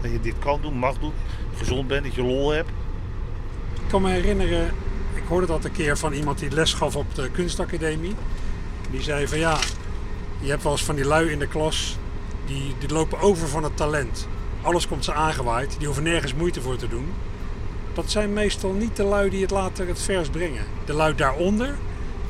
Dat 0.00 0.10
je 0.10 0.20
dit 0.20 0.34
kan 0.38 0.60
doen, 0.60 0.74
mag 0.74 0.98
doen, 0.98 1.12
gezond 1.54 1.88
bent, 1.88 2.04
dat 2.04 2.14
je 2.14 2.22
lol 2.22 2.50
hebt. 2.50 2.68
Ik 3.74 3.88
kan 3.88 4.02
me 4.02 4.10
herinneren, 4.10 4.70
ik 5.18 5.28
hoorde 5.28 5.46
dat 5.46 5.64
een 5.64 5.72
keer 5.72 5.98
van 5.98 6.12
iemand 6.12 6.38
die 6.38 6.50
les 6.50 6.74
gaf 6.74 6.96
op 6.96 7.14
de 7.14 7.30
kunstacademie. 7.30 8.14
Die 8.90 9.02
zei 9.02 9.28
van 9.28 9.38
ja, 9.38 9.58
je 10.40 10.50
hebt 10.50 10.62
wel 10.62 10.72
eens 10.72 10.84
van 10.84 10.94
die 10.94 11.04
lui 11.04 11.30
in 11.30 11.38
de 11.38 11.46
klas, 11.46 11.98
die, 12.46 12.74
die 12.78 12.88
lopen 12.88 13.20
over 13.20 13.48
van 13.48 13.62
het 13.62 13.76
talent. 13.76 14.28
Alles 14.62 14.88
komt 14.88 15.04
ze 15.04 15.12
aangewaaid, 15.12 15.74
die 15.78 15.86
hoeven 15.86 16.04
nergens 16.04 16.34
moeite 16.34 16.60
voor 16.60 16.76
te 16.76 16.88
doen. 16.88 17.12
Dat 17.94 18.10
zijn 18.10 18.32
meestal 18.32 18.72
niet 18.72 18.96
de 18.96 19.02
lui 19.02 19.30
die 19.30 19.42
het 19.42 19.50
later 19.50 19.88
het 19.88 20.02
vers 20.02 20.28
brengen. 20.28 20.64
De 20.84 20.92
lui 20.92 21.14
daaronder, 21.14 21.74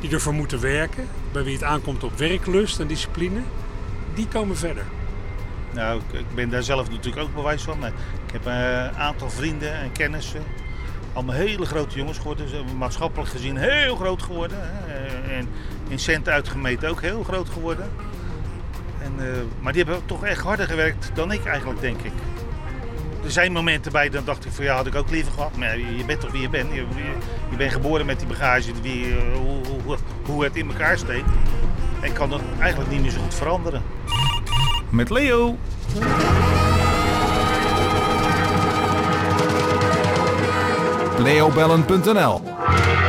die 0.00 0.10
ervoor 0.10 0.34
moeten 0.34 0.60
werken, 0.60 1.08
bij 1.32 1.44
wie 1.44 1.54
het 1.54 1.64
aankomt 1.64 2.04
op 2.04 2.18
werklust 2.18 2.80
en 2.80 2.86
discipline, 2.86 3.40
die 4.14 4.28
komen 4.28 4.56
verder. 4.56 4.84
Nou, 5.72 6.00
ik, 6.12 6.34
ben 6.34 6.50
daar 6.50 6.62
zelf 6.62 6.90
natuurlijk 6.90 7.22
ook 7.22 7.34
bewijs 7.34 7.62
van. 7.62 7.86
Ik 7.86 8.32
heb 8.32 8.44
een 8.44 8.96
aantal 8.96 9.30
vrienden 9.30 9.72
en 9.72 9.92
kennissen. 9.92 10.42
Allemaal 11.18 11.36
hele 11.36 11.66
grote 11.66 11.96
jongens 11.96 12.18
geworden. 12.18 12.48
Zijn 12.48 12.76
maatschappelijk 12.78 13.30
gezien 13.30 13.56
heel 13.56 13.96
groot 13.96 14.22
geworden. 14.22 14.58
hè. 14.60 15.32
En 15.34 15.48
in 15.88 15.98
centen 15.98 16.32
uitgemeten 16.32 16.88
ook 16.88 17.00
heel 17.00 17.22
groot 17.22 17.48
geworden. 17.48 17.90
En, 19.02 19.12
eh, 19.18 19.40
maar 19.60 19.72
die 19.72 19.82
hebben 19.84 20.06
toch 20.06 20.24
echt 20.24 20.42
harder 20.42 20.66
gewerkt 20.66 21.10
dan 21.14 21.32
ik 21.32 21.44
eigenlijk, 21.44 21.80
denk 21.80 22.00
ik. 22.00 22.12
Er 23.24 23.30
zijn 23.30 23.52
momenten 23.52 23.92
bij, 23.92 24.08
dan 24.08 24.24
dacht 24.24 24.44
ik 24.44 24.52
van 24.52 24.64
ja, 24.64 24.74
had 24.74 24.86
ik 24.86 24.94
ook 24.94 25.10
liever 25.10 25.32
gehad. 25.32 25.56
Maar 25.56 25.78
je 25.78 26.04
bent 26.06 26.20
toch 26.20 26.30
wie 26.30 26.40
je 26.40 26.48
bent. 26.48 26.72
Je, 26.72 26.86
je, 27.50 27.56
bent 27.56 27.72
geboren 27.72 28.06
met 28.06 28.18
die 28.18 28.28
bagage, 28.28 28.70
eh, 28.70 28.90
hoe, 29.34 29.60
hoe, 29.84 29.96
hoe 30.24 30.44
het 30.44 30.56
in 30.56 30.68
elkaar 30.68 30.98
steekt. 30.98 31.28
En 32.00 32.12
kan 32.12 32.30
dat 32.30 32.40
eigenlijk 32.60 32.90
niet 32.90 33.00
meer 33.00 33.10
zo 33.10 33.20
goed 33.20 33.34
veranderen. 33.34 33.82
Met 34.90 35.10
Leo. 35.10 35.58
leobellen.nl 41.18 43.07